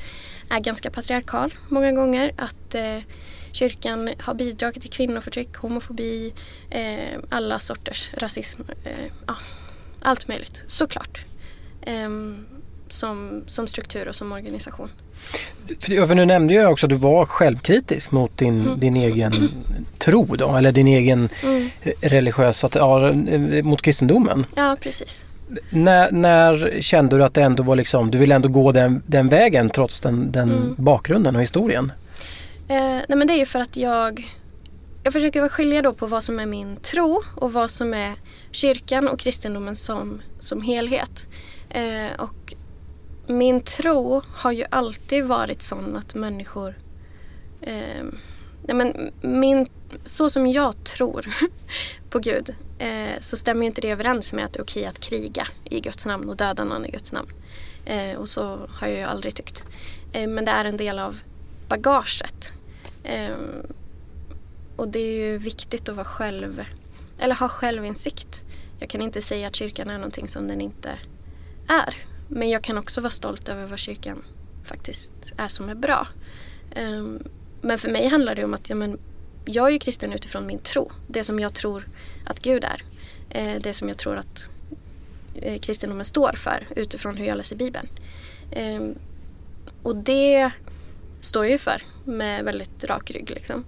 är 0.50 0.60
ganska 0.60 0.90
patriarkal 0.90 1.54
många 1.68 1.92
gånger. 1.92 2.32
Att 2.36 2.74
eh, 2.74 2.98
Kyrkan 3.58 4.10
har 4.18 4.34
bidragit 4.34 4.82
till 4.82 4.90
kvinnoförtryck, 4.90 5.56
homofobi, 5.56 6.32
eh, 6.70 7.18
alla 7.28 7.58
sorters 7.58 8.10
rasism. 8.14 8.62
Eh, 8.84 8.92
ja, 9.26 9.36
allt 10.02 10.28
möjligt, 10.28 10.62
såklart. 10.66 11.24
Eh, 11.82 12.08
som, 12.88 13.42
som 13.46 13.66
struktur 13.66 14.08
och 14.08 14.14
som 14.14 14.32
organisation. 14.32 14.88
För, 15.80 16.06
för 16.06 16.14
nu 16.14 16.26
nämnde 16.26 16.54
jag 16.54 16.72
också 16.72 16.86
att 16.86 16.90
du 16.90 16.96
var 16.96 17.26
självkritisk 17.26 18.10
mot 18.10 18.38
din, 18.38 18.60
mm. 18.60 18.80
din 18.80 18.96
egen 18.96 19.32
tro 19.98 20.36
då, 20.36 20.56
eller 20.56 20.72
din 20.72 20.88
egen 20.88 21.28
mm. 21.42 21.70
religiösa, 22.00 22.68
ja, 22.74 23.12
mot 23.62 23.82
kristendomen. 23.82 24.46
Ja, 24.54 24.76
precis. 24.80 25.24
När, 25.70 26.12
när, 26.12 26.80
kände 26.80 27.16
du 27.16 27.24
att 27.24 27.34
det 27.34 27.42
ändå 27.42 27.62
var 27.62 27.76
liksom, 27.76 28.10
du 28.10 28.18
ville 28.18 28.34
ändå 28.34 28.48
gå 28.48 28.72
den, 28.72 29.02
den 29.06 29.28
vägen 29.28 29.70
trots 29.70 30.00
den, 30.00 30.32
den 30.32 30.50
mm. 30.50 30.74
bakgrunden 30.76 31.36
och 31.36 31.42
historien? 31.42 31.92
Eh, 32.68 33.02
nej 33.08 33.16
men 33.16 33.26
det 33.26 33.32
är 33.32 33.38
ju 33.38 33.46
för 33.46 33.60
att 33.60 33.76
jag 33.76 34.24
jag 35.08 35.12
försöker 35.12 35.48
skilja 35.48 35.82
då 35.82 35.92
på 35.92 36.06
vad 36.06 36.24
som 36.24 36.38
är 36.38 36.46
min 36.46 36.76
tro 36.76 37.22
och 37.34 37.52
vad 37.52 37.70
som 37.70 37.94
är 37.94 38.14
kyrkan 38.50 39.08
och 39.08 39.18
kristendomen 39.18 39.76
som, 39.76 40.20
som 40.38 40.62
helhet. 40.62 41.26
Eh, 41.70 42.12
och 42.18 42.54
min 43.26 43.60
tro 43.60 44.22
har 44.34 44.52
ju 44.52 44.64
alltid 44.70 45.24
varit 45.24 45.62
sån 45.62 45.96
att 45.96 46.14
människor... 46.14 46.78
Eh, 47.60 48.04
nej 48.66 48.76
men 48.76 49.12
min, 49.20 49.68
så 50.04 50.30
som 50.30 50.46
jag 50.46 50.84
tror 50.84 51.26
på 52.10 52.18
Gud 52.18 52.54
eh, 52.78 53.20
så 53.20 53.36
stämmer 53.36 53.66
inte 53.66 53.80
det 53.80 53.90
överens 53.90 54.32
med 54.32 54.44
att 54.44 54.52
det 54.52 54.60
är 54.60 54.64
okej 54.64 54.86
att 54.86 55.00
kriga 55.00 55.46
i 55.64 55.80
Guds 55.80 56.06
namn 56.06 56.28
och 56.28 56.36
döda 56.36 56.64
någon 56.64 56.86
i 56.86 56.90
Guds 56.90 57.12
namn. 57.12 57.28
Eh, 57.84 58.18
och 58.18 58.28
så 58.28 58.58
har 58.68 58.86
jag 58.88 58.96
ju 58.96 59.04
aldrig 59.04 59.34
tyckt. 59.34 59.64
Eh, 60.12 60.28
men 60.28 60.44
det 60.44 60.50
är 60.50 60.64
en 60.64 60.76
del 60.76 60.98
av 60.98 61.20
bagaget 61.68 62.52
Ehm, 63.08 63.66
och 64.76 64.88
det 64.88 64.98
är 64.98 65.30
ju 65.30 65.38
viktigt 65.38 65.88
att 65.88 65.96
vara 65.96 66.06
själv, 66.06 66.64
eller 67.18 67.34
ha 67.34 67.48
självinsikt. 67.48 68.44
Jag 68.78 68.90
kan 68.90 69.02
inte 69.02 69.20
säga 69.20 69.46
att 69.48 69.56
kyrkan 69.56 69.90
är 69.90 69.98
någonting 69.98 70.28
som 70.28 70.48
den 70.48 70.60
inte 70.60 70.90
är. 71.68 71.94
Men 72.28 72.50
jag 72.50 72.62
kan 72.62 72.78
också 72.78 73.00
vara 73.00 73.10
stolt 73.10 73.48
över 73.48 73.66
vad 73.66 73.78
kyrkan 73.78 74.22
faktiskt 74.64 75.12
är 75.36 75.48
som 75.48 75.68
är 75.68 75.74
bra. 75.74 76.08
Ehm, 76.74 77.22
men 77.60 77.78
för 77.78 77.90
mig 77.90 78.08
handlar 78.08 78.34
det 78.34 78.44
om 78.44 78.54
att 78.54 78.70
ja, 78.70 78.76
men, 78.76 78.98
jag 79.44 79.66
är 79.66 79.72
ju 79.72 79.78
kristen 79.78 80.12
utifrån 80.12 80.46
min 80.46 80.58
tro. 80.58 80.90
Det 81.06 81.24
som 81.24 81.40
jag 81.40 81.54
tror 81.54 81.88
att 82.24 82.40
Gud 82.40 82.64
är. 82.64 82.82
Eh, 83.30 83.60
det 83.60 83.74
som 83.74 83.88
jag 83.88 83.98
tror 83.98 84.16
att 84.16 84.48
eh, 85.34 85.58
kristendomen 85.58 86.04
står 86.04 86.32
för 86.32 86.66
utifrån 86.76 87.16
hur 87.16 87.26
jag 87.26 87.36
läser 87.36 87.56
Bibeln. 87.56 87.88
Ehm, 88.52 88.94
och 89.82 89.96
det 89.96 90.50
står 91.20 91.44
jag 91.44 91.52
ju 91.52 91.58
för 91.58 91.82
med 92.04 92.44
väldigt 92.44 92.84
rak 92.84 93.10
rygg. 93.10 93.30
Liksom. 93.30 93.64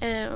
Eh, 0.00 0.28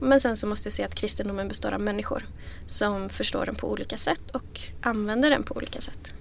men 0.00 0.20
sen 0.20 0.36
så 0.36 0.46
måste 0.46 0.66
jag 0.66 0.72
se 0.72 0.84
att 0.84 0.94
kristendomen 0.94 1.48
består 1.48 1.72
av 1.72 1.80
människor 1.80 2.24
som 2.66 3.08
förstår 3.08 3.46
den 3.46 3.54
på 3.54 3.70
olika 3.70 3.96
sätt 3.96 4.30
och 4.32 4.60
använder 4.80 5.30
den 5.30 5.42
på 5.42 5.56
olika 5.56 5.80
sätt. 5.80 6.14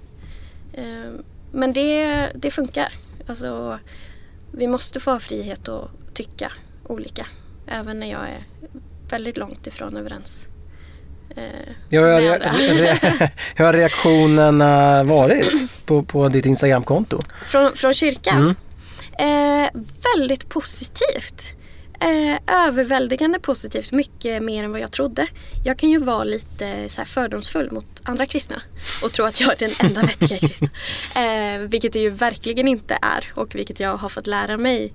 Eh, 0.73 1.11
men 1.51 1.73
det, 1.73 2.27
det 2.35 2.51
funkar. 2.51 2.93
Alltså, 3.27 3.79
vi 4.51 4.67
måste 4.67 4.99
få 4.99 5.11
ha 5.11 5.19
frihet 5.19 5.69
att 5.69 5.89
tycka 6.13 6.51
olika. 6.87 7.25
Även 7.67 7.99
när 7.99 8.11
jag 8.11 8.21
är 8.21 8.45
väldigt 9.09 9.37
långt 9.37 9.67
ifrån 9.67 9.97
överens. 9.97 10.47
Eh, 11.35 11.43
ja, 11.89 12.01
hur, 12.01 13.57
hur 13.57 13.65
har 13.65 13.73
reaktionerna 13.73 15.03
varit 15.03 15.85
på, 15.85 16.03
på 16.03 16.29
ditt 16.29 16.45
Instagramkonto? 16.45 17.19
Från, 17.45 17.75
från 17.75 17.93
kyrkan? 17.93 18.37
Mm. 18.37 18.55
Eh, 19.21 19.69
väldigt 20.15 20.49
positivt. 20.49 21.55
Eh, 21.99 22.65
överväldigande 22.67 23.39
positivt, 23.39 23.91
mycket 23.91 24.43
mer 24.43 24.63
än 24.63 24.71
vad 24.71 24.79
jag 24.79 24.91
trodde. 24.91 25.27
Jag 25.65 25.77
kan 25.77 25.89
ju 25.89 25.97
vara 25.97 26.23
lite 26.23 26.89
så 26.89 27.05
fördomsfull 27.05 27.71
mot 27.71 27.85
andra 28.03 28.25
kristna 28.25 28.61
och 29.03 29.11
tro 29.11 29.25
att 29.25 29.41
jag 29.41 29.53
är 29.53 29.57
den 29.57 29.87
enda 29.87 30.01
vettiga 30.07 30.37
kristna. 30.37 30.69
Eh, 31.15 31.59
vilket 31.59 31.93
det 31.93 31.99
ju 31.99 32.09
verkligen 32.09 32.67
inte 32.67 32.97
är 33.01 33.31
och 33.35 33.55
vilket 33.55 33.79
jag 33.79 33.97
har 33.97 34.09
fått 34.09 34.27
lära 34.27 34.57
mig. 34.57 34.93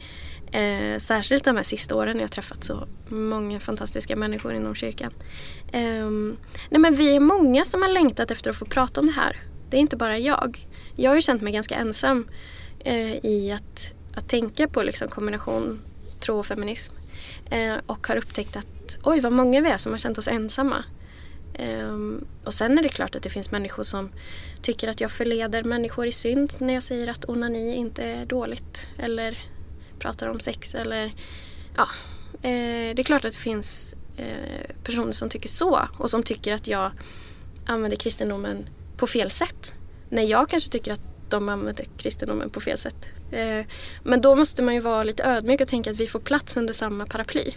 Eh, 0.52 0.98
särskilt 0.98 1.44
de 1.44 1.56
här 1.56 1.62
sista 1.62 1.94
åren 1.94 2.16
när 2.16 2.24
jag 2.24 2.32
träffat 2.32 2.64
så 2.64 2.88
många 3.08 3.60
fantastiska 3.60 4.16
människor 4.16 4.54
inom 4.54 4.74
kyrkan. 4.74 5.12
Eh, 5.72 6.10
nej 6.70 6.80
men 6.80 6.94
vi 6.94 7.16
är 7.16 7.20
många 7.20 7.64
som 7.64 7.82
har 7.82 7.88
längtat 7.88 8.30
efter 8.30 8.50
att 8.50 8.56
få 8.56 8.64
prata 8.64 9.00
om 9.00 9.06
det 9.06 9.12
här. 9.12 9.36
Det 9.70 9.76
är 9.76 9.80
inte 9.80 9.96
bara 9.96 10.18
jag. 10.18 10.66
Jag 10.96 11.10
har 11.10 11.14
ju 11.14 11.20
känt 11.20 11.42
mig 11.42 11.52
ganska 11.52 11.74
ensam 11.74 12.28
eh, 12.86 13.24
i 13.26 13.52
att, 13.52 13.92
att 14.16 14.28
tänka 14.28 14.68
på 14.68 14.82
liksom 14.82 15.08
kombination 15.08 15.80
tro 16.20 16.38
och 16.38 16.46
feminism. 16.46 16.94
Eh, 17.50 17.74
och 17.86 18.06
har 18.06 18.16
upptäckt 18.16 18.56
att 18.56 18.96
oj 19.02 19.20
vad 19.20 19.32
många 19.32 19.60
vi 19.60 19.68
är 19.68 19.76
som 19.76 19.92
har 19.92 19.98
känt 19.98 20.18
oss 20.18 20.28
ensamma. 20.28 20.84
Um, 21.58 22.26
och 22.44 22.54
sen 22.54 22.78
är 22.78 22.82
det 22.82 22.88
klart 22.88 23.14
att 23.14 23.22
det 23.22 23.28
finns 23.30 23.50
människor 23.50 23.82
som 23.82 24.12
tycker 24.62 24.88
att 24.88 25.00
jag 25.00 25.12
förleder 25.12 25.62
människor 25.62 26.06
i 26.06 26.12
synd 26.12 26.52
när 26.58 26.74
jag 26.74 26.82
säger 26.82 27.08
att 27.08 27.28
onani 27.28 27.74
inte 27.74 28.04
är 28.04 28.26
dåligt 28.26 28.88
eller 28.98 29.38
pratar 29.98 30.28
om 30.28 30.40
sex 30.40 30.74
eller 30.74 31.12
ja. 31.76 31.88
Eh, 32.42 32.94
det 32.94 32.98
är 32.98 33.04
klart 33.04 33.24
att 33.24 33.32
det 33.32 33.38
finns 33.38 33.94
eh, 34.16 34.74
personer 34.84 35.12
som 35.12 35.28
tycker 35.28 35.48
så 35.48 35.80
och 35.98 36.10
som 36.10 36.22
tycker 36.22 36.54
att 36.54 36.66
jag 36.66 36.90
använder 37.66 37.96
kristendomen 37.96 38.68
på 38.96 39.06
fel 39.06 39.30
sätt. 39.30 39.74
När 40.08 40.22
jag 40.22 40.48
kanske 40.48 40.70
tycker 40.70 40.92
att 40.92 41.15
de 41.30 41.48
använder 41.48 41.84
kristendomen 41.98 42.50
på 42.50 42.60
fel 42.60 42.78
sätt. 42.78 43.12
Uh, 43.32 43.66
men 44.02 44.20
då 44.20 44.34
måste 44.34 44.62
man 44.62 44.74
ju 44.74 44.80
vara 44.80 45.02
lite 45.02 45.24
ödmjuk 45.24 45.60
och 45.60 45.68
tänka 45.68 45.90
att 45.90 46.00
vi 46.00 46.06
får 46.06 46.20
plats 46.20 46.56
under 46.56 46.72
samma 46.72 47.06
paraply. 47.06 47.52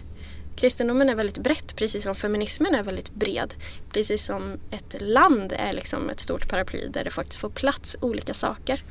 Kristendomen 0.56 1.08
är 1.08 1.14
väldigt 1.14 1.38
brett, 1.38 1.76
precis 1.76 2.04
som 2.04 2.14
feminismen 2.14 2.74
är 2.74 2.82
väldigt 2.82 3.10
bred. 3.10 3.54
Precis 3.92 4.24
som 4.24 4.58
ett 4.70 4.96
land 5.00 5.52
är 5.52 5.72
liksom 5.72 6.10
ett 6.10 6.20
stort 6.20 6.48
paraply 6.48 6.88
där 6.88 7.04
det 7.04 7.10
faktiskt 7.10 7.40
får 7.40 7.50
plats 7.50 7.96
olika 8.00 8.34
saker. 8.34 8.82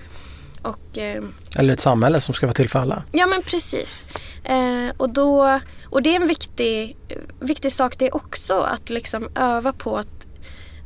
Och, 0.61 0.97
eh, 0.97 1.23
Eller 1.55 1.73
ett 1.73 1.79
samhälle 1.79 2.21
som 2.21 2.33
ska 2.33 2.45
vara 2.45 2.53
till 2.53 2.69
för 2.69 2.79
alla. 2.79 3.03
Ja 3.11 3.27
men 3.27 3.41
precis. 3.41 4.05
Eh, 4.43 4.95
och, 4.97 5.09
då, 5.09 5.59
och 5.83 6.01
det 6.01 6.09
är 6.09 6.15
en 6.21 6.27
viktig, 6.27 6.97
viktig 7.39 7.71
sak 7.71 7.95
det 7.99 8.11
också 8.11 8.59
att 8.59 8.89
liksom 8.89 9.29
öva 9.35 9.73
på 9.73 9.97
att, 9.97 10.27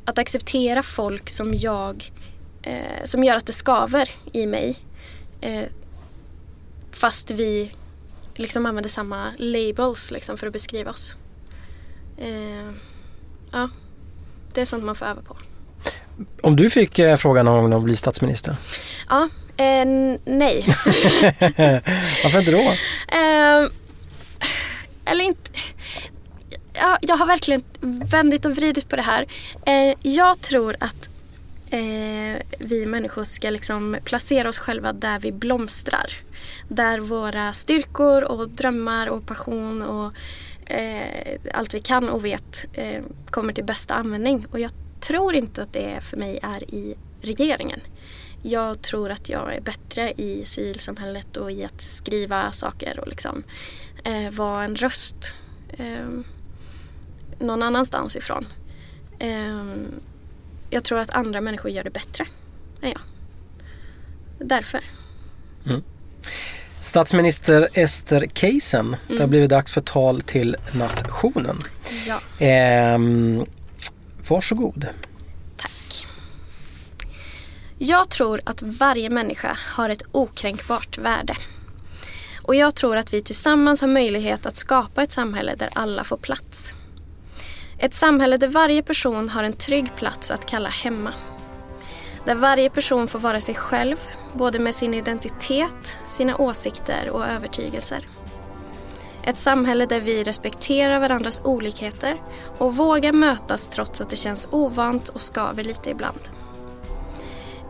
att 0.06 0.18
acceptera 0.18 0.84
folk 0.84 1.30
som 1.30 1.54
jag 1.54 2.12
eh, 2.64 3.04
som 3.04 3.24
gör 3.24 3.36
att 3.36 3.46
det 3.46 3.54
skaver 3.54 4.10
i 4.32 4.46
mig. 4.48 4.78
Eh, 5.42 5.64
fast 6.92 7.32
vi 7.32 7.72
liksom 8.36 8.66
använder 8.66 8.90
samma 8.90 9.32
labels 9.38 10.12
liksom 10.12 10.38
för 10.38 10.48
att 10.48 10.54
beskriva 10.54 10.92
oss. 10.92 11.16
Eh, 12.18 12.74
ja, 13.52 13.70
det 14.54 14.62
är 14.62 14.66
sånt 14.66 14.84
man 14.84 14.96
får 14.96 15.06
öva 15.06 15.22
på. 15.22 15.38
Om 16.42 16.56
du 16.56 16.70
fick 16.70 17.00
eh, 17.00 17.16
frågan 17.16 17.48
om 17.48 17.74
att 17.74 17.84
bli 17.84 17.96
statsminister? 17.96 18.56
Ja, 19.10 19.30
eh, 19.58 19.86
nej. 20.26 20.64
Varför 22.24 22.40
inte 22.40 22.52
då? 22.52 22.72
Eh, 23.18 23.70
eller 25.06 25.24
inte... 25.24 25.52
Ja, 26.74 26.98
jag 27.02 27.18
har 27.18 27.26
verkligen 27.26 27.64
vändit 28.12 28.46
och 28.46 28.52
vridit 28.52 28.90
på 28.90 28.96
det 28.96 29.02
här. 29.02 29.26
Jag 30.02 30.42
tror 30.42 30.76
att 30.80 31.10
eh, 31.74 32.42
vi 32.60 32.86
människor 32.86 33.24
ska 33.24 33.50
liksom 33.50 33.98
placera 34.04 34.50
oss 34.50 34.58
själva 34.58 34.94
där 34.94 35.20
vi 35.20 35.32
blomstrar. 35.32 36.12
Där 36.68 37.00
våra 37.00 37.54
styrkor 37.54 38.24
och 38.24 38.50
drömmar 38.50 39.08
och 39.08 39.26
passion 39.26 39.82
och 39.82 40.14
eh, 40.72 41.40
allt 41.54 41.74
vi 41.74 41.80
kan 41.80 42.10
och 42.10 42.26
vet 42.26 42.66
eh, 42.74 43.02
kommer 43.26 43.54
till 43.54 43.64
bästa 43.64 43.94
användning. 43.94 44.46
Och 44.52 44.60
jag 44.60 44.72
tror 45.00 45.36
inte 45.36 45.64
att 45.64 45.74
det 45.74 46.04
för 46.04 46.18
mig 46.18 46.40
är 46.44 46.64
i 46.74 46.96
regeringen. 47.22 47.80
Jag 48.44 48.82
tror 48.82 49.12
att 49.12 49.30
jag 49.30 49.56
är 49.56 49.62
bättre 49.62 50.12
i 50.12 50.46
civilsamhället 50.46 51.38
och 51.38 51.52
i 51.52 51.66
att 51.66 51.82
skriva 51.82 52.52
saker 52.52 53.00
och 53.00 53.08
liksom 53.08 53.44
eh, 54.04 54.30
vara 54.30 54.64
en 54.64 54.76
röst 54.76 55.36
eh, 55.70 56.08
någon 57.40 57.64
annanstans 57.64 58.16
ifrån. 58.16 58.46
Eh, 59.20 59.64
jag 60.74 60.84
tror 60.84 61.00
att 61.00 61.10
andra 61.10 61.42
människor 61.42 61.72
gör 61.72 61.84
det 61.84 61.90
bättre 61.90 62.26
än 62.82 62.90
jag. 62.90 63.02
Därför. 64.48 64.84
Mm. 65.66 65.84
Statsminister 66.82 67.70
Ester 67.74 68.28
Keisen, 68.34 68.88
mm. 68.88 69.00
det 69.08 69.14
har 69.14 69.18
mm. 69.18 69.30
blivit 69.30 69.50
dags 69.50 69.74
för 69.74 69.82
tal 69.82 70.22
till 70.22 70.56
nationen. 70.72 71.58
Ja. 72.08 72.46
Eh, 72.46 73.00
varsågod. 74.28 74.88
Tack. 75.58 76.08
Jag 77.78 78.10
tror 78.10 78.42
att 78.44 78.62
varje 78.62 79.10
människa 79.10 79.58
har 79.76 79.90
ett 79.90 80.04
okränkbart 80.12 80.98
värde. 80.98 81.36
Och 82.42 82.56
jag 82.56 82.76
tror 82.76 82.98
att 82.98 83.14
vi 83.14 83.22
tillsammans 83.22 83.82
har 83.82 83.88
möjlighet 83.88 84.46
att 84.46 84.56
skapa 84.56 85.04
ett 85.04 85.12
samhälle 85.12 85.56
där 85.56 85.70
alla 85.74 86.04
får 86.04 86.18
plats. 86.18 86.76
Ett 87.84 87.94
samhälle 87.94 88.38
där 88.38 88.48
varje 88.48 88.84
person 88.84 89.30
har 89.30 89.44
en 89.44 89.54
trygg 89.54 89.96
plats 89.96 90.32
att 90.32 90.46
kalla 90.46 90.70
hemma. 90.70 91.14
Där 92.26 92.36
varje 92.36 92.70
person 92.70 93.08
får 93.08 93.20
vara 93.20 93.40
sig 93.40 93.56
själv, 93.56 93.98
både 94.34 94.60
med 94.60 94.76
sin 94.76 94.94
identitet, 94.94 95.98
sina 96.06 96.38
åsikter 96.38 97.10
och 97.10 97.28
övertygelser. 97.28 98.08
Ett 99.24 99.38
samhälle 99.38 99.86
där 99.86 100.00
vi 100.00 100.24
respekterar 100.24 101.00
varandras 101.00 101.42
olikheter 101.46 102.22
och 102.58 102.76
vågar 102.76 103.14
mötas 103.14 103.68
trots 103.68 104.02
att 104.02 104.10
det 104.10 104.16
känns 104.16 104.48
ovant 104.52 105.10
och 105.10 105.22
skaver 105.22 105.64
lite 105.64 105.90
ibland. 105.90 106.22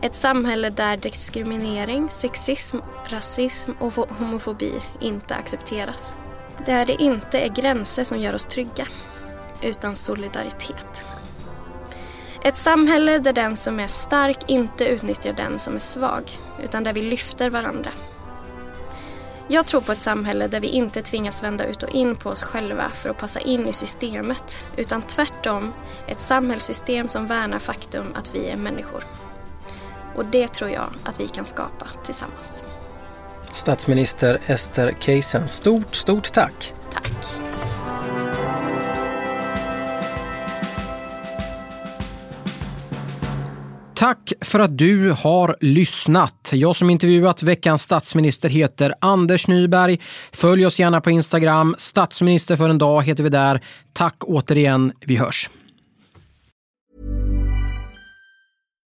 Ett 0.02 0.14
samhälle 0.14 0.70
där 0.70 0.96
diskriminering, 0.96 2.10
sexism, 2.10 2.78
rasism 3.06 3.72
och 3.80 3.92
homofobi 3.92 4.72
inte 5.00 5.34
accepteras. 5.34 6.16
Där 6.66 6.86
det 6.86 7.02
inte 7.02 7.38
är 7.38 7.48
gränser 7.48 8.04
som 8.04 8.18
gör 8.18 8.34
oss 8.34 8.44
trygga 8.44 8.84
utan 9.62 9.96
solidaritet. 9.96 11.06
Ett 12.44 12.56
samhälle 12.56 13.18
där 13.18 13.32
den 13.32 13.56
som 13.56 13.80
är 13.80 13.86
stark 13.86 14.38
inte 14.46 14.84
utnyttjar 14.86 15.32
den 15.32 15.58
som 15.58 15.74
är 15.74 15.78
svag, 15.78 16.30
utan 16.62 16.84
där 16.84 16.92
vi 16.92 17.02
lyfter 17.02 17.50
varandra. 17.50 17.90
Jag 19.48 19.66
tror 19.66 19.80
på 19.80 19.92
ett 19.92 20.00
samhälle 20.00 20.48
där 20.48 20.60
vi 20.60 20.68
inte 20.68 21.02
tvingas 21.02 21.42
vända 21.42 21.64
ut 21.64 21.82
och 21.82 21.90
in 21.90 22.16
på 22.16 22.30
oss 22.30 22.42
själva 22.42 22.88
för 22.88 23.08
att 23.08 23.18
passa 23.18 23.40
in 23.40 23.68
i 23.68 23.72
systemet, 23.72 24.66
utan 24.76 25.02
tvärtom 25.02 25.72
ett 26.06 26.20
samhällssystem 26.20 27.08
som 27.08 27.26
värnar 27.26 27.58
faktum 27.58 28.06
att 28.14 28.34
vi 28.34 28.48
är 28.48 28.56
människor. 28.56 29.04
Och 30.16 30.24
det 30.24 30.48
tror 30.48 30.70
jag 30.70 30.86
att 31.04 31.20
vi 31.20 31.28
kan 31.28 31.44
skapa 31.44 31.86
tillsammans. 32.04 32.64
Statsminister 33.52 34.38
Ester 34.46 34.94
Keisen, 35.00 35.48
stort, 35.48 35.94
stort 35.94 36.32
tack! 36.32 36.72
Tack! 36.92 37.43
Tack 43.94 44.32
för 44.40 44.60
att 44.60 44.78
du 44.78 45.10
har 45.10 45.56
lyssnat. 45.60 46.50
Jag 46.52 46.76
som 46.76 46.90
intervjuat 46.90 47.42
veckans 47.42 47.82
statsminister 47.82 48.48
heter 48.48 48.94
Anders 49.00 49.48
Nyberg. 49.48 50.00
Följ 50.32 50.66
oss 50.66 50.78
gärna 50.78 51.00
på 51.00 51.10
Instagram. 51.10 51.74
Statsminister 51.78 52.56
för 52.56 52.68
en 52.68 52.78
dag 52.78 53.02
heter 53.02 53.24
vi 53.24 53.28
där. 53.28 53.60
Tack 53.92 54.14
återigen. 54.20 54.92
Vi 55.00 55.16
hörs. 55.16 55.50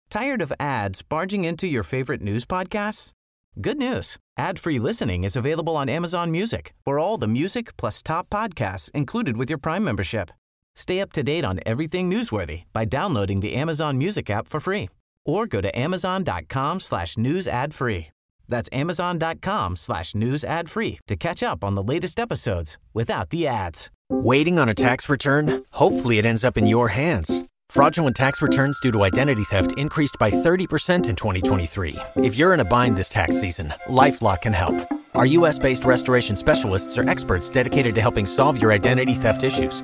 Tired 0.09 0.41
of 0.41 0.51
ads 0.59 1.09
barging 1.09 1.47
into 1.47 1.65
your 1.65 1.83
favorite 1.83 2.23
news 2.23 2.47
podcasts? 2.47 3.11
Good 3.55 3.77
news. 3.77 4.17
Ad-free 4.39 4.79
listening 4.79 5.25
is 5.25 5.37
available 5.37 5.73
on 5.73 5.89
Amazon 5.89 6.31
Music 6.31 6.73
for 6.85 6.99
all 6.99 7.19
the 7.19 7.27
music 7.27 7.77
plus 7.77 8.03
top 8.03 8.29
podcasts 8.29 8.91
included 8.93 9.37
with 9.37 9.51
your 9.51 9.59
Prime 9.59 9.83
membership. 9.83 10.31
Stay 10.78 11.01
up 11.01 11.11
to 11.13 11.23
date 11.23 11.43
on 11.43 11.59
everything 11.65 12.09
newsworthy 12.09 12.63
by 12.71 12.86
downloading 12.86 13.39
the 13.41 13.55
Amazon 13.55 13.97
Music 13.97 14.30
app 14.30 14.47
for 14.47 14.59
free 14.59 14.89
or 15.25 15.47
go 15.47 15.59
to 15.59 15.78
amazon.com 15.78 16.80
slash 16.80 17.17
news 17.17 17.47
ad 17.47 17.73
free. 17.73 18.07
That's 18.47 18.69
amazon.com 18.71 19.75
slash 19.75 20.13
news 20.13 20.43
ad 20.43 20.69
free 20.69 20.99
to 21.07 21.15
catch 21.15 21.41
up 21.41 21.63
on 21.63 21.75
the 21.75 21.84
latest 21.84 22.19
episodes 22.19 22.78
without 22.93 23.32
the 23.32 23.47
ads. 23.47 23.89
Waiting 24.09 24.59
on 24.59 24.69
a 24.69 24.75
tax 24.75 25.09
return? 25.09 25.65
Hopefully 25.71 26.19
it 26.19 26.25
ends 26.25 26.43
up 26.43 26.57
in 26.57 26.67
your 26.67 26.89
hands 26.89 27.43
Fraudulent 27.69 28.15
tax 28.15 28.41
returns 28.41 28.80
due 28.80 28.91
to 28.91 29.03
identity 29.03 29.43
theft 29.43 29.73
increased 29.78 30.15
by 30.19 30.32
30% 30.32 31.09
in 31.09 31.15
2023. 31.15 31.95
If 32.15 32.38
you're 32.38 32.53
in 32.53 32.61
a 32.61 32.65
bind 32.65 32.95
this 32.95 33.09
tax 33.09 33.39
season, 33.39 33.73
LifeLock 33.88 34.43
can 34.43 34.53
help. 34.53 34.75
Our 35.15 35.25
US 35.25 35.59
based 35.59 35.84
restoration 35.84 36.36
specialists 36.36 36.97
are 36.97 37.09
experts 37.09 37.49
dedicated 37.49 37.93
to 37.95 38.01
helping 38.01 38.25
solve 38.25 38.61
your 38.61 38.71
identity 38.71 39.13
theft 39.13 39.43
issues. 39.43 39.84